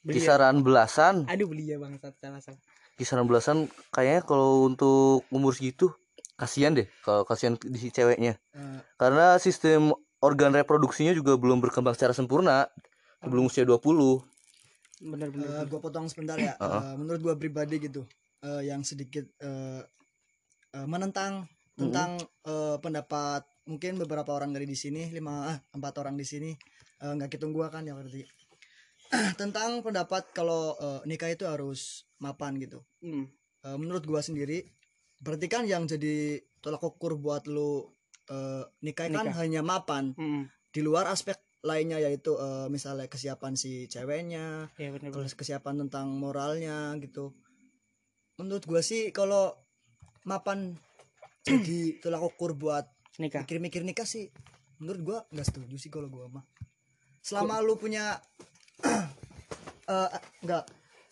Belia. 0.00 0.16
kisaran 0.18 0.64
belasan 0.64 1.28
aduh 1.28 1.46
belia 1.46 1.76
bangsat 1.76 2.16
salah 2.18 2.40
salah 2.40 2.58
kisaran 2.96 3.24
belasan 3.24 3.68
kayaknya 3.88 4.24
kalau 4.24 4.64
untuk 4.64 5.24
umur 5.28 5.52
segitu 5.52 5.92
kasihan 6.34 6.72
deh 6.72 6.88
kalau 7.00 7.22
kasihan 7.22 7.54
di 7.56 7.78
si 7.78 7.88
ceweknya 7.88 8.40
Eh, 8.50 8.80
karena 8.96 9.38
sistem 9.38 9.92
organ 10.18 10.50
reproduksinya 10.50 11.12
juga 11.12 11.36
belum 11.36 11.62
berkembang 11.62 11.94
secara 11.94 12.12
sempurna 12.12 12.66
sebelum 13.20 13.46
usia 13.46 13.62
20 13.62 14.20
bener-bener 15.00 15.46
Eh, 15.46 15.64
gua 15.64 15.80
potong 15.80 16.08
sebentar 16.08 16.36
ya. 16.36 16.56
Eh, 16.56 16.94
menurut 16.96 17.20
gua 17.22 17.34
pribadi 17.34 17.80
gitu, 17.80 18.04
eh, 18.42 18.68
yang 18.68 18.82
sedikit 18.82 19.24
eh, 19.38 19.80
eh, 20.74 20.86
menentang 20.86 21.46
tentang 21.74 22.20
eh, 22.44 22.76
pendapat 22.82 23.46
mungkin 23.64 23.96
beberapa 23.96 24.34
orang 24.34 24.50
dari 24.52 24.66
di 24.66 24.74
sini 24.76 25.08
lima 25.14 25.54
ah, 25.54 25.58
empat 25.72 25.94
orang 26.02 26.18
di 26.18 26.26
sini 26.26 26.50
nggak 27.00 27.32
hitung 27.32 27.56
gua 27.56 27.72
kan 27.72 27.88
ya 27.88 27.96
berarti 27.96 28.20
tentang 29.40 29.82
pendapat 29.82 30.30
kalau 30.36 30.76
eh, 30.78 31.00
nikah 31.08 31.32
itu 31.32 31.48
harus 31.48 32.06
mapan 32.22 32.60
gitu. 32.62 32.84
Hmm. 33.02 33.26
Eh, 33.66 33.76
menurut 33.76 34.04
gua 34.06 34.22
sendiri 34.22 34.62
berarti 35.20 35.46
kan 35.52 35.68
yang 35.68 35.84
jadi 35.84 36.40
tolak 36.64 36.80
ukur 36.80 37.16
buat 37.20 37.44
lu 37.50 37.90
eh, 38.30 38.64
nikah, 38.84 39.10
kan 39.10 39.26
Nikah. 39.28 39.36
hanya 39.40 39.60
mapan 39.64 40.14
Hmm. 40.16 40.46
di 40.70 40.80
luar 40.80 41.10
aspek 41.10 41.36
lainnya 41.60 42.00
yaitu 42.00 42.36
eh, 42.40 42.68
misalnya 42.72 43.08
kesiapan 43.10 43.52
si 43.58 43.84
ceweknya 43.90 44.70
ya 44.80 44.88
bener-bener 44.94 45.12
terus 45.26 45.36
kesiapan 45.36 45.88
tentang 45.88 46.08
moralnya 46.16 46.94
gitu 47.02 47.36
menurut 48.40 48.64
gua 48.64 48.80
sih 48.80 49.12
kalau 49.12 49.52
mapan. 50.24 50.76
Jadi 51.46 51.98
tolak 51.98 52.20
ukur 52.20 52.52
buat 52.52 52.84
nikah. 53.16 53.44
mikir-mikir 53.44 53.82
nikah 53.82 54.04
sih. 54.04 54.28
Menurut 54.80 55.00
gua 55.00 55.18
nggak 55.28 55.46
setuju 55.46 55.76
sih 55.76 55.88
kalau 55.88 56.08
gua 56.08 56.28
mah. 56.28 56.44
Selama 57.20 57.60
lu 57.60 57.76
punya 57.76 58.16
eh 59.90 60.08
enggak 60.40 60.64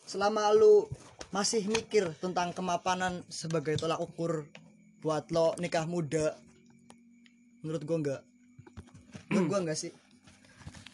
selama 0.09 0.49
lu 0.53 0.89
masih 1.29 1.69
mikir 1.69 2.09
tentang 2.17 2.57
kemapanan 2.57 3.21
sebagai 3.29 3.77
tolak 3.77 4.01
ukur 4.01 4.49
buat 4.99 5.29
lo 5.29 5.53
nikah 5.61 5.85
muda 5.85 6.33
menurut 7.61 7.83
gua 7.85 7.97
enggak 8.01 8.23
menurut 9.29 9.47
gua 9.47 9.59
enggak 9.65 9.79
sih. 9.79 9.93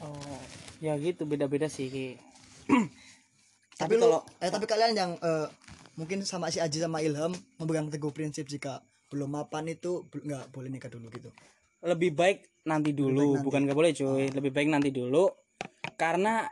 Oh 0.02 0.42
ya 0.82 0.98
gitu 0.98 1.22
beda-beda 1.24 1.70
sih 1.70 2.18
tapi, 3.78 3.94
Tapi 3.94 3.94
kalau- 3.96 4.26
eh 4.42 4.50
tapi 4.50 4.66
kalian 4.66 4.92
yang 4.92 5.12
eh, 5.16 5.46
mungkin 5.94 6.22
sama 6.26 6.50
si 6.50 6.58
Aji 6.58 6.82
sama 6.82 6.98
Ilham 7.00 7.30
memegang 7.58 7.90
teguh 7.90 8.10
prinsip 8.10 8.46
jika 8.46 8.82
belum 9.10 9.30
mapan 9.30 9.70
itu 9.70 10.06
nggak 10.10 10.50
boleh 10.50 10.70
nikah 10.70 10.90
dulu 10.90 11.06
gitu. 11.14 11.30
Lebih 11.84 12.16
baik 12.16 12.38
nanti 12.64 12.90
dulu 12.96 13.14
baik 13.14 13.28
nanti. 13.28 13.38
Ah. 13.38 13.44
bukan 13.46 13.60
nggak 13.68 13.78
boleh 13.78 13.92
cuy. 13.94 14.24
Lebih 14.32 14.50
baik 14.50 14.68
nanti 14.72 14.90
dulu 14.90 15.24
karena 15.94 16.48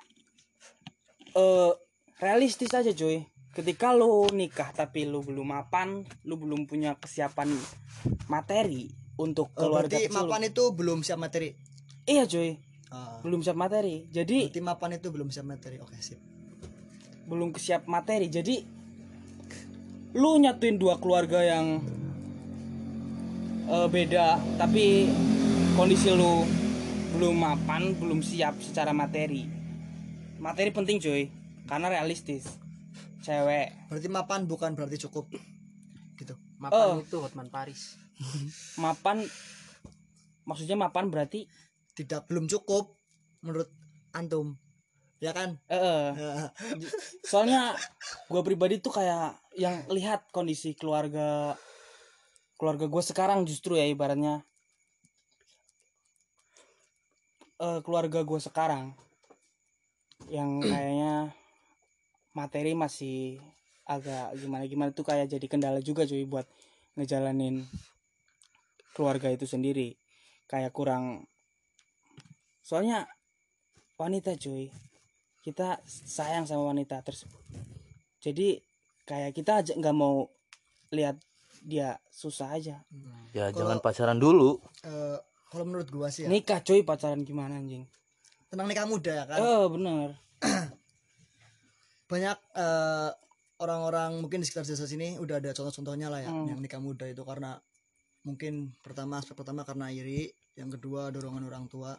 eh 1.32 1.72
realistis 2.20 2.70
aja 2.70 2.92
cuy. 2.92 3.26
Ketika 3.52 3.92
lu 3.92 4.32
nikah 4.32 4.72
tapi 4.72 5.04
lu 5.04 5.20
belum 5.20 5.44
mapan 5.52 6.00
lu 6.24 6.40
belum 6.40 6.64
punya 6.64 6.96
kesiapan 6.96 7.52
materi 8.30 8.88
untuk 9.20 9.52
Eh, 9.52 9.60
keluarga 9.60 9.92
berarti 9.92 10.08
kecil 10.08 10.16
lu. 10.16 10.18
mapan 10.24 10.42
itu 10.48 10.64
belum 10.72 10.98
siap 11.04 11.18
materi? 11.20 11.48
Iya 12.08 12.24
cuy. 12.24 12.56
Ah, 12.92 13.20
belum 13.24 13.40
siap 13.44 13.56
materi. 13.56 14.08
Jadi 14.08 14.48
berarti 14.48 14.62
mapan 14.64 14.90
itu 14.96 15.08
belum 15.12 15.28
siap 15.28 15.46
materi. 15.48 15.76
Oke 15.80 16.00
sip. 16.00 16.20
Belum 17.28 17.52
kesiap 17.52 17.84
materi. 17.88 18.28
Jadi 18.32 18.64
lu 20.12 20.36
nyatuin 20.36 20.76
dua 20.76 21.00
keluarga 21.00 21.40
yang 21.40 21.80
eh, 23.68 23.88
beda 23.88 24.36
tapi 24.60 25.08
kondisi 25.72 26.12
lu 26.12 26.44
belum 27.16 27.36
mapan 27.36 27.92
belum 27.96 28.24
siap 28.24 28.56
secara 28.60 28.92
materi. 28.96 29.44
Materi 30.40 30.72
penting 30.72 30.98
cuy. 30.98 31.28
Karena 31.68 31.92
realistis. 31.92 32.58
Cewek. 33.22 33.92
Berarti 33.92 34.08
mapan 34.10 34.48
bukan 34.48 34.74
berarti 34.74 34.98
cukup. 35.06 35.30
Gitu. 36.18 36.34
Mapan 36.58 36.98
Oh. 36.98 37.04
itu 37.04 37.16
Hotman 37.20 37.52
Paris. 37.52 37.94
Mapan 38.82 39.22
maksudnya 40.42 40.74
mapan 40.74 41.06
berarti 41.06 41.46
tidak 41.94 42.26
belum 42.26 42.50
cukup 42.50 42.98
menurut 43.46 43.70
antum 44.10 44.58
ya 45.22 45.30
kan? 45.30 45.54
Eh, 45.70 46.10
soalnya 47.30 47.78
gue 48.26 48.42
pribadi 48.42 48.82
tuh 48.82 48.90
kayak 48.90 49.38
yang 49.54 49.86
lihat 49.86 50.26
kondisi 50.34 50.74
keluarga 50.74 51.54
keluarga 52.58 52.90
gue 52.90 53.02
sekarang 53.06 53.46
justru 53.46 53.78
ya 53.78 53.86
ibaratnya. 53.86 54.42
Eh, 57.62 57.78
keluarga 57.86 58.26
gue 58.26 58.40
sekarang 58.42 58.98
yang 60.26 60.58
kayaknya 60.58 61.30
materi 62.34 62.74
masih 62.74 63.38
agak 63.86 64.34
gimana 64.38 64.66
gimana 64.66 64.90
tuh 64.90 65.06
kayak 65.06 65.30
jadi 65.30 65.46
kendala 65.46 65.78
juga 65.82 66.02
cuy 66.02 66.26
buat 66.26 66.46
ngejalanin 66.98 67.62
keluarga 68.98 69.30
itu 69.30 69.46
sendiri. 69.46 69.94
Kayak 70.50 70.74
kurang 70.74 71.30
soalnya 72.66 73.06
wanita 73.98 74.34
cuy 74.38 74.70
kita 75.42 75.82
sayang 75.84 76.46
sama 76.46 76.70
wanita 76.70 77.02
tersebut. 77.02 77.42
Jadi 78.18 78.62
kayak 79.02 79.34
kita 79.34 79.52
aja 79.58 79.72
nggak 79.74 79.92
mau 79.92 80.30
lihat 80.88 81.18
dia 81.60 81.98
susah 82.08 82.54
aja. 82.54 82.78
Ya 83.32 83.50
Kalau- 83.50 83.58
jangan 83.58 83.78
pacaran 83.78 84.18
dulu. 84.18 84.62
Eh, 84.82 85.18
kalau 85.50 85.64
menurut 85.66 85.90
gua 85.90 86.08
sih 86.08 86.24
ya. 86.24 86.28
Nikah 86.30 86.62
cuy 86.62 86.82
pacaran 86.82 87.22
gimana 87.22 87.58
anjing? 87.58 87.84
Tenang 88.48 88.66
nikah 88.66 88.86
muda 88.86 89.12
ya 89.12 89.24
kan? 89.26 89.38
Oh 89.38 89.66
bener. 89.68 90.14
Banyak 92.10 92.38
eh, 92.54 93.10
orang-orang 93.58 94.20
mungkin 94.20 94.42
di 94.42 94.46
sekitar 94.46 94.66
desa 94.66 94.84
sini 94.84 95.16
udah 95.16 95.38
ada 95.38 95.50
contoh-contohnya 95.52 96.10
lah 96.12 96.20
ya 96.20 96.30
Hmm. 96.30 96.46
yang 96.50 96.60
nikah 96.60 96.82
muda 96.82 97.08
itu. 97.08 97.22
Karena 97.22 97.56
mungkin 98.22 98.70
pertama 98.78 99.18
aspek 99.18 99.34
pertama 99.34 99.64
karena 99.64 99.88
iri 99.88 100.28
yang 100.54 100.68
kedua 100.68 101.08
dorongan 101.10 101.46
orang 101.48 101.66
tua. 101.66 101.96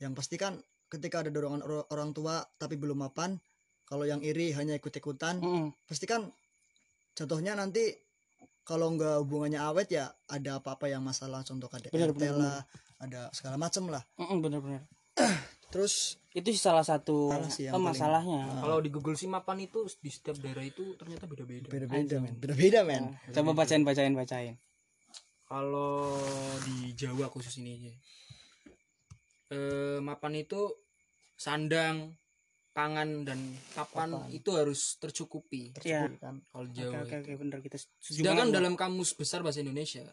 Yang 0.00 0.12
pasti 0.16 0.36
kan 0.40 0.56
ketika 0.92 1.24
ada 1.24 1.32
dorongan 1.32 1.64
or- 1.64 1.88
orang 1.88 2.12
tua 2.12 2.44
tapi 2.54 2.76
belum 2.76 3.00
mapan 3.00 3.40
kalau 3.82 4.04
yang 4.04 4.20
iri 4.20 4.52
hanya 4.52 4.76
ikut-ikutan 4.76 5.40
Mm-mm. 5.40 5.72
pasti 5.88 6.04
kan 6.04 6.28
contohnya 7.12 7.56
nanti 7.56 7.96
kalau 8.62 8.92
nggak 8.92 9.24
hubungannya 9.24 9.58
awet 9.58 9.88
ya 9.88 10.06
ada 10.28 10.60
apa-apa 10.60 10.86
yang 10.86 11.00
masalah 11.00 11.40
contoh 11.42 11.66
KDRT 11.66 11.92
Benar, 11.92 12.12
benar, 12.12 12.34
lah 12.36 12.58
ada 13.02 13.20
segala 13.32 13.58
macem 13.58 13.88
lah. 13.88 14.04
Mm-mm, 14.14 14.38
bener-bener 14.38 14.84
terus 15.72 16.20
itu 16.32 16.48
sih 16.48 16.62
salah 16.62 16.84
satu 16.84 17.28
Salah 17.28 17.50
sih 17.50 17.64
yang 17.66 17.74
paling- 17.74 17.92
masalahnya. 17.92 18.40
Kalau 18.60 18.78
di 18.80 18.88
Google 18.88 19.16
sih 19.16 19.26
mapan 19.26 19.60
itu 19.60 19.84
di 19.98 20.08
setiap 20.08 20.36
daerah 20.38 20.62
itu 20.62 20.96
ternyata 20.96 21.24
beda-beda. 21.24 21.68
Beda-beda 21.68 22.16
men. 22.20 22.32
beda-beda 22.36 22.80
men. 22.84 23.12
Nah, 23.12 23.32
coba 23.32 23.52
bacain 23.52 23.80
bacain 23.82 24.12
bacain. 24.12 24.56
Kalau 25.44 26.08
di 26.64 26.92
Jawa 26.94 27.28
khusus 27.28 27.60
ini 27.60 27.76
aja 27.76 27.92
eh, 29.52 29.98
mapan 30.00 30.34
itu 30.40 30.72
sandang 31.36 32.16
pangan 32.72 33.28
dan 33.28 33.36
papan, 33.76 34.08
Papan. 34.16 34.32
itu 34.32 34.50
harus 34.56 34.96
tercukupi 34.96 35.76
Iya. 35.84 36.08
kan 36.16 36.40
kalau 36.48 36.64
oke 36.64 36.72
Jawa 36.72 37.04
oke 37.04 37.14
oke 37.20 37.32
bener 37.36 37.58
kita 37.60 37.76
setuju 37.76 38.24
sedangkan 38.24 38.48
banget. 38.48 38.56
dalam 38.56 38.74
kamus 38.80 39.12
besar 39.12 39.44
bahasa 39.44 39.60
Indonesia 39.60 40.08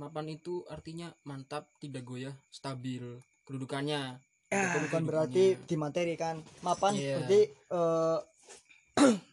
mapan 0.00 0.32
itu 0.32 0.64
artinya 0.72 1.12
mantap 1.28 1.68
tidak 1.76 2.08
goyah 2.08 2.32
stabil 2.48 3.04
kedudukannya 3.44 4.16
Ya, 4.48 4.64
bukan 4.80 5.04
berarti 5.04 5.60
di 5.60 5.76
materi 5.76 6.16
kan 6.16 6.40
mapan 6.64 6.96
Iya. 6.96 7.20
berarti 7.20 7.40
eh 7.52 8.18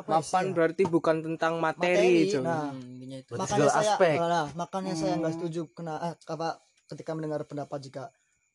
apa 0.00 0.08
Mapan 0.08 0.24
sih 0.24 0.48
ya? 0.48 0.54
berarti 0.56 0.82
bukan 0.88 1.16
tentang 1.20 1.52
materi, 1.60 2.32
Materi, 2.32 2.44
nah. 2.44 2.72
Hmm, 2.72 2.96
itu 3.12 3.32
makanya 3.36 3.68
segala 3.68 3.72
saya 3.76 3.92
aspek. 3.92 4.16
nah, 4.16 4.46
makanya 4.56 4.94
saya 4.96 5.14
nggak 5.20 5.32
Hmm. 5.32 5.40
setuju 5.40 5.60
kena 5.76 5.94
eh, 6.00 6.14
apa 6.32 6.48
ketika 6.86 7.14
mendengar 7.14 7.42
pendapat 7.46 7.78
jika 7.90 8.04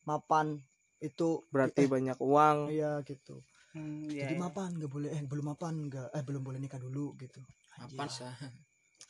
mapan 0.08 0.60
itu 1.02 1.42
Berarti 1.50 1.84
eh, 1.84 1.90
banyak 1.90 2.18
uang. 2.18 2.70
iya 2.70 3.02
gitu. 3.04 3.42
Hmm, 3.72 4.04
iya, 4.12 4.28
jadi 4.28 4.36
iya. 4.36 4.42
mapan 4.42 4.70
nggak 4.76 4.92
boleh 4.92 5.08
eh 5.12 5.22
belum 5.24 5.46
mapan 5.56 5.74
nggak 5.88 6.08
eh 6.12 6.24
belum 6.24 6.42
boleh 6.44 6.58
nikah 6.60 6.80
dulu 6.80 7.16
gitu. 7.16 7.40
Mapan 7.80 8.08
sah. 8.08 8.36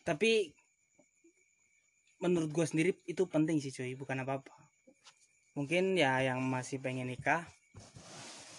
Tapi 0.07 0.51
menurut 2.23 2.55
gue 2.55 2.63
sendiri 2.63 2.91
itu 3.11 3.27
penting 3.27 3.59
sih 3.59 3.75
cuy 3.75 3.99
bukan 3.99 4.23
apa 4.23 4.39
apa 4.39 4.55
mungkin 5.59 5.99
ya 5.99 6.23
yang 6.23 6.39
masih 6.47 6.79
pengen 6.79 7.11
nikah 7.11 7.43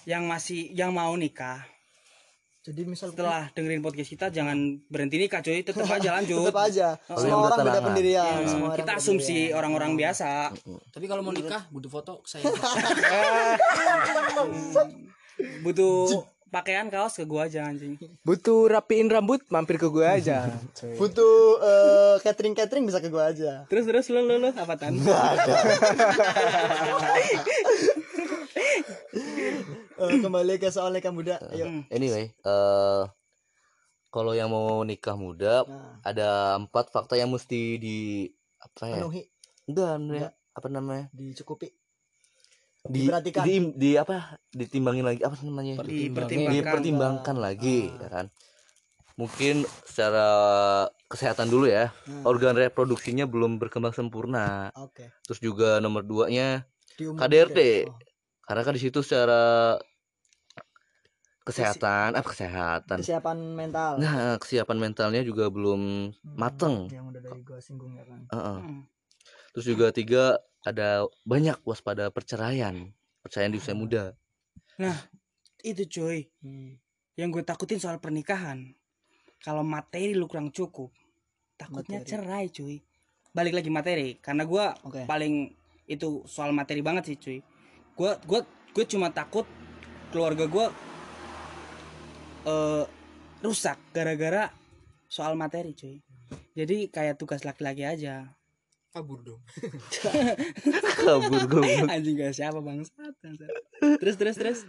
yang 0.03 0.27
masih 0.27 0.67
yang 0.75 0.91
mau 0.91 1.15
nikah 1.15 1.63
jadi 2.63 2.87
misal 2.87 3.11
setelah 3.11 3.51
dengerin 3.51 3.83
podcast 3.83 4.07
kita 4.07 4.31
jangan 4.31 4.79
berhenti 4.87 5.19
nikah 5.19 5.43
cuy 5.43 5.67
tetap 5.67 5.83
aja 5.99 6.15
lanjut. 6.15 6.47
Tetap 6.47 6.63
aja. 6.63 6.95
Oh, 7.11 7.19
semua 7.19 7.27
yang 7.27 7.43
orang 7.51 7.59
beda 7.67 7.81
pendirian. 7.83 8.23
Ya, 8.39 8.47
semua 8.47 8.67
orang 8.71 8.79
kita 8.79 8.91
asumsi 8.95 9.51
orang-orang 9.51 9.99
biasa. 9.99 10.55
Tapi 10.95 11.05
kalau 11.11 11.27
mau 11.27 11.35
nikah 11.35 11.67
butuh 11.75 11.91
foto 11.91 12.23
saya. 12.23 12.47
Butuh 15.65 16.23
pakaian 16.53 16.87
kaos 16.87 17.19
ke 17.19 17.27
gua 17.27 17.51
aja 17.51 17.67
anjing. 17.67 17.99
Butuh 18.23 18.71
rapiin 18.71 19.11
rambut, 19.11 19.43
mampir 19.51 19.75
ke 19.75 19.89
gue 19.91 20.05
aja. 20.05 20.47
butuh 21.01 21.59
eh, 21.59 22.15
catering 22.23 22.55
catering 22.55 22.87
bisa 22.87 23.03
ke 23.03 23.11
gua 23.11 23.33
aja. 23.33 23.67
Terus 23.67 23.83
terus 23.89 24.07
lo 24.07 24.23
lo 24.23 24.39
lo 24.39 24.55
apa 24.55 24.79
tan 24.79 24.95
Eh, 29.93 30.19
kembali 30.19 30.57
ke 30.57 30.67
soal 30.67 30.91
nikah 30.91 31.13
muda. 31.13 31.37
Ayo. 31.53 31.85
anyway 31.87 32.33
eh 32.33 33.03
kalau 34.09 34.37
yang 34.37 34.53
mau 34.53 34.85
nikah 34.85 35.17
muda 35.17 35.65
nah, 35.65 35.97
ada 36.05 36.29
empat 36.61 36.93
fakta 36.93 37.17
yang 37.17 37.33
mesti 37.33 37.81
di 37.81 37.97
apa 38.61 38.85
ya? 38.85 38.97
Penuhi. 39.01 39.21
Enggak 39.65 39.91
enggak. 39.97 40.31
Apa 40.53 40.67
namanya? 40.69 41.05
Dicukupi. 41.09 41.73
Di, 42.83 43.07
Diperhatikan. 43.07 43.43
di, 43.47 43.55
di 43.73 43.91
apa? 43.97 44.37
Ditimbangin 44.51 45.07
lagi. 45.07 45.21
Apa 45.25 45.39
namanya? 45.41 45.81
Dipertimbangkan. 45.81 46.53
dipertimbangkan. 46.53 47.35
Lagi 47.39 47.89
Ah. 47.89 48.01
ya 48.05 48.09
kan? 48.11 48.25
Mungkin 49.13 49.55
secara 49.85 50.27
kesehatan 51.09 51.49
dulu 51.49 51.69
ya. 51.69 51.89
Nah, 52.09 52.25
organ 52.25 52.53
reproduksinya 52.57 53.25
belum 53.25 53.57
berkembang 53.57 53.93
sempurna. 53.93 54.69
Oke. 54.77 55.09
Terus 55.25 55.39
juga 55.41 55.77
nomor 55.79 56.05
duanya 56.05 56.65
KDRT. 56.97 57.89
Oh, 57.89 57.97
karena 58.43 58.61
kan 58.63 58.73
di 58.75 58.81
situ 58.81 58.99
secara 58.99 59.77
kesehatan 61.43 62.15
apa 62.15 62.27
kesehatan 62.27 62.97
kesiapan 63.03 63.37
mental 63.51 63.91
nah 63.99 64.39
kesiapan 64.39 64.77
mentalnya 64.79 65.21
juga 65.27 65.51
belum 65.51 66.11
Hmm, 66.23 66.39
mateng 66.39 66.75
yang 66.89 67.11
udah 67.11 67.19
dari 67.19 67.39
gua 67.43 67.59
singgung 67.59 67.99
ya 67.99 68.03
kan 68.07 68.23
Heeh. 68.31 68.59
Hmm. 68.63 68.81
terus 69.51 69.65
juga 69.67 69.91
tiga 69.91 70.39
ada 70.63 71.03
banyak 71.27 71.59
waspada 71.67 72.07
perceraian 72.07 72.89
perceraian 73.19 73.51
di 73.51 73.59
usia 73.59 73.75
muda 73.75 74.15
itu 75.63 75.83
cuy 75.87 76.27
Hmm. 76.43 76.79
yang 77.15 77.29
gue 77.31 77.43
takutin 77.43 77.79
soal 77.79 77.99
pernikahan 77.99 78.71
kalau 79.43 79.63
materi 79.63 80.15
lu 80.15 80.27
kurang 80.27 80.51
cukup 80.51 80.91
takutnya 81.59 81.99
Materi. 82.03 82.09
cerai 82.09 82.45
cuy 82.51 82.75
balik 83.35 83.53
lagi 83.55 83.69
materi 83.71 84.09
karena 84.19 84.43
gue 84.47 84.65
Oke. 84.87 85.03
paling 85.07 85.51
itu 85.87 86.23
soal 86.25 86.55
materi 86.55 86.79
banget 86.79 87.03
sih 87.13 87.17
cuy 87.19 87.39
gue 87.93 88.11
gue 88.25 88.39
gue 88.73 88.85
cuma 88.89 89.13
takut 89.13 89.45
keluarga 90.09 90.49
gue 90.49 90.65
eh 92.43 92.85
rusak 93.43 93.77
gara-gara 93.91 94.49
soal 95.11 95.35
materi 95.35 95.75
cuy. 95.75 95.99
Jadi 96.57 96.89
kayak 96.89 97.19
tugas 97.19 97.45
laki-laki 97.45 97.85
aja. 97.85 98.33
Kabur 98.89 99.21
dong. 99.21 99.41
Kabur 101.03 101.43
goblok. 101.45 101.89
anjing 101.91 102.17
gak 102.17 102.33
siapa 102.33 102.63
bangsat 102.63 103.13
terus 103.99 104.15
terus 104.17 104.37
terus. 104.39 104.59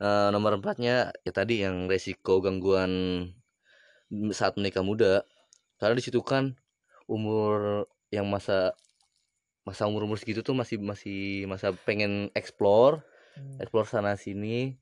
Eh, 0.00 0.28
nomor 0.32 0.56
empatnya 0.56 1.12
ya 1.24 1.32
tadi 1.32 1.64
yang 1.64 1.90
resiko 1.90 2.40
gangguan 2.40 2.92
saat 4.32 4.56
menikah 4.56 4.86
muda. 4.86 5.26
Karena 5.76 5.98
di 5.98 6.04
situ 6.04 6.22
kan 6.24 6.56
umur 7.10 7.84
yang 8.08 8.30
masa 8.30 8.72
masa 9.66 9.84
umur 9.84 10.06
umur 10.06 10.16
segitu 10.16 10.40
tuh 10.40 10.54
masih 10.54 10.78
masih 10.78 11.20
masa 11.44 11.74
pengen 11.74 12.30
explore 12.32 13.02
Hmm. 13.34 13.60
explore 13.60 13.84
sana 13.84 14.16
sini. 14.16 14.80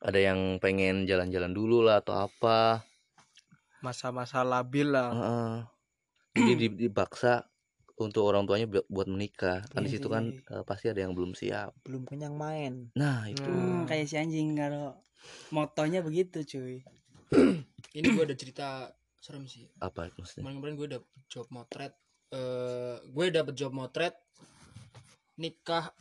Ada 0.00 0.32
yang 0.32 0.56
pengen 0.56 1.04
jalan-jalan 1.04 1.52
dulu 1.52 1.84
lah 1.84 2.00
atau 2.00 2.16
apa. 2.16 2.80
Masa-masa 3.80 4.40
labil 4.40 4.88
lah. 4.88 5.12
Heeh. 5.12 5.54
jadi 6.34 6.52
di- 6.56 6.78
dipaksa 6.82 7.44
untuk 7.94 8.24
orang 8.24 8.42
tuanya 8.42 8.64
bu- 8.64 8.88
buat 8.88 9.06
menikah. 9.06 9.62
Kan 9.68 9.84
di 9.84 9.92
Iya, 9.92 9.94
situ 9.94 10.08
iya, 10.08 10.14
kan 10.16 10.24
iya. 10.32 10.40
eh, 10.50 10.64
pasti 10.64 10.86
ada 10.88 10.98
yang 10.98 11.12
belum 11.12 11.30
siap. 11.32 11.76
Belum 11.84 12.02
kenyang 12.02 12.34
main. 12.34 12.88
Nah 12.96 13.28
itu. 13.28 13.44
Hmm, 13.44 13.84
kayak 13.84 14.08
si 14.08 14.16
anjing 14.16 14.56
kalau 14.56 14.96
motonya 15.50 16.00
begitu 16.00 16.40
cuy. 16.42 16.82
Ini 17.94 18.06
gue 18.10 18.24
ada 18.24 18.34
cerita 18.34 18.90
serem 19.16 19.46
sih. 19.46 19.70
Apa 19.78 20.10
maksudnya? 20.10 20.42
Kemarin-kemarin 20.42 20.74
gue 20.74 20.88
dapet 20.98 21.10
job 21.28 21.46
motret 21.48 21.94
eh 22.34 22.96
gue 23.06 23.24
dapet 23.30 23.54
job 23.54 23.70
motret 23.70 24.18
nikah 25.38 25.94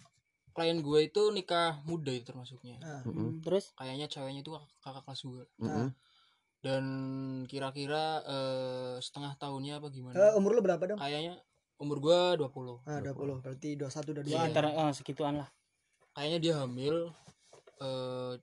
klien 0.53 0.81
gue 0.81 0.99
itu 1.09 1.21
nikah 1.33 1.81
muda 1.85 2.13
itu 2.13 2.29
termasuknya. 2.29 2.77
Nah. 2.77 3.01
Hmm, 3.05 3.41
terus? 3.41 3.73
Kayaknya 3.73 4.05
ceweknya 4.05 4.41
itu 4.41 4.53
kakak, 4.53 4.69
kakak 4.81 5.03
kelas 5.05 5.21
gue 5.25 5.43
Mm-mm. 5.61 5.87
dan 6.61 6.83
kira-kira 7.49 8.03
eh, 8.23 8.95
setengah 9.01 9.33
tahunnya 9.37 9.81
apa 9.81 9.87
gimana? 9.89 10.13
Eh, 10.13 10.33
umur 10.37 10.57
lu 10.57 10.61
berapa 10.61 10.81
dong? 10.85 10.97
kayaknya 11.01 11.37
umur 11.81 11.97
gue 11.99 12.19
20 12.37 12.85
Ah, 12.85 13.01
20 13.01 13.41
berarti 13.41 13.75
21 13.75 14.13
udah 14.13 14.23
ya 14.23 14.29
dua. 14.29 14.41
antara 14.45 14.69
eh, 14.73 14.91
segituan 14.93 15.41
lah. 15.41 15.49
Kayaknya 16.13 16.39
dia 16.39 16.53
hamil 16.61 16.95
eh 17.81 18.33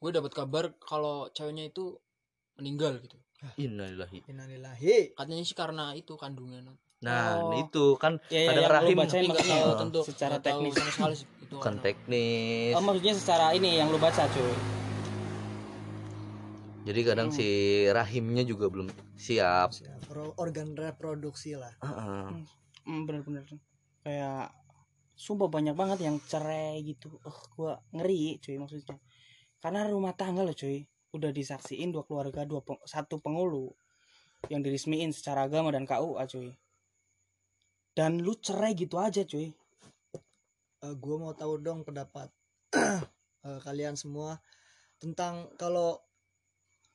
gue 0.00 0.10
dapat 0.10 0.32
kabar 0.34 0.64
kalau 0.82 1.30
ceweknya 1.30 1.70
itu 1.70 1.94
meninggal 2.58 2.98
gitu 2.98 3.14
innalillahi 3.56 4.18
Innalillahi. 4.26 5.14
katanya 5.14 5.42
sih 5.42 5.54
karena 5.54 5.84
itu 5.92 6.14
kandungan 6.14 6.76
nah 7.00 7.40
Oh. 7.40 7.56
itu 7.56 7.96
kan 7.96 8.20
ya, 8.28 8.44
ya, 8.44 8.48
kadang 8.52 8.64
lu 8.64 8.74
rahim 8.74 8.96
bacain 8.98 9.24
tahu 9.24 9.40
Oh. 9.64 9.76
tentu 9.78 10.00
secara 10.04 10.36
teknis. 10.38 10.76
sama 10.76 10.90
sekali 10.90 11.14
itu 11.40 11.54
kan 11.54 11.64
karena- 11.72 11.82
teknis 11.82 12.72
oh 12.72 12.82
maksudnya 12.82 13.14
secara 13.14 13.46
ini 13.52 13.70
yang 13.76 13.88
lu 13.88 13.96
baca 13.96 14.24
cuy 14.26 14.52
jadi 16.82 17.00
kadang 17.04 17.28
Hmm. 17.28 17.36
si 17.36 17.48
rahimnya 17.86 18.42
juga 18.42 18.66
belum 18.66 18.88
siap 19.14 19.68
Siap. 19.70 20.00
Pro- 20.06 20.34
Organ 20.36 20.72
reproduksi 20.74 21.52
lah. 21.54 21.70
Heeh. 21.78 22.44
hmm, 22.82 23.00
bener-bener 23.04 23.44
kayak 24.00 24.48
sumpah 25.14 25.46
banyak 25.46 25.72
banget 25.72 26.00
yang 26.02 26.16
cerai 26.18 26.80
gitu 26.82 27.20
oh 27.20 27.38
gua 27.50 27.76
ngeri 27.90 28.36
cuy 28.38 28.56
maksudnya 28.56 28.96
karena 29.58 29.84
rumah 29.86 30.12
tangga 30.12 30.40
loh 30.40 30.52
cuy 30.52 30.88
udah 31.10 31.30
disaksiin 31.34 31.90
dua 31.90 32.06
keluarga 32.06 32.46
dua 32.46 32.62
peng- 32.62 32.82
satu 32.86 33.18
penghulu 33.18 33.74
yang 34.48 34.64
diresmiin 34.64 35.12
secara 35.12 35.44
agama 35.44 35.74
dan 35.74 35.84
KUA 35.84 36.24
cuy. 36.30 36.50
Dan 37.92 38.22
lu 38.24 38.32
cerai 38.38 38.72
gitu 38.72 38.96
aja 38.96 39.26
cuy. 39.26 39.52
Eh, 40.80 40.94
gue 40.96 41.16
mau 41.20 41.36
tahu 41.36 41.60
dong 41.60 41.84
pendapat 41.84 42.32
eh, 43.46 43.60
kalian 43.60 43.98
semua 43.98 44.40
tentang 44.96 45.52
kalau 45.60 46.00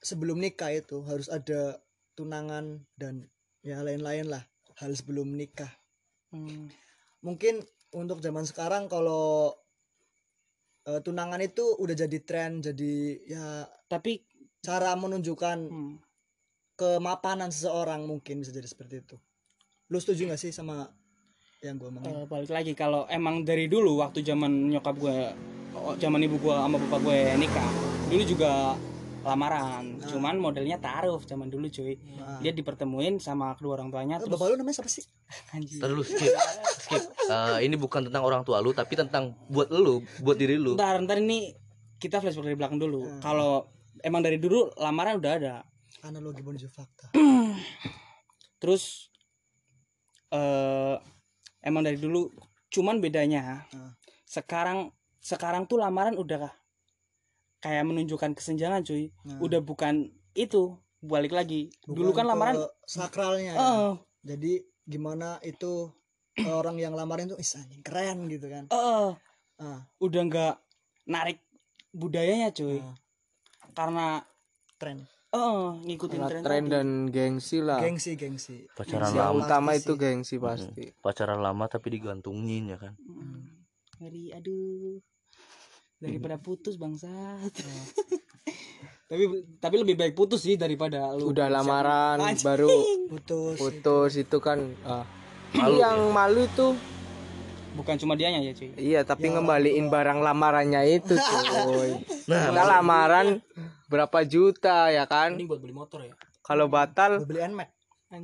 sebelum 0.01 0.41
nikah 0.41 0.74
itu 0.74 1.05
harus 1.05 1.30
ada 1.30 1.78
tunangan 2.18 2.82
dan 2.97 3.30
ya 3.61 3.82
lain-lain 3.86 4.30
lah 4.30 4.43
hal 4.82 4.91
sebelum 4.93 5.38
nikah. 5.38 5.70
Hmm, 6.34 6.70
Mungkin 7.26 7.66
untuk 7.93 8.22
zaman 8.22 8.45
sekarang 8.45 8.86
kalau 8.86 9.55
eh, 10.86 10.99
tunangan 11.01 11.41
itu 11.41 11.65
udah 11.75 11.95
jadi 11.95 12.17
tren, 12.21 12.61
jadi 12.61 12.93
ya 13.25 13.45
tapi 13.86 14.21
cara 14.61 14.93
menunjukkan 14.93 15.57
hmm, 15.65 15.93
kemapanan 16.73 17.49
seseorang 17.49 18.03
mungkin 18.03 18.41
bisa 18.41 18.49
jadi 18.49 18.65
seperti 18.65 19.01
itu. 19.01 19.15
Lu 19.88 19.97
setuju 19.97 20.27
gak 20.27 20.41
sih 20.41 20.49
sama 20.49 20.89
yang 21.61 21.77
gue 21.77 21.89
omongin? 21.89 22.09
eh, 22.11 22.25
balik 22.25 22.51
lagi 22.51 22.73
kalau 22.73 23.05
emang 23.07 23.41
dari 23.41 23.65
dulu 23.65 23.97
waktu 23.97 24.21
zaman 24.21 24.69
nyokap 24.69 24.95
gue 24.95 25.17
oh, 25.73 25.97
zaman 25.97 26.21
ibu 26.21 26.38
gue 26.38 26.53
sama 26.53 26.77
bapak 26.77 26.99
gue 27.01 27.17
nikah 27.36 27.69
dulu 28.05 28.21
juga 28.21 28.77
lamaran 29.25 29.97
Ah. 29.97 30.05
cuman 30.05 30.38
modelnya 30.38 30.77
taruh 30.77 31.17
zaman 31.25 31.49
dulu 31.49 31.65
cuy 31.65 31.97
Nah, 31.97 32.38
dia 32.38 32.53
dipertemuin 32.53 33.17
sama 33.17 33.57
kedua 33.57 33.81
orang 33.81 33.89
tuanya 33.89 34.21
eh, 34.21 34.29
terus 34.29 34.38
bapak 34.38 34.53
lu 34.53 34.61
namanya 34.61 34.77
siapa 34.77 34.91
sih? 34.93 35.09
anjing 35.57 35.81
Ntar 35.81 35.89
Eh, 37.26 37.59
ini 37.63 37.76
bukan 37.76 38.05
tentang 38.05 38.21
orang 38.21 38.41
tua 38.41 38.59
lu 38.59 38.69
tapi 38.69 38.93
tentang 38.93 39.34
buat 39.47 39.67
lu 39.67 39.99
buat 40.19 40.36
diri 40.36 40.55
lu 40.55 40.73
Ntar, 40.73 41.01
ntar 41.01 41.17
ini 41.17 41.53
kita 41.95 42.19
flashback 42.19 42.45
dari 42.45 42.55
belakang 42.55 42.78
dulu. 42.78 43.01
Hmm. 43.01 43.19
Kalau 43.19 43.65
emang 43.99 44.21
dari 44.21 44.38
dulu 44.38 44.69
lamaran 44.76 45.17
udah 45.17 45.32
ada. 45.34 45.55
Analogi 46.01 46.39
menuju 46.39 46.67
fakta. 46.67 47.09
Terus 48.61 49.09
eh 50.30 50.95
emang 51.61 51.82
dari 51.82 51.97
dulu 51.97 52.30
cuman 52.69 52.99
bedanya 52.99 53.65
Hmm. 53.71 53.95
sekarang 54.26 54.91
sekarang 55.17 55.65
tuh 55.65 55.80
lamaran 55.80 56.13
udah 56.13 56.51
kayak 57.57 57.82
menunjukkan 57.84 58.38
kesenjangan 58.38 58.86
cuy. 58.86 59.09
Nah, 59.26 59.41
Udah 59.41 59.57
bukan 59.59 60.05
itu 60.34 60.78
balik 61.01 61.34
lagi. 61.34 61.73
bukan 61.82 61.97
dulu 61.97 62.09
kan 62.13 62.26
lamaran 62.28 62.55
sakralnya. 62.86 63.51
ya. 63.51 63.57
eh 63.57 63.91
Jadi 64.21 64.53
gimana 64.84 65.41
itu 65.41 65.89
orang 66.38 66.75
yang 66.75 66.91
lamarin 66.91 67.27
tuh 67.27 67.38
"Is, 67.38 67.55
anjing 67.55 67.79
keren 67.79 68.27
gitu 68.27 68.47
kan. 68.47 68.67
eh 68.67 69.11
Ah, 69.55 69.79
udah 69.97 70.21
nggak 70.21 70.53
narik 71.05 71.39
budayanya 71.89 72.51
cuy. 72.51 72.75
ah, 72.77 72.91
Karena 73.71 74.19
tren. 74.75 75.07
eh 75.29 75.67
ngikutin 75.81 76.15
Karena 76.17 76.29
tren, 76.29 76.41
tren 76.43 76.63
dan 76.65 76.88
gengsi 77.07 77.59
lah 77.59 77.79
Gengsi, 77.79 78.15
gengsi. 78.15 78.67
pacaran 78.69 79.03
Gengsi 79.05 79.15
lama 79.17 79.36
utama 79.38 79.71
sih. 79.73 79.79
itu 79.81 79.93
gengsi 79.93 80.36
pasti 80.38 80.91
pacaran 80.97 81.39
lama 81.39 81.65
tapi 81.65 81.88
digantungin 81.89 82.67
ya 82.67 82.77
kan 82.77 82.95
Hmm. 82.97 83.63
ngeri 83.97 84.31
aduh 84.31 84.99
daripada 85.97 86.36
putus 86.38 86.75
bangsat 86.75 87.51
tapi 89.09 89.23
tapi 89.57 89.75
lebih 89.77 89.95
baik 89.95 90.13
putus 90.13 90.39
sih 90.41 90.55
daripada 90.55 91.11
lu 91.13 91.31
udah 91.31 91.47
lamaran 91.49 92.19
Anjing. 92.21 92.43
baru 92.43 92.71
Putus. 93.07 93.57
putus 93.57 94.11
itu 94.17 94.38
kan 94.39 94.59
ah. 94.83 95.03
Malu 95.55 95.77
yang 95.79 95.99
malu 96.11 96.41
itu 96.43 96.67
bukan 97.75 97.95
cuma 97.99 98.15
dianya 98.15 98.39
ya 98.39 98.55
cuy. 98.55 98.69
Iya 98.79 99.01
tapi 99.03 99.27
Ya, 99.27 99.37
ngembaliin 99.37 99.91
barang 99.91 100.19
lamarannya 100.23 100.81
itu 100.87 101.13
cuy. 101.15 101.91
Nah 102.31 102.49
kita 102.49 102.63
lamaran 102.65 103.27
berapa 103.91 104.25
juta 104.25 104.89
ya 104.89 105.05
kan? 105.05 105.37
Ini 105.37 105.45
buat 105.45 105.59
beli 105.61 105.75
motor 105.75 106.01
ya? 106.01 106.15
Kalau 106.41 106.65
batal 106.71 107.21
Gue 107.21 107.35
beli 107.35 107.41
Nmax. 107.45 107.69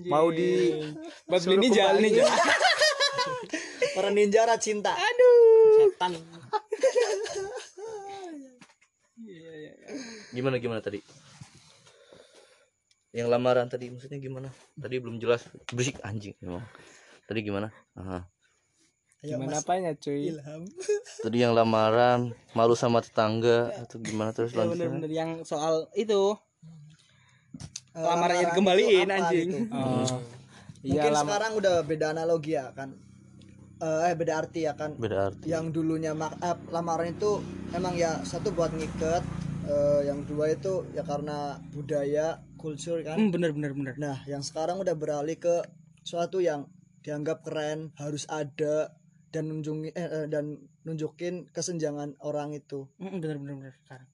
Mau 0.07 0.31
di 0.31 0.79
buat 1.27 1.41
beli 1.43 1.57
ninja 1.67 1.93
ninja. 1.99 2.25
Para 3.95 4.09
ninja 4.09 4.47
rat 4.47 4.63
cinta. 4.63 4.95
setan. 4.95 6.15
Gimana 10.31 10.55
gimana 10.63 10.79
tadi? 10.79 11.03
Yang 13.11 13.27
lamaran 13.27 13.67
tadi 13.67 13.91
maksudnya 13.91 14.23
gimana? 14.23 14.47
Tadi 14.79 14.95
belum 15.03 15.19
jelas. 15.19 15.43
Berisik 15.75 15.99
anjing. 16.07 16.31
emang 16.39 16.63
tadi 17.31 17.39
gimana 17.41 17.71
Aha. 17.95 18.27
Ayo 19.21 19.37
gimana 19.37 19.55
Mas 19.55 19.63
apanya 19.63 19.91
cuy 19.95 20.27
Ilham. 20.27 20.67
tadi 21.23 21.37
yang 21.39 21.55
lamaran 21.55 22.19
malu 22.51 22.75
sama 22.75 22.99
tetangga 22.99 23.71
atau 23.79 23.97
gimana 23.97 24.35
terus 24.35 24.51
ya 24.51 24.59
lanjutnya 24.59 24.91
bener-bener 24.91 25.11
yang 25.11 25.31
soal 25.47 25.87
itu 25.95 26.35
Eh, 27.91 27.99
Lamarannya 27.99 28.15
lamaran 28.39 28.49
dikembaliin, 28.55 28.87
itu 29.03 29.11
apa 29.11 29.15
anjing. 29.19 29.49
gitu. 29.51 29.57
Oh. 29.67 30.07
iya 30.79 30.91
Mungkin 30.95 31.11
lama 31.11 31.19
sekarang 31.27 31.51
udah 31.59 31.75
beda 31.83 32.05
analogi 32.09 32.51
ya 32.55 32.71
kan. 32.71 32.89
Eh 33.77 33.99
eh, 34.07 34.13
beda 34.15 34.33
arti 34.39 34.59
ya 34.63 34.73
kan. 34.73 34.95
beda 34.95 35.17
arti 35.27 35.45
Yang 35.45 35.65
dulunya 35.75 36.15
mak- 36.15 36.39
eh, 36.39 36.55
lamaran 36.71 37.11
itu 37.11 37.43
emang 37.71 37.99
ya 37.99 38.23
satu 38.23 38.55
buat 38.55 38.71
ngiket, 38.71 39.23
eh, 39.67 40.07
yang 40.07 40.23
dua 40.23 40.55
itu 40.55 40.87
ya 40.95 41.03
karena 41.03 41.59
budaya, 41.75 42.39
kultur 42.55 43.03
kan. 43.03 43.19
hmm, 43.19 43.27
bener 43.29 43.51
bener 43.51 43.71
bener 43.75 43.93
Nah, 43.99 44.23
yang 44.23 44.39
sekarang 44.39 44.79
udah 44.79 44.95
beralih 44.95 45.35
ke 45.35 45.59
suatu 46.01 46.39
yang 46.39 46.71
dianggap 47.01 47.43
keren, 47.45 47.93
harus 47.97 48.25
ada 48.29 48.93
dan 49.31 49.47
nunjungi 49.47 49.93
eh, 49.95 50.01
eh, 50.01 50.25
dan 50.29 50.57
nunjukin 50.85 51.49
kesenjangan 51.49 52.15
orang 52.21 52.53
itu. 52.55 52.87
Bener 53.01 53.37
bener 53.41 53.55
bener 53.57 53.75
sekarang 53.85 54.09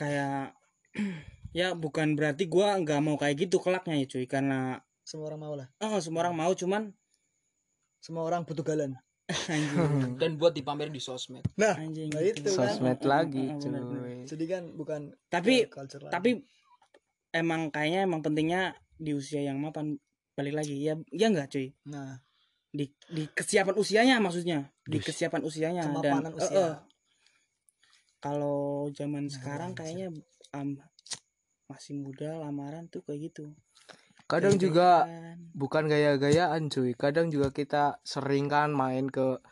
kayak 0.00 0.56
ya 1.58 1.76
bukan 1.76 2.16
berarti 2.16 2.48
gua 2.48 2.80
nggak 2.80 3.00
mau 3.04 3.20
kayak 3.20 3.46
gitu 3.48 3.60
kelaknya 3.60 4.00
ya 4.00 4.06
cuy 4.08 4.24
karena 4.24 4.80
Semua 5.04 5.28
orang 5.28 5.40
mau 5.42 5.54
lah. 5.58 5.68
oh 5.84 6.00
semua 6.00 6.24
orang 6.24 6.36
mau 6.40 6.52
cuman 6.56 6.82
Semua 8.00 8.24
orang 8.24 8.48
butuh 8.48 8.64
galan. 8.64 8.96
anjing 9.52 10.16
dan 10.20 10.40
buat 10.40 10.50
dipamerin 10.56 10.90
di 10.90 10.98
sosmed 10.98 11.44
nah 11.54 11.78
anjing 11.78 12.10
nah 12.10 12.18
itu 12.18 12.42
kan 12.50 12.74
sosmed 12.74 12.98
lagi 13.06 13.46
benar, 13.62 13.82
benar. 13.86 14.02
cuy 14.02 14.16
jadi 14.26 14.44
kan 14.50 14.62
bukan 14.74 15.00
tapi 15.30 15.70
culture 15.70 16.02
lagi. 16.02 16.12
tapi 16.18 16.30
emang 17.30 17.70
kayaknya 17.70 18.10
emang 18.10 18.26
pentingnya 18.26 18.74
di 18.98 19.14
usia 19.14 19.38
yang 19.46 19.62
mapan 19.62 20.02
balik 20.40 20.56
lagi. 20.56 20.80
Ya 20.80 20.96
ya 21.12 21.28
enggak 21.28 21.52
cuy? 21.52 21.76
Nah. 21.84 22.16
Di 22.70 22.86
di 23.10 23.26
kesiapan 23.26 23.74
usianya 23.76 24.16
maksudnya. 24.22 24.70
Di 24.86 25.02
kesiapan 25.02 25.42
usianya 25.42 25.82
dan 25.84 26.00
kemapanan 26.00 26.32
eh, 26.32 26.38
usia. 26.38 26.54
eh, 26.56 26.74
kalau 28.22 28.86
zaman 28.94 29.26
Nah, 29.26 29.32
sekarang 29.34 29.72
kayaknya 29.74 30.14
am, 30.54 30.78
masih 31.66 31.98
muda 31.98 32.38
lamaran 32.38 32.86
tuh 32.86 33.02
kayak 33.02 33.32
gitu. 33.32 33.50
Kadang 34.30 34.54
juga 34.62 35.02
Gaya-gayaan. 35.02 35.38
bukan 35.56 35.84
gaya-gayaan 35.90 36.62
cuy. 36.70 36.94
Kadang 36.94 37.26
juga 37.34 37.50
kita 37.50 37.98
sering 38.06 38.46
kan 38.46 38.70
main 38.70 39.10
ke 39.10 39.42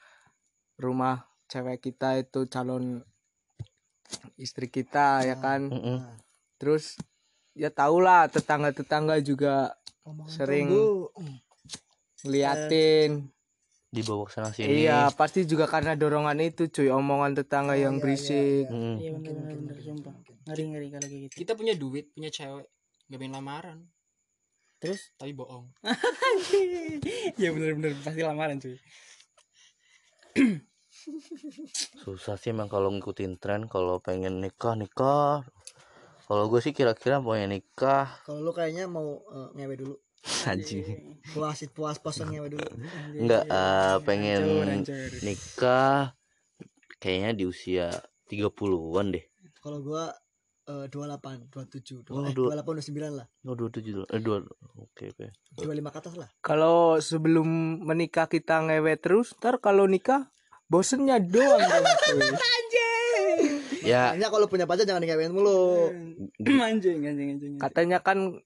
rumah 0.78 1.26
cewek 1.50 1.82
kita 1.82 2.22
itu 2.22 2.46
calon 2.46 3.02
istri 4.38 4.70
kita 4.70 5.26
ya 5.26 5.42
kan? 5.42 5.74
Mm-mm. 5.74 5.98
Nah, 6.06 6.14
terus 6.62 6.94
ya 7.58 7.74
tau 7.74 7.98
lah 7.98 8.30
tetangga-tetangga 8.30 9.18
juga 9.26 9.74
omongan 10.08 10.32
Sering. 10.32 10.66
tunggu. 10.66 11.12
ngeliatin. 12.18 13.10
Dibawa 13.88 14.28
ke 14.28 14.32
sana 14.32 14.50
sini. 14.50 14.84
Iya 14.84 15.08
pasti 15.12 15.42
juga 15.42 15.64
karena 15.64 15.94
dorongan 15.94 16.36
itu 16.40 16.66
cuy 16.66 16.88
omongan 16.88 17.32
tetangga 17.34 17.72
Oh, 17.72 17.78
yang 17.78 17.96
iya, 17.96 18.02
berisik. 18.02 18.64
iya, 18.64 18.74
Mm. 18.74 18.96
iya 18.98 19.10
Mungkin, 19.10 19.32
bener 19.32 19.32
bener 19.32 19.38
mungkin, 19.38 19.56
bener 19.56 19.72
mungkin, 19.72 19.86
sumpah. 19.86 20.12
Mungkin. 20.12 20.34
ngeri 20.44 20.64
ngeri 20.66 20.86
kalau 20.90 21.06
kayak 21.06 21.22
gitu. 21.24 21.34
Kita 21.38 21.52
punya 21.54 21.74
duit 21.74 22.04
punya 22.10 22.28
cewek. 22.28 22.66
Nggak 23.06 23.18
main 23.18 23.32
lamaran. 23.32 23.78
Terus? 24.78 25.00
Tapi 25.14 25.32
bohong. 25.32 25.66
Ya 27.42 27.48
bener 27.50 27.72
bener. 27.74 27.92
Pasti 27.98 28.20
lamaran 28.20 28.58
cuy. 28.58 28.76
Susah 31.98 32.36
sih 32.36 32.50
emang 32.50 32.68
kalau 32.68 32.90
ngikutin 32.90 33.38
tren 33.38 33.64
kalau 33.64 33.98
pengen 33.98 34.38
nikah 34.38 34.74
nikah 34.74 35.46
kalau 36.28 36.44
gue 36.52 36.60
sih 36.60 36.76
kira-kira 36.76 37.24
mau 37.24 37.32
nikah. 37.32 38.20
Kalau 38.28 38.44
lu 38.44 38.52
kayaknya 38.52 38.84
mau 38.84 39.24
eh, 39.32 39.48
ngewe 39.56 39.74
dulu. 39.80 39.94
Anjing. 40.44 40.84
Puas 41.32 41.64
puas 41.72 41.96
posan 41.96 42.28
ngewe 42.28 42.52
dulu. 42.52 42.68
Enggak 43.16 43.48
eh, 43.48 43.96
pengen 44.04 44.44
hancur. 44.84 45.10
nikah 45.24 46.12
kayaknya 47.00 47.32
di 47.32 47.44
usia 47.48 47.88
30-an 48.28 49.16
deh. 49.16 49.24
Kalau 49.64 49.80
gua 49.80 50.12
eh, 50.68 50.84
28 50.92 51.48
27 51.48 52.12
Oh, 52.12 52.28
eh, 52.28 52.36
dua- 52.36 52.60
28 52.60 52.92
29 52.92 53.18
lah. 53.24 53.26
Oh 53.48 53.56
27 53.56 53.96
dulu. 53.96 54.06
Eh 54.12 54.20
dua 54.20 54.36
oke 54.76 55.04
oke. 55.16 55.26
25 55.56 55.64
ke 55.64 55.98
atas 56.04 56.14
lah. 56.20 56.28
Kalau 56.44 57.00
sebelum 57.00 57.48
menikah 57.88 58.28
kita 58.28 58.60
ngewe 58.68 59.00
terus 59.00 59.32
ntar 59.40 59.64
kalau 59.64 59.88
nikah 59.88 60.28
bosennya 60.68 61.16
doang. 61.24 61.56
Dong. 61.72 62.36
Ya. 63.88 64.12
Kayaknya 64.12 64.28
kalau 64.28 64.46
punya 64.52 64.64
pacar 64.68 64.84
jangan 64.84 65.00
ngewein 65.00 65.32
mulu. 65.32 65.88
Anjing 66.68 67.08
anjing 67.08 67.28
anjing 67.36 67.52
katanya 67.56 67.98
kan 68.04 68.44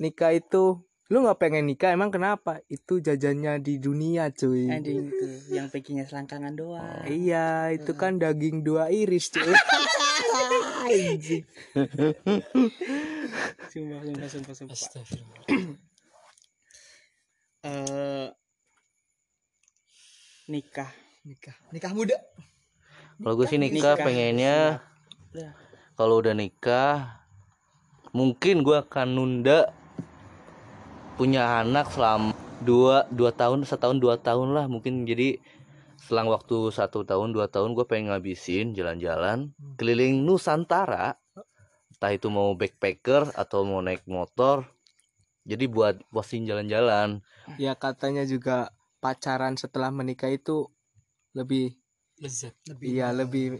nikah 0.00 0.32
itu 0.32 0.80
lu 1.10 1.26
nggak 1.26 1.42
pengen 1.42 1.66
nikah 1.66 1.90
emang 1.90 2.14
kenapa? 2.14 2.62
Itu 2.70 3.02
jajannya 3.02 3.58
di 3.58 3.82
dunia 3.82 4.30
cuy. 4.30 4.70
Anjing 4.70 5.10
itu 5.10 5.26
yang 5.50 5.66
packingnya 5.66 6.06
selangkangan 6.06 6.54
doang. 6.54 7.02
Iya 7.04 7.74
itu 7.74 7.92
kan 7.98 8.16
daging 8.16 8.62
dua 8.62 8.88
iris 8.88 9.34
cuy. 9.34 9.50
Sumpah 13.70 14.02
sumpah 14.02 14.28
sumpah 14.30 14.54
sumpah. 14.54 14.74
Astagfirullah. 14.74 15.42
Eh 17.66 18.28
nikah. 20.50 20.90
Nikah. 21.26 21.56
Nikah 21.74 21.92
muda 21.92 22.16
kalau 23.20 23.34
gue 23.36 23.46
sih 23.46 23.60
nikah 23.60 23.94
Nikah. 23.96 24.04
pengennya 24.04 24.58
Udah. 25.32 25.52
kalau 25.94 26.20
udah 26.24 26.34
nikah 26.34 27.20
mungkin 28.10 28.66
gue 28.66 28.76
akan 28.80 29.08
nunda 29.14 29.70
punya 31.20 31.60
anak 31.60 31.92
selama 31.92 32.32
dua 32.60 33.08
dua 33.08 33.32
tahun 33.32 33.64
setahun 33.64 34.00
dua 34.00 34.20
tahun 34.20 34.52
lah 34.56 34.68
mungkin. 34.68 35.08
Jadi 35.08 35.40
selang 36.00 36.28
waktu 36.32 36.72
satu 36.72 37.04
tahun 37.04 37.32
dua 37.32 37.48
tahun 37.48 37.76
gue 37.76 37.84
pengen 37.84 38.12
ngabisin 38.12 38.72
jalan-jalan 38.76 39.52
keliling 39.76 40.24
Nusantara. 40.24 41.16
Entah 41.92 42.12
itu 42.16 42.32
mau 42.32 42.56
backpacker 42.56 43.36
atau 43.36 43.68
mau 43.68 43.84
naik 43.84 44.08
motor. 44.08 44.64
Jadi 45.44 45.68
buat 45.68 46.00
puasin 46.12 46.48
jalan-jalan. 46.48 47.20
Ya 47.60 47.76
katanya 47.76 48.24
juga 48.24 48.72
pacaran 49.00 49.56
setelah 49.56 49.88
menikah 49.92 50.28
itu 50.28 50.68
lebih 51.32 51.79
lezat. 52.20 52.54
Lebih 52.68 52.86
iya 52.86 53.08
lebih 53.10 53.58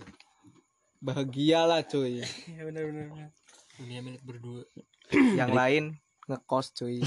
bahagia 1.00 1.64
lah 1.64 1.80
cuy. 1.82 2.20
Ya 2.56 2.62
benar 2.68 2.84
benar 2.86 3.32
dunia 3.80 4.00
milik 4.04 4.22
berdua. 4.22 4.68
Yang 5.12 5.52
lain 5.56 5.84
ngekos 6.28 6.66
cuy. 6.76 7.00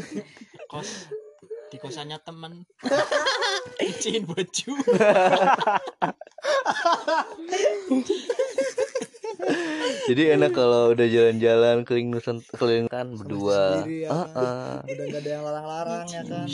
Kos 0.70 1.10
di 1.74 1.82
kosannya 1.82 2.22
teman 2.22 2.62
cuciin 4.04 4.28
baju 4.28 4.72
jadi 10.04 10.22
enak 10.38 10.52
kalau 10.52 10.92
udah 10.92 11.06
jalan-jalan 11.08 11.82
keliling 11.82 12.12
Nusantara 12.12 12.54
keliling 12.60 12.86
kan 12.86 13.16
berdua. 13.16 13.80
sendiri 13.80 14.06
ya. 14.06 14.08
Ah, 14.12 14.26
kan. 14.28 14.44
ah. 14.44 14.78
udah 14.86 15.04
gak 15.08 15.20
ada 15.24 15.30
yang 15.34 15.42
larang-larang 15.42 16.06
ya 16.12 16.22
kan? 16.22 16.46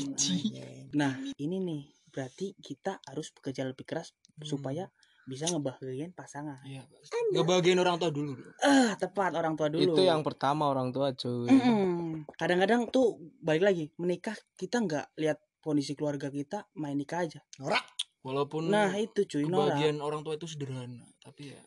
Nah 0.94 1.12
ini 1.36 1.56
nih 1.58 1.80
berarti 2.10 2.52
kita 2.58 2.98
harus 3.08 3.30
bekerja 3.30 3.64
lebih 3.64 3.86
keras 3.86 4.12
supaya 4.42 4.90
bisa 5.30 5.46
ngebahagiain 5.46 6.10
pasangan. 6.10 6.58
Iya 6.66 6.82
ngebagiin 7.30 7.78
orang 7.78 7.96
tua 8.02 8.10
dulu 8.10 8.34
ah 8.66 8.98
tepat 8.98 9.38
orang 9.38 9.54
tua 9.54 9.70
dulu. 9.70 9.94
Itu 9.94 10.02
yang 10.02 10.26
pertama 10.26 10.66
orang 10.66 10.90
tua 10.90 11.14
cuy. 11.14 11.46
Mm-mm. 11.46 12.26
kadang-kadang 12.34 12.90
tuh 12.90 13.16
balik 13.38 13.62
lagi 13.62 13.84
menikah 14.02 14.34
kita 14.58 14.82
nggak 14.82 15.14
lihat 15.22 15.38
kondisi 15.62 15.94
keluarga 15.94 16.32
kita 16.32 16.66
main 16.74 16.98
nikah 16.98 17.22
aja. 17.22 17.40
Norak. 17.62 17.86
Walaupun 18.26 18.68
nah 18.68 18.90
itu 18.98 19.24
cuy 19.24 19.46
norak. 19.46 19.78
kebahagiaan 19.78 19.98
orang 20.02 20.20
tua 20.26 20.34
itu 20.36 20.44
sederhana 20.50 21.08
tapi 21.24 21.56
ya 21.56 21.60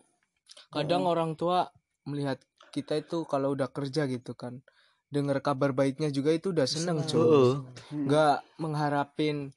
kadang 0.70 1.10
orang 1.10 1.34
tua 1.34 1.66
melihat 2.06 2.38
kita 2.70 3.00
itu 3.02 3.26
kalau 3.26 3.58
udah 3.58 3.74
kerja 3.74 4.06
gitu 4.06 4.38
kan 4.38 4.62
dengar 5.14 5.42
kabar 5.46 5.78
baiknya 5.78 6.10
juga 6.10 6.34
itu 6.34 6.50
udah 6.50 6.66
seneng 6.66 7.06
Seneng. 7.06 7.10
cuy. 7.10 7.62
Nggak 8.10 8.38
mengharapin. 8.58 9.54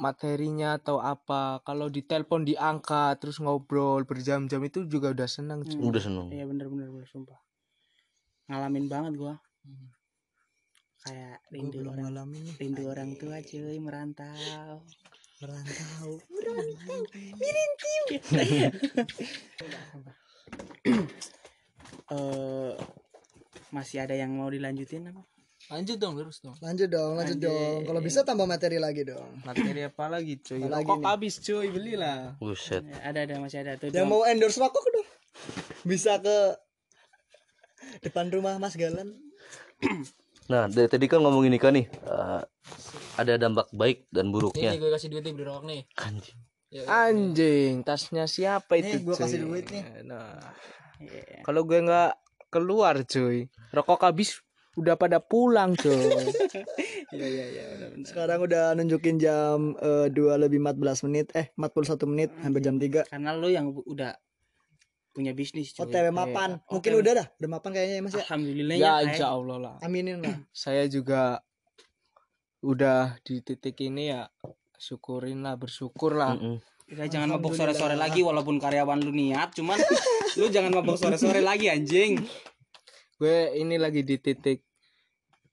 Materinya 0.00 0.80
atau 0.80 1.00
apa. 1.00 1.60
Kalau 1.64 1.88
ditelepon 1.88 2.44
diangkat 2.48 3.20
terus 3.20 3.38
ngobrol 3.38 4.04
berjam-jam 4.08 4.60
itu 4.64 4.84
juga 4.88 5.12
udah 5.12 5.28
seneng 5.28 5.60
Hmm. 5.66 5.88
udah 5.88 6.02
seneng. 6.02 6.26
Iya 6.32 6.44
bener 6.48 6.66
bener 6.68 6.88
bener 6.90 7.08
sumpah. 7.08 7.40
Ngalamin 8.48 8.88
banget 8.90 9.14
gua. 9.16 9.36
Hmm. 9.60 9.92
kayak 11.00 11.40
gue 11.48 11.56
rindu 11.56 11.80
belum 11.80 11.96
orang 11.96 12.12
ngalamin 12.12 12.44
rindu 12.60 12.84
orang 12.84 13.16
tua 13.16 13.40
cuy 13.40 13.80
merantau. 13.80 14.84
Merantau. 15.40 16.20
Eh 22.10 22.74
masih 23.70 24.02
ada 24.02 24.18
yang 24.18 24.34
mau 24.34 24.50
dilanjutin 24.50 25.14
apa 25.14 25.22
lanjut 25.70 25.96
dong 25.96 26.14
terus 26.14 26.38
dong 26.38 26.56
lanjut 26.58 26.88
dong 26.88 27.12
lanjut 27.14 27.38
Anjing. 27.38 27.46
dong 27.46 27.78
kalau 27.84 28.00
bisa 28.00 28.20
tambah 28.20 28.44
materi 28.44 28.76
lagi 28.76 29.02
dong 29.02 29.38
materi 29.40 29.80
apa 29.82 30.04
lagi 30.06 30.34
cuy 30.36 30.58
Apa 30.58 30.68
lagi 30.72 30.84
rokok 30.84 30.98
nih? 30.98 31.06
habis 31.08 31.34
cuy 31.38 31.66
belilah 31.68 32.20
buset 32.36 32.82
Ya, 32.82 32.98
ada 33.06 33.18
ada 33.22 33.34
masih 33.38 33.58
ada 33.60 33.72
tuh 33.76 33.86
yang 33.88 34.04
dong. 34.04 34.10
mau 34.12 34.22
endorse 34.24 34.58
rokok 34.58 34.82
dong 34.84 35.06
bisa 35.84 36.18
ke 36.18 36.36
depan 38.02 38.28
rumah 38.28 38.56
Mas 38.56 38.74
Galan 38.74 39.14
Nah, 40.46 40.66
dari 40.66 40.90
tadi 40.90 41.06
kan 41.06 41.22
ngomongin 41.22 41.54
nikah 41.54 41.70
nih. 41.70 41.86
eh, 41.86 42.42
ada 43.14 43.38
dampak 43.38 43.70
baik 43.70 44.10
dan 44.10 44.26
ini 44.26 44.32
buruknya. 44.32 44.74
gue 44.74 44.90
kasih 44.90 45.06
duit 45.08 45.22
nih 45.22 45.30
beli 45.30 45.46
rokok 45.46 45.64
nih 45.64 45.80
Anjing. 45.96 46.38
Ya, 46.68 46.82
anjing 46.86 47.74
tasnya 47.80 48.26
siapa 48.26 48.74
Nih, 48.74 48.82
itu 48.84 48.96
gua 49.04 49.14
cuy? 49.14 49.22
kasih 49.24 49.38
duit 49.40 49.66
nih. 49.68 49.82
nah 50.04 50.34
Iya. 50.98 51.42
kalau 51.42 51.62
gue 51.62 51.78
nggak 51.78 52.12
keluar 52.46 52.98
cuy 53.04 53.46
rokok 53.70 54.02
habis 54.02 54.42
udah 54.80 54.94
pada 54.94 55.18
pulang 55.18 55.72
cuy 55.74 55.92
iya 57.12 57.26
iya 57.26 57.44
iya 57.46 57.64
benar 57.70 57.88
benar 57.92 58.06
sekarang 58.06 58.38
udah 58.40 58.64
nunjukin 58.74 59.16
jam 59.16 59.76
eh, 59.76 60.08
2 60.08 60.16
lebih 60.38 60.58
14 60.58 60.80
menit 61.04 61.26
eh 61.32 61.52
41 61.54 62.00
menit 62.06 62.30
hampir 62.38 62.60
jam 62.60 62.74
3 62.74 63.06
karena 63.06 63.30
lu 63.32 63.48
yang 63.48 63.68
udah 63.70 64.16
punya 65.10 65.30
bisnis 65.30 65.70
cuy. 65.70 65.84
OTW 65.84 66.08
mapan 66.10 66.56
Eh, 66.56 66.70
mungkin 66.70 66.90
OTW. 66.92 67.02
udah 67.02 67.12
dah 67.14 67.26
udah 67.34 67.48
mapan 67.50 67.70
kayaknya 67.72 67.94
ya 67.94 68.02
Mas 68.02 68.12
ya 68.12 68.22
alhamdulillah 68.22 68.74
ya 68.74 68.92
eh. 68.94 69.06
insya 69.06 69.26
Allah 69.28 69.56
lah 69.58 69.74
aminin 69.80 70.18
lah 70.18 70.36
saya 70.56 70.86
juga 70.86 71.42
udah 72.60 73.16
di 73.20 73.40
titik 73.40 73.76
ini 73.80 74.10
ya 74.10 74.28
syukurin 74.76 75.40
lah 75.40 75.56
bersyukur 75.56 76.14
lah 76.14 76.34
Mm-mm. 76.34 76.56
Udah 76.90 77.06
jangan 77.06 77.30
mabok 77.30 77.54
Alhamdulillah. 77.54 77.78
sore-sore 77.78 77.96
lagi 77.96 78.20
walaupun 78.20 78.58
karyawan 78.58 78.98
lu 78.98 79.10
niat 79.10 79.54
cuman 79.54 79.78
lu 80.38 80.46
jangan 80.48 80.72
mabok 80.72 80.96
sore-sore 80.96 81.38
lagi 81.40 81.66
anjing. 81.66 82.18
gue 83.14 83.36
ini 83.54 83.76
lagi 83.76 84.00
di 84.00 84.16
titik 84.16 84.64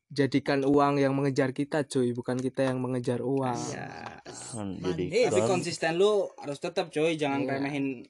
jadikan 0.07 0.63
uang 0.63 0.97
yang 0.97 1.11
mengejar 1.11 1.51
kita 1.51 1.83
cuy 1.83 2.15
bukan 2.15 2.39
kita 2.39 2.63
yang 2.63 2.79
mengejar 2.79 3.19
uang. 3.19 3.59
Ya 3.69 4.23
jadi 4.79 5.27
tapi 5.27 5.41
kan. 5.43 5.49
konsisten 5.51 5.99
lu 5.99 6.31
harus 6.39 6.57
tetap 6.57 6.87
coy 6.87 7.15
jangan 7.15 7.43
Iya. 7.43 7.51
remehin 7.53 8.07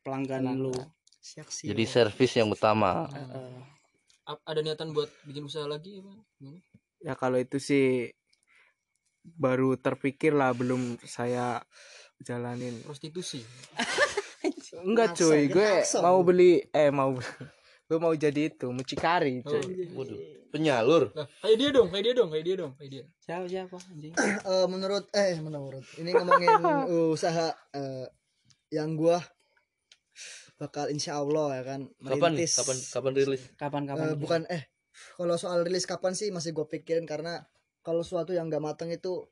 pelangganan 0.00 0.58
lu. 0.60 0.74
Siaksi. 1.18 1.68
jadi 1.68 1.84
servis 1.84 2.32
yang 2.34 2.48
utama. 2.48 3.04
Heeh. 3.10 3.52
Ap- 4.24 4.44
ada 4.46 4.60
niatan 4.62 4.94
buat 4.94 5.10
bikin 5.24 5.44
usaha 5.44 5.66
lagi 5.66 5.98
apa? 5.98 6.14
Gimana? 6.38 6.60
ya 6.98 7.14
kalau 7.14 7.38
itu 7.38 7.58
sih 7.58 8.10
baru 9.22 9.76
terpikir 9.76 10.32
lah 10.32 10.50
belum 10.50 10.98
saya 11.02 11.60
jalanin. 12.18 12.80
Prostitusi. 12.82 13.42
Enggak 14.78 15.14
cuy 15.14 15.46
gue 15.48 15.70
mau 16.00 16.22
beli 16.22 16.62
eh 16.70 16.88
mau 16.88 17.18
gue 17.88 17.98
mau 17.98 18.12
jadi 18.12 18.52
itu 18.52 18.68
mucikari 18.68 19.40
oh, 19.40 19.48
cuy 19.48 19.64
iya. 19.64 19.88
waduh 19.96 20.20
penyalur. 20.48 21.12
Nah, 21.12 21.28
kayak 21.44 21.56
dia 21.60 21.68
dong 21.72 21.88
kayak 21.92 22.04
dia 22.08 22.14
dong 22.16 22.30
kayak 22.32 22.44
dia 22.44 22.56
dong 22.56 22.72
kayak 22.76 22.90
dia. 22.90 23.04
Siapa 23.20 23.46
siapa 23.46 23.76
anjing? 23.92 24.12
Eh, 24.48 24.66
menurut 24.66 25.04
eh 25.12 25.36
menurut. 25.44 25.84
Ini 26.00 26.10
ngomongin 26.16 26.48
usaha 27.14 27.52
eh, 27.76 28.08
yang 28.72 28.96
gua 28.96 29.20
bakal 30.58 30.90
insya 30.90 31.22
Allah 31.22 31.62
ya 31.62 31.62
kan 31.62 31.80
kapan? 32.02 32.34
Nih 32.34 32.48
merintis. 32.48 32.52
kapan 32.58 32.76
kapan 32.90 33.12
rilis? 33.14 33.42
Kapan 33.54 33.82
Eh, 33.84 33.88
kapan 33.88 34.08
bukan 34.18 34.42
eh 34.50 34.62
kalau 35.14 35.38
soal 35.38 35.62
rilis 35.62 35.86
kapan 35.86 36.18
sih 36.18 36.34
masih 36.34 36.50
gue 36.50 36.66
pikirin 36.66 37.06
karena 37.06 37.46
kalau 37.86 38.02
suatu 38.02 38.34
yang 38.34 38.50
gak 38.50 38.58
mateng 38.58 38.90
itu 38.90 39.30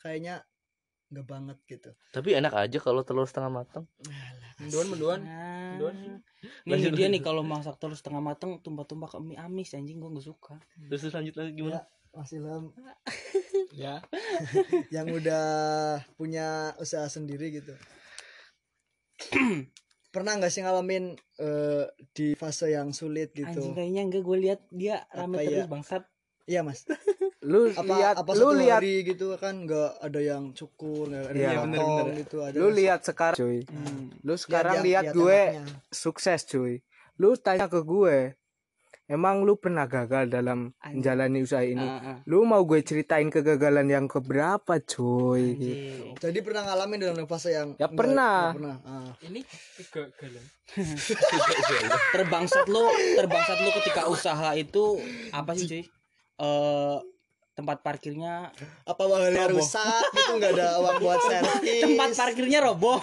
kayaknya 0.00 0.48
nggak 1.12 1.26
banget 1.28 1.58
gitu. 1.68 1.90
Tapi 2.12 2.40
enak 2.40 2.56
aja 2.56 2.78
kalau 2.80 3.04
telur 3.04 3.28
setengah 3.28 3.52
matang 3.52 3.84
menduan 4.58 4.86
menduan 4.88 5.20
Nah, 5.78 5.94
Doan. 5.94 5.96
nih 6.02 6.18
Lanjut, 6.66 6.90
dia 6.98 7.06
nih 7.06 7.22
kalau 7.22 7.42
masak 7.46 7.78
terus 7.78 8.02
setengah 8.02 8.22
mateng 8.22 8.58
tumpah-tumpah 8.58 9.08
ke 9.14 9.18
mie 9.22 9.38
amis 9.38 9.72
anjing 9.78 10.02
gua 10.02 10.10
gak 10.10 10.26
suka. 10.26 10.54
Terus 10.90 11.14
lanjut 11.14 11.34
lagi 11.38 11.50
gimana? 11.54 11.80
Masih 12.10 12.42
lem 12.42 12.74
ya. 13.72 14.02
Yang 14.94 15.06
udah 15.22 15.46
punya 16.18 16.74
usaha 16.82 17.06
sendiri 17.06 17.54
gitu. 17.54 17.74
Pernah 20.14 20.40
nggak 20.40 20.50
sih 20.50 20.64
ngalamin 20.64 21.14
eh, 21.38 21.84
di 22.16 22.32
fase 22.32 22.72
yang 22.72 22.96
sulit 22.96 23.28
anjing 23.36 23.44
gitu 23.44 23.76
kayaknya 23.76 24.02
enggak 24.08 24.22
gue 24.24 24.38
lihat 24.40 24.60
dia 24.72 25.04
rame 25.12 25.36
Apa 25.36 25.40
terus 25.44 25.62
ya? 25.62 25.66
bangsat. 25.68 26.02
Iya 26.48 26.60
mas 26.64 26.88
lu 27.48 27.72
apa 27.72 27.80
lihat 27.90 28.14
apa 28.18 28.30
lu 28.34 28.48
lihat 28.54 28.78
hari 28.78 28.94
gitu 29.02 29.32
kan 29.34 29.54
nggak 29.58 29.90
ada 29.98 30.20
yang 30.20 30.52
cukur 30.52 31.08
nggak 31.08 31.24
ada 31.26 31.34
Iya, 31.34 31.48
yang 31.50 31.62
bener, 31.66 31.80
bener. 31.80 32.06
gitu 32.20 32.36
ada 32.40 32.54
lu 32.54 32.68
lihat 32.70 33.00
sekarang 33.02 33.38
cuy 33.38 33.58
Hmm. 33.64 34.04
lu 34.20 34.34
sekarang 34.36 34.74
Lihat- 34.74 34.84
lihat 34.84 35.04
lihat 35.06 35.16
gue 35.16 35.40
anaknya. 35.50 35.64
sukses 35.90 36.40
cuy 36.44 36.74
lu 37.16 37.28
tanya 37.34 37.66
ke 37.66 37.80
gue 37.80 38.18
emang 39.08 39.40
lu 39.40 39.56
pernah 39.56 39.86
gagal 39.86 40.28
dalam 40.28 40.76
Anjing. 40.76 41.00
menjalani 41.00 41.38
usaha 41.40 41.64
ini 41.64 41.80
Ah, 41.80 42.00
ah. 42.06 42.16
lu 42.22 42.44
mau 42.44 42.60
gue 42.62 42.80
ceritain 42.80 43.24
kegagalan 43.26 43.88
yang 43.88 44.04
keberapa 44.04 44.76
cuy 44.78 45.56
Anjing. 45.56 46.12
jadi 46.14 46.38
pernah 46.38 46.62
ngalamin 46.62 47.00
dalam 47.02 47.24
fase 47.24 47.50
yang 47.50 47.72
Ya, 47.72 47.88
nggak- 47.88 47.96
pernah. 47.96 48.36
nggak 48.44 48.56
pernah 48.60 48.76
Ah. 48.84 49.10
ini 49.22 49.40
kegagalan 49.80 50.44
terbangsat 52.12 52.66
lu 52.66 52.84
terbangsat 53.14 53.58
lu 53.58 53.70
ketika 53.74 54.02
usaha 54.06 54.48
itu 54.54 55.00
apa 55.30 55.52
sih 55.54 55.66
cuy 55.66 55.82
eh 56.38 56.98
tempat 57.58 57.82
parkirnya 57.82 58.54
apa 58.86 59.02
bahannya 59.02 59.50
Roboh. 59.50 59.58
rusak? 59.58 60.06
Gitu 60.14 60.32
nggak 60.38 60.52
ada 60.54 60.78
uang 60.78 60.96
buat 61.02 61.18
servis. 61.26 61.82
Tempat 61.82 62.10
parkirnya 62.14 62.58
roboh. 62.62 63.02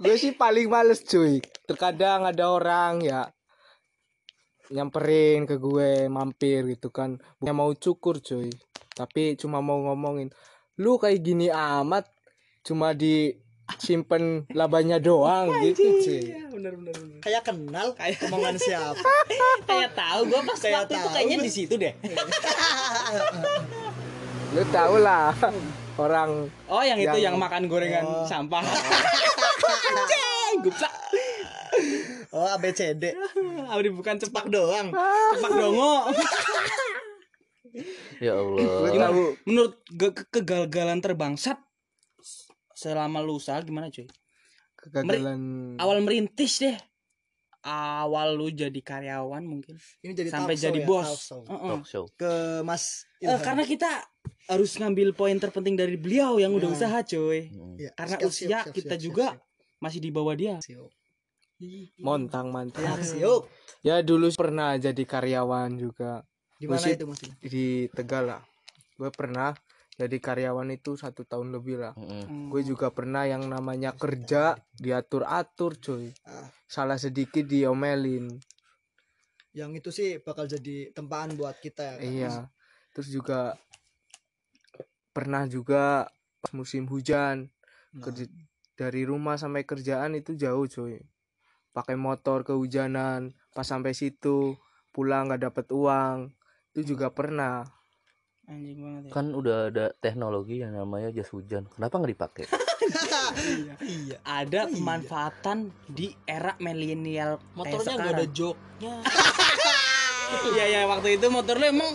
Gue 0.00 0.16
sih 0.16 0.32
paling 0.32 0.72
males 0.72 1.04
cuy. 1.04 1.44
Terkadang 1.68 2.24
ada 2.24 2.48
orang 2.48 3.04
ya 3.04 3.28
nyamperin 4.72 5.44
ke 5.44 5.60
gue 5.60 6.08
mampir 6.08 6.64
gitu 6.72 6.88
kan. 6.88 7.20
Bukan 7.36 7.52
mau 7.52 7.68
cukur 7.76 8.24
cuy. 8.24 8.48
Tapi 8.96 9.36
cuma 9.36 9.60
mau 9.60 9.76
ngomongin 9.76 10.32
lu 10.80 10.96
kayak 10.96 11.20
gini 11.24 11.48
amat 11.52 12.04
cuma 12.60 12.92
disimpen 13.68 14.46
labanya 14.50 14.96
doang 14.96 15.52
gitu 15.60 15.98
cuy. 15.98 16.22
Bener 16.48 16.72
bener 16.74 16.94
bener. 16.94 17.18
Kayak 17.18 17.42
kenal 17.44 17.86
kayak 17.92 18.16
omongan 18.24 18.54
siapa? 18.60 18.96
Kayak 19.62 19.90
tahu 19.92 20.20
gue 20.26 20.40
pas 20.40 20.56
Kayak 20.56 20.74
waktu 20.80 20.92
itu 20.92 21.00
tahu. 21.00 21.12
kayaknya 21.12 21.36
gua. 21.36 21.42
di 21.42 21.50
situ 21.50 21.74
deh. 21.76 21.92
Lu 24.52 24.62
tau 24.66 24.94
lah 24.96 25.32
orang 25.96 26.48
oh 26.66 26.80
yang 26.80 26.96
itu 26.96 27.08
Yang- 27.12 27.24
yang 27.26 27.34
makan 27.36 27.66
gorengan 27.66 28.04
Oh. 28.04 28.24
sampah. 28.24 28.62
Anjing, 29.86 30.54
guplak 30.62 30.92
oh 32.30 32.46
ABCD 32.50 33.14
ah 33.62 33.74
udah 33.74 33.90
bukan 33.92 34.14
cepak 34.16 34.46
doang? 34.46 34.90
Cepak 35.34 35.50
dongo. 35.52 36.08
Ya 38.18 38.32
Allah. 38.32 39.10
Menurut 39.42 39.74
ke- 39.90 40.26
kegagalan 40.30 40.98
terbangsat 40.98 41.58
selama 42.76 43.24
lu 43.24 43.40
usaha 43.40 43.56
gimana 43.64 43.88
cuy 43.88 44.04
kegagalan 44.76 45.40
awal 45.80 46.04
merintis 46.04 46.60
deh 46.60 46.76
awal 47.64 48.36
lu 48.36 48.52
jadi 48.52 48.76
karyawan 48.78 49.42
mungkin 49.42 49.74
ini 50.04 50.12
jadi 50.12 50.28
sampai 50.28 50.54
talk 50.54 50.60
show 50.60 50.66
jadi 50.68 50.78
ya, 50.78 50.86
bos 50.86 51.08
talk 51.08 51.18
show. 51.18 51.40
Heeh. 51.42 51.70
talk 51.72 51.84
show 51.88 52.04
ke 52.14 52.32
Mas 52.62 53.08
Eh, 53.16 53.24
Ilham. 53.24 53.40
karena 53.40 53.64
kita 53.64 53.90
harus 54.46 54.76
ngambil 54.76 55.10
poin 55.10 55.34
terpenting 55.34 55.72
dari 55.74 55.96
beliau 55.96 56.36
yang 56.36 56.52
udah 56.52 56.68
Nah. 56.68 56.76
usaha 56.76 56.98
cuy 57.02 57.48
Hmm. 57.48 57.74
Ya, 57.76 57.90
karena 57.92 58.16
siap, 58.16 58.28
usia 58.28 58.46
siap, 58.46 58.60
siap, 58.62 58.74
kita 58.76 58.94
siap, 58.94 59.02
juga 59.02 59.26
siap, 59.34 59.42
masih 59.80 60.00
di 60.00 60.10
bawah 60.12 60.34
dia 60.36 60.56
siap. 60.60 60.88
montang 61.98 62.52
mantang 62.52 62.84
Ya, 62.84 62.94
siap. 63.00 63.42
ya 63.80 63.96
dulu 64.00 64.28
pernah 64.32 64.76
jadi 64.76 65.02
karyawan 65.02 65.72
juga 65.74 66.20
di 66.54 66.68
mana 66.68 66.86
itu 66.86 67.04
Ilham? 67.04 67.32
di 67.42 67.66
Tegal 67.90 68.24
lah 68.28 68.42
gue 68.94 69.10
pernah 69.10 69.56
jadi 69.96 70.16
karyawan 70.20 70.68
itu 70.76 70.96
satu 71.00 71.24
tahun 71.24 71.56
lebih 71.56 71.80
lah. 71.80 71.92
Hmm. 71.96 72.52
gue 72.52 72.62
juga 72.62 72.92
pernah 72.92 73.24
yang 73.24 73.48
namanya 73.48 73.96
kerja 73.96 74.56
diatur 74.76 75.24
atur 75.24 75.76
cuy. 75.80 76.12
Ah. 76.28 76.52
salah 76.68 77.00
sedikit 77.00 77.48
diomelin. 77.48 78.28
Yang 79.56 79.70
itu 79.80 79.90
sih 79.92 80.10
bakal 80.20 80.44
jadi 80.44 80.92
tempaan 80.92 81.32
buat 81.34 81.56
kita 81.58 81.82
ya 81.82 81.94
kan? 81.96 82.04
iya. 82.04 82.32
Terus 82.92 83.08
juga 83.08 83.56
pernah 85.16 85.48
juga 85.48 86.12
pas 86.44 86.52
musim 86.52 86.84
hujan 86.84 87.48
Nah, 87.96 88.04
kerja 88.04 88.28
dari 88.76 89.08
rumah 89.08 89.40
sampai 89.40 89.64
kerjaan 89.64 90.20
itu 90.20 90.36
jauh 90.36 90.68
cuy. 90.68 91.00
Pakai 91.72 91.96
motor 91.96 92.44
kehujanan 92.44 93.32
pas 93.56 93.64
sampai 93.64 93.96
situ 93.96 94.52
pulang 94.92 95.28
nggak 95.28 95.48
dapet 95.48 95.66
uang 95.72 96.32
itu 96.72 96.92
juga 96.92 97.08
pernah 97.08 97.64
anjing 98.46 98.78
banget 98.78 99.02
ya. 99.06 99.10
Kan 99.10 99.26
udah 99.34 99.56
ada 99.70 99.86
teknologi 99.98 100.62
yang 100.62 100.72
namanya 100.74 101.10
jas 101.10 101.30
hujan. 101.34 101.66
Kenapa 101.70 101.94
nggak 101.98 102.12
dipakai? 102.14 102.44
Iya. 103.82 104.22
Ada 104.22 104.70
pemanfaatan 104.70 105.74
di 105.90 106.14
era 106.22 106.54
milenial 106.62 107.42
motornya 107.58 107.98
nggak 107.98 108.14
ada 108.14 108.26
joknya. 108.30 108.94
Iya 110.26 110.64
ya 110.66 110.80
waktu 110.90 111.22
itu 111.22 111.26
motor 111.30 111.54
lu 111.54 111.70
emang 111.70 111.86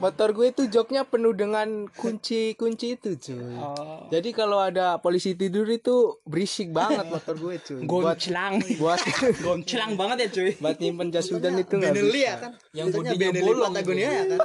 motor 0.00 0.32
gue 0.34 0.50
itu 0.50 0.66
joknya 0.66 1.04
penuh 1.04 1.30
dengan 1.36 1.86
kunci-kunci 1.92 2.98
itu 2.98 3.14
cuy. 3.20 3.54
Oh, 3.60 4.08
Jadi 4.08 4.32
kalau 4.34 4.58
ada 4.58 4.96
polisi 4.98 5.36
tidur 5.36 5.68
itu 5.68 6.18
berisik 6.26 6.72
banget 6.74 7.06
motor 7.06 7.36
gue 7.38 7.54
cuy. 7.62 7.80
Buat 7.84 8.16
gonclang. 8.18 8.54
buat 8.80 8.98
gonclang 9.44 9.92
banget 9.94 10.16
ya 10.18 10.28
cuy. 10.32 10.50
buat 10.58 10.76
nyimpen 10.80 11.08
jas 11.12 11.28
hujan 11.30 11.54
itu 11.60 11.72
nggak 11.78 11.92
Benelli 11.92 12.12
bisa. 12.16 12.26
ya 12.26 12.34
kan? 12.40 12.52
Yang 12.72 12.86
bodinya 12.96 13.30
bolong 13.44 13.72
Patagonia 13.76 14.08
ya 14.10 14.24
kan 14.26 14.40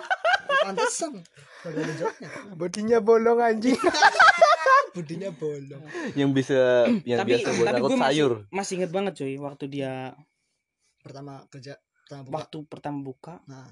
pantesan. 0.74 1.13
Kalau 1.63 1.80
ada 1.80 1.93
joknya. 1.95 2.30
Bodinya 2.59 2.97
bolong 2.99 3.39
anjing. 3.39 3.80
budinya 4.97 5.30
bolong. 5.30 5.84
Yang 6.18 6.32
bisa 6.34 6.59
yang 7.05 7.20
tapi 7.22 7.30
biasa 7.38 7.47
buat 7.53 7.68
tapi 7.70 7.78
angkut 7.78 7.89
gue 7.89 7.97
masih 7.97 8.09
sayur. 8.09 8.32
masih 8.49 8.74
inget 8.82 8.91
banget 8.91 9.13
cuy 9.22 9.36
waktu 9.38 9.65
dia 9.70 9.93
pertama 11.05 11.34
kerja 11.53 11.74
pertama 12.03 12.22
buka. 12.26 12.36
waktu 12.36 12.57
pertama 12.65 12.97
buka 13.05 13.34
nah. 13.45 13.70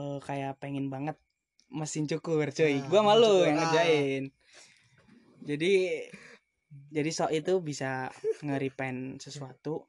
eh, 0.00 0.18
kayak 0.24 0.56
pengen 0.58 0.88
banget 0.88 1.20
mesin 1.70 2.08
cukur 2.10 2.50
cuy. 2.50 2.82
Nah, 2.82 2.88
gua 2.90 3.00
malu 3.06 3.30
cukur, 3.30 3.46
yang 3.46 3.56
ah. 3.56 3.60
ngerjain. 3.62 4.22
Jadi 5.46 5.72
jadi 6.90 7.10
sok 7.10 7.30
itu 7.34 7.52
bisa 7.62 8.10
ngeripen 8.42 9.18
sesuatu 9.18 9.86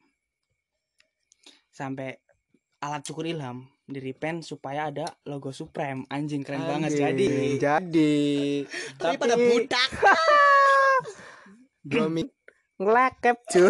sampai 1.72 2.18
alat 2.82 3.02
cukur 3.06 3.26
ilham 3.30 3.70
di 3.92 4.00
repen 4.02 4.42
supaya 4.42 4.90
ada 4.90 5.06
logo 5.28 5.52
Supreme 5.52 6.08
anjing 6.08 6.42
keren 6.42 6.64
banget 6.64 6.96
Anjing, 6.96 7.04
jadi 7.04 7.28
Jadi. 7.60 8.18
tapi 9.00 9.16
pada 9.20 9.36
budak 9.36 9.92
dua 11.92 12.08
minggu 12.08 12.34
ngelekep 12.82 13.38
cuy. 13.46 13.70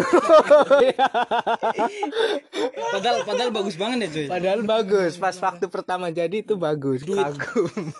padahal 2.96 3.16
padahal 3.28 3.50
bagus 3.52 3.76
banget 3.76 3.98
ya 3.98 4.08
cuy 4.08 4.26
Padahal 4.32 4.60
bagus. 4.64 5.12
Pas 5.20 5.36
waktu 5.36 5.68
pertama 5.68 6.08
jadi 6.08 6.40
itu 6.40 6.56
bagus. 6.56 7.04
Duit. 7.04 7.20
Kagum. 7.20 7.92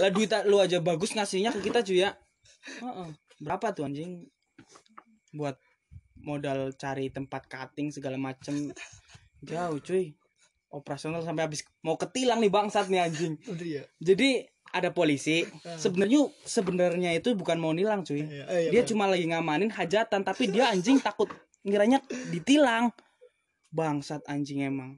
lah 0.00 0.10
duit 0.10 0.32
lu 0.50 0.58
aja 0.58 0.82
bagus 0.82 1.14
ngasihnya 1.14 1.54
ke 1.54 1.70
kita 1.70 1.86
cuy 1.86 2.02
ya 2.02 2.16
Heeh. 2.82 3.08
berapa 3.42 3.70
tuh 3.70 3.86
anjing 3.86 4.26
buat 5.34 5.54
modal 6.22 6.72
cari 6.78 7.10
tempat 7.10 7.46
cutting 7.50 7.90
segala 7.90 8.16
macem 8.16 8.70
jauh 9.42 9.78
cuy 9.82 10.14
operasional 10.72 11.20
sampai 11.22 11.46
habis. 11.46 11.62
Mau 11.84 11.94
ketilang 12.00 12.40
nih 12.40 12.50
bangsat 12.50 12.88
nih 12.88 13.00
anjing. 13.04 13.36
Udah 13.46 13.68
ya. 13.78 13.84
jadi 14.00 14.48
ada 14.72 14.88
polisi. 14.90 15.44
Ah. 15.68 15.76
sebenarnya 15.76 16.32
sebenarnya 16.48 17.10
itu 17.12 17.36
bukan 17.36 17.60
mau 17.60 17.76
nilang 17.76 18.02
cuy. 18.02 18.24
Iya, 18.24 18.44
eh, 18.48 18.60
iya, 18.66 18.70
dia 18.72 18.82
cuma 18.88 19.04
lagi 19.04 19.28
ngamanin 19.28 19.68
hajatan 19.68 20.24
tapi 20.24 20.48
dia 20.48 20.72
anjing 20.72 20.98
takut 20.98 21.28
ngiranya 21.62 22.00
ditilang. 22.32 22.90
Bangsat 23.72 24.24
anjing 24.28 24.64
emang. 24.64 24.96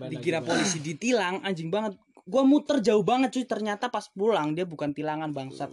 Dikira 0.00 0.40
polisi 0.40 0.80
ditilang 0.80 1.42
anjing 1.42 1.68
banget. 1.68 1.98
Gua 2.24 2.46
muter 2.46 2.78
jauh 2.78 3.02
banget 3.02 3.34
cuy. 3.34 3.44
Ternyata 3.44 3.90
pas 3.90 4.06
pulang 4.14 4.54
dia 4.54 4.64
bukan 4.64 4.94
tilangan 4.94 5.34
bangsat. 5.34 5.70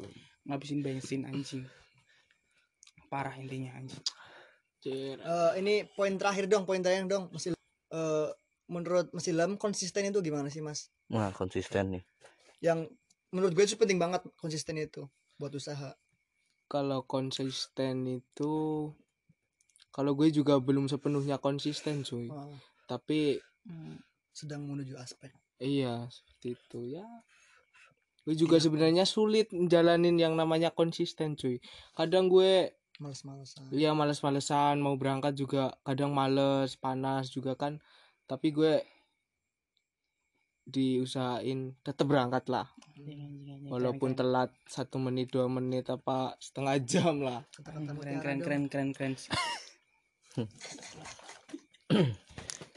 Ngabisin 0.49 0.81
bensin 0.81 1.21
anjing. 1.29 1.63
Parah 3.07 3.37
intinya 3.39 3.71
anjing 3.77 4.03
Eh, 4.89 5.51
ini 5.59 5.83
poin 5.91 6.15
terakhir 6.15 6.47
dong, 6.47 6.63
poin 6.63 6.79
terakhir 6.79 7.05
dong. 7.05 7.27
Mas 7.29 7.45
Ilham. 7.45 7.59
Eh, 7.91 8.29
menurut 8.67 9.07
Mas 9.11 9.27
Ilham 9.27 9.55
konsisten 9.55 10.07
itu 10.07 10.19
gimana 10.19 10.47
sih 10.47 10.59
Mas? 10.59 10.91
Nah, 11.07 11.31
konsisten 11.31 11.99
nih. 11.99 12.03
Yang 12.59 12.91
menurut 13.29 13.51
gue 13.53 13.63
itu 13.63 13.75
penting 13.75 13.99
banget 13.99 14.23
konsisten 14.35 14.75
itu 14.75 15.03
buat 15.35 15.51
usaha. 15.51 15.93
kalau 16.67 16.99
konsisten 16.99 18.03
itu 18.03 18.91
kalau 19.89 20.11
gue 20.13 20.27
juga 20.29 20.59
belum 20.59 20.91
sepenuhnya 20.91 21.39
konsisten 21.39 22.03
cuy 22.03 22.27
Oh, 22.27 22.51
tapi 22.83 23.39
sedang 24.35 24.67
menuju 24.67 24.99
aspek. 24.99 25.31
iya 25.63 26.03
seperti 26.11 26.59
itu 26.59 26.79
ya 26.99 27.07
gue 28.27 28.35
juga 28.35 28.59
sebenarnya 28.59 29.07
sulit 29.07 29.47
menjalanin 29.55 30.19
yang 30.19 30.35
namanya 30.35 30.75
konsisten 30.75 31.39
cuy 31.39 31.63
kadang 31.95 32.27
gue 32.27 32.75
Males-malesan. 32.97 33.61
Iya 33.69 33.93
males-malesan 33.93 34.81
mau 34.81 34.97
berangkat 34.97 35.37
juga 35.37 35.77
kadang 35.85 36.11
males 36.13 36.73
panas 36.77 37.29
juga 37.29 37.53
kan 37.53 37.77
tapi 38.27 38.51
gue 38.51 38.83
diusahain 40.67 41.77
tetap 41.79 42.11
berangkat 42.11 42.43
lah 42.51 42.67
walaupun 43.71 44.19
telat 44.19 44.51
satu 44.67 44.99
menit 44.99 45.31
dua 45.31 45.47
menit 45.47 45.87
apa 45.87 46.35
setengah 46.43 46.75
jam 46.83 47.23
lah 47.23 47.39
keren 47.55 47.87
keren 48.19 48.39
keren 48.43 48.61
keren 48.67 48.89
keren 48.91 49.13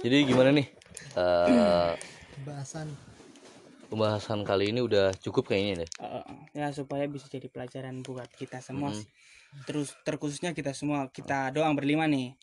Jadi 0.01 0.17
gimana 0.25 0.49
nih? 0.57 0.65
Eh, 1.13 1.93
Bahasan. 2.41 2.89
pembahasan 3.93 4.47
kali 4.49 4.73
ini 4.73 4.81
udah 4.81 5.13
cukup 5.19 5.51
kayaknya 5.53 5.85
deh. 5.85 5.91
Uh, 6.01 6.25
ya 6.55 6.71
supaya 6.73 7.05
bisa 7.11 7.27
jadi 7.29 7.51
pelajaran 7.51 8.01
buat 8.07 8.31
kita 8.33 8.63
semua 8.63 8.95
Mm. 8.95 9.03
sih. 9.03 9.11
Terus 9.67 9.95
terkhususnya 10.07 10.55
kita 10.55 10.71
semua 10.73 11.11
kita 11.11 11.51
doang 11.55 11.75
berlima 11.75 12.07
nih 12.07 12.35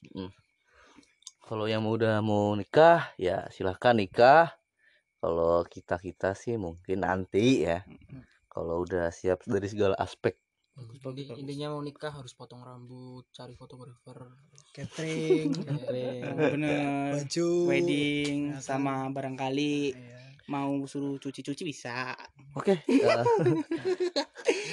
Kalau 1.48 1.64
yang 1.64 1.88
udah 1.88 2.20
mau 2.20 2.52
nikah, 2.60 3.08
ya 3.16 3.48
silahkan 3.56 3.96
nikah. 3.96 4.52
Kalau 5.24 5.64
kita 5.64 5.96
kita 5.96 6.36
sih 6.36 6.60
mungkin 6.60 7.08
nanti 7.08 7.64
ya. 7.64 7.88
Kalau 8.52 8.84
udah 8.84 9.08
siap 9.16 9.48
dari 9.48 9.72
segala 9.72 9.96
aspek. 9.96 10.36
Jadi 10.76 11.40
intinya 11.40 11.72
mau 11.72 11.80
nikah 11.80 12.12
harus 12.12 12.36
potong 12.36 12.68
rambut, 12.68 13.26
cari 13.32 13.56
fotografer. 13.56 14.28
Catering. 14.76 15.56
Oh, 16.28 16.36
bener 16.54 17.16
baju, 17.16 17.50
wedding 17.72 18.54
Ya, 18.54 18.62
sama 18.62 19.08
barangkali 19.10 19.96
Iya. 19.96 20.17
Mau 20.48 20.84
suruh 20.84 21.16
cuci-cuci 21.18 21.62
bisa 21.62 22.16
Oke, 22.54 22.80
eh, 22.88 22.96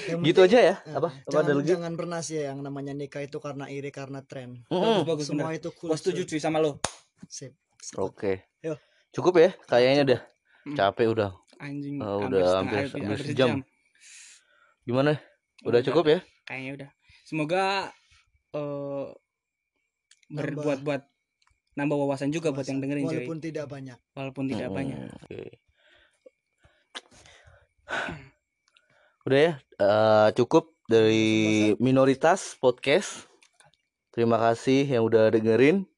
Yang 0.07 0.19
gitu 0.23 0.41
penting, 0.41 0.47
aja 0.47 0.59
ya. 0.61 0.75
eh, 0.81 0.95
Apa? 0.95 1.09
Apa 1.11 1.29
ada 1.35 1.43
jangan, 1.45 1.55
lagi? 1.57 1.69
jangan 1.69 1.93
pernah 1.95 2.21
sih 2.21 2.39
yang 2.39 2.59
namanya 2.61 2.93
nikah 2.93 3.21
itu 3.21 3.37
karena 3.37 3.67
iri 3.67 3.91
karena 3.91 4.23
tren. 4.23 4.63
Mm-mm. 4.67 5.03
bagus 5.03 5.05
bagus 5.05 5.27
Semua 5.27 5.51
bener 5.51 5.59
itu 5.59 5.69
cool. 5.73 5.89
gua 5.89 5.97
setuju 5.97 6.23
cuy 6.25 6.39
sama 6.39 6.59
lo 6.59 6.79
Sip. 7.27 7.53
Oke. 7.97 8.47
Yuk. 8.61 8.79
Cukup 9.11 9.35
ya? 9.37 9.51
Kayaknya 9.65 10.03
udah 10.07 10.21
Hmm. 10.65 10.73
capek 10.75 11.07
udah. 11.11 11.31
anjing 11.57 11.97
Oh, 11.99 12.19
hampir 12.19 12.41
udah 12.41 12.49
hampir- 12.57 12.79
hampir- 12.81 12.93
hampir 12.95 13.09
hampir 13.11 13.27
sejam. 13.27 13.49
Gimana? 14.83 15.13
Udah 15.63 15.81
cukup 15.81 16.05
ya? 16.07 16.19
kayaknya 16.45 16.73
udah 16.75 16.91
semoga 17.23 17.89
eh 18.53 19.07
berbuat 20.31 20.81
buat 20.81 21.03
nambah 21.75 21.97
wawasan 21.99 22.31
juga 22.31 22.49
buat 22.49 22.65
yang 22.65 22.79
dengerin 22.79 23.03
cuy 23.03 23.17
Walaupun 23.19 23.39
tidak 23.41 23.67
banyak. 23.67 23.99
walaupun 24.13 24.45
tidak 24.47 24.69
Mm-mm. 24.69 24.79
banyak 24.79 24.99
Oke. 25.21 25.43
Udah 29.25 29.39
ya, 29.41 29.53
eh, 29.81 30.29
cukup 30.37 30.75
dari 30.85 31.73
minoritas 31.81 32.59
podcast. 32.61 33.25
Terima 34.13 34.37
kasih 34.37 34.87
yang 34.87 35.03
udah 35.09 35.33
dengerin. 35.33 35.89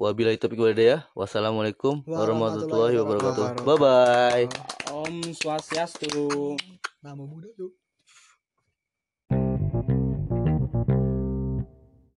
Wabillahi 0.00 0.40
taufiq 0.40 0.56
walhidayah. 0.56 1.04
Wassalamualaikum 1.12 2.00
warahmatullahi 2.08 2.96
wabarakatuh. 2.96 3.60
wabarakatuh. 3.60 3.68
Bye 3.68 3.76
bye. 3.76 4.46
Om 4.88 5.36
Swastiastu 5.36 6.56
Nama 7.04 7.20
muda 7.20 7.52
tuh. 7.52 7.79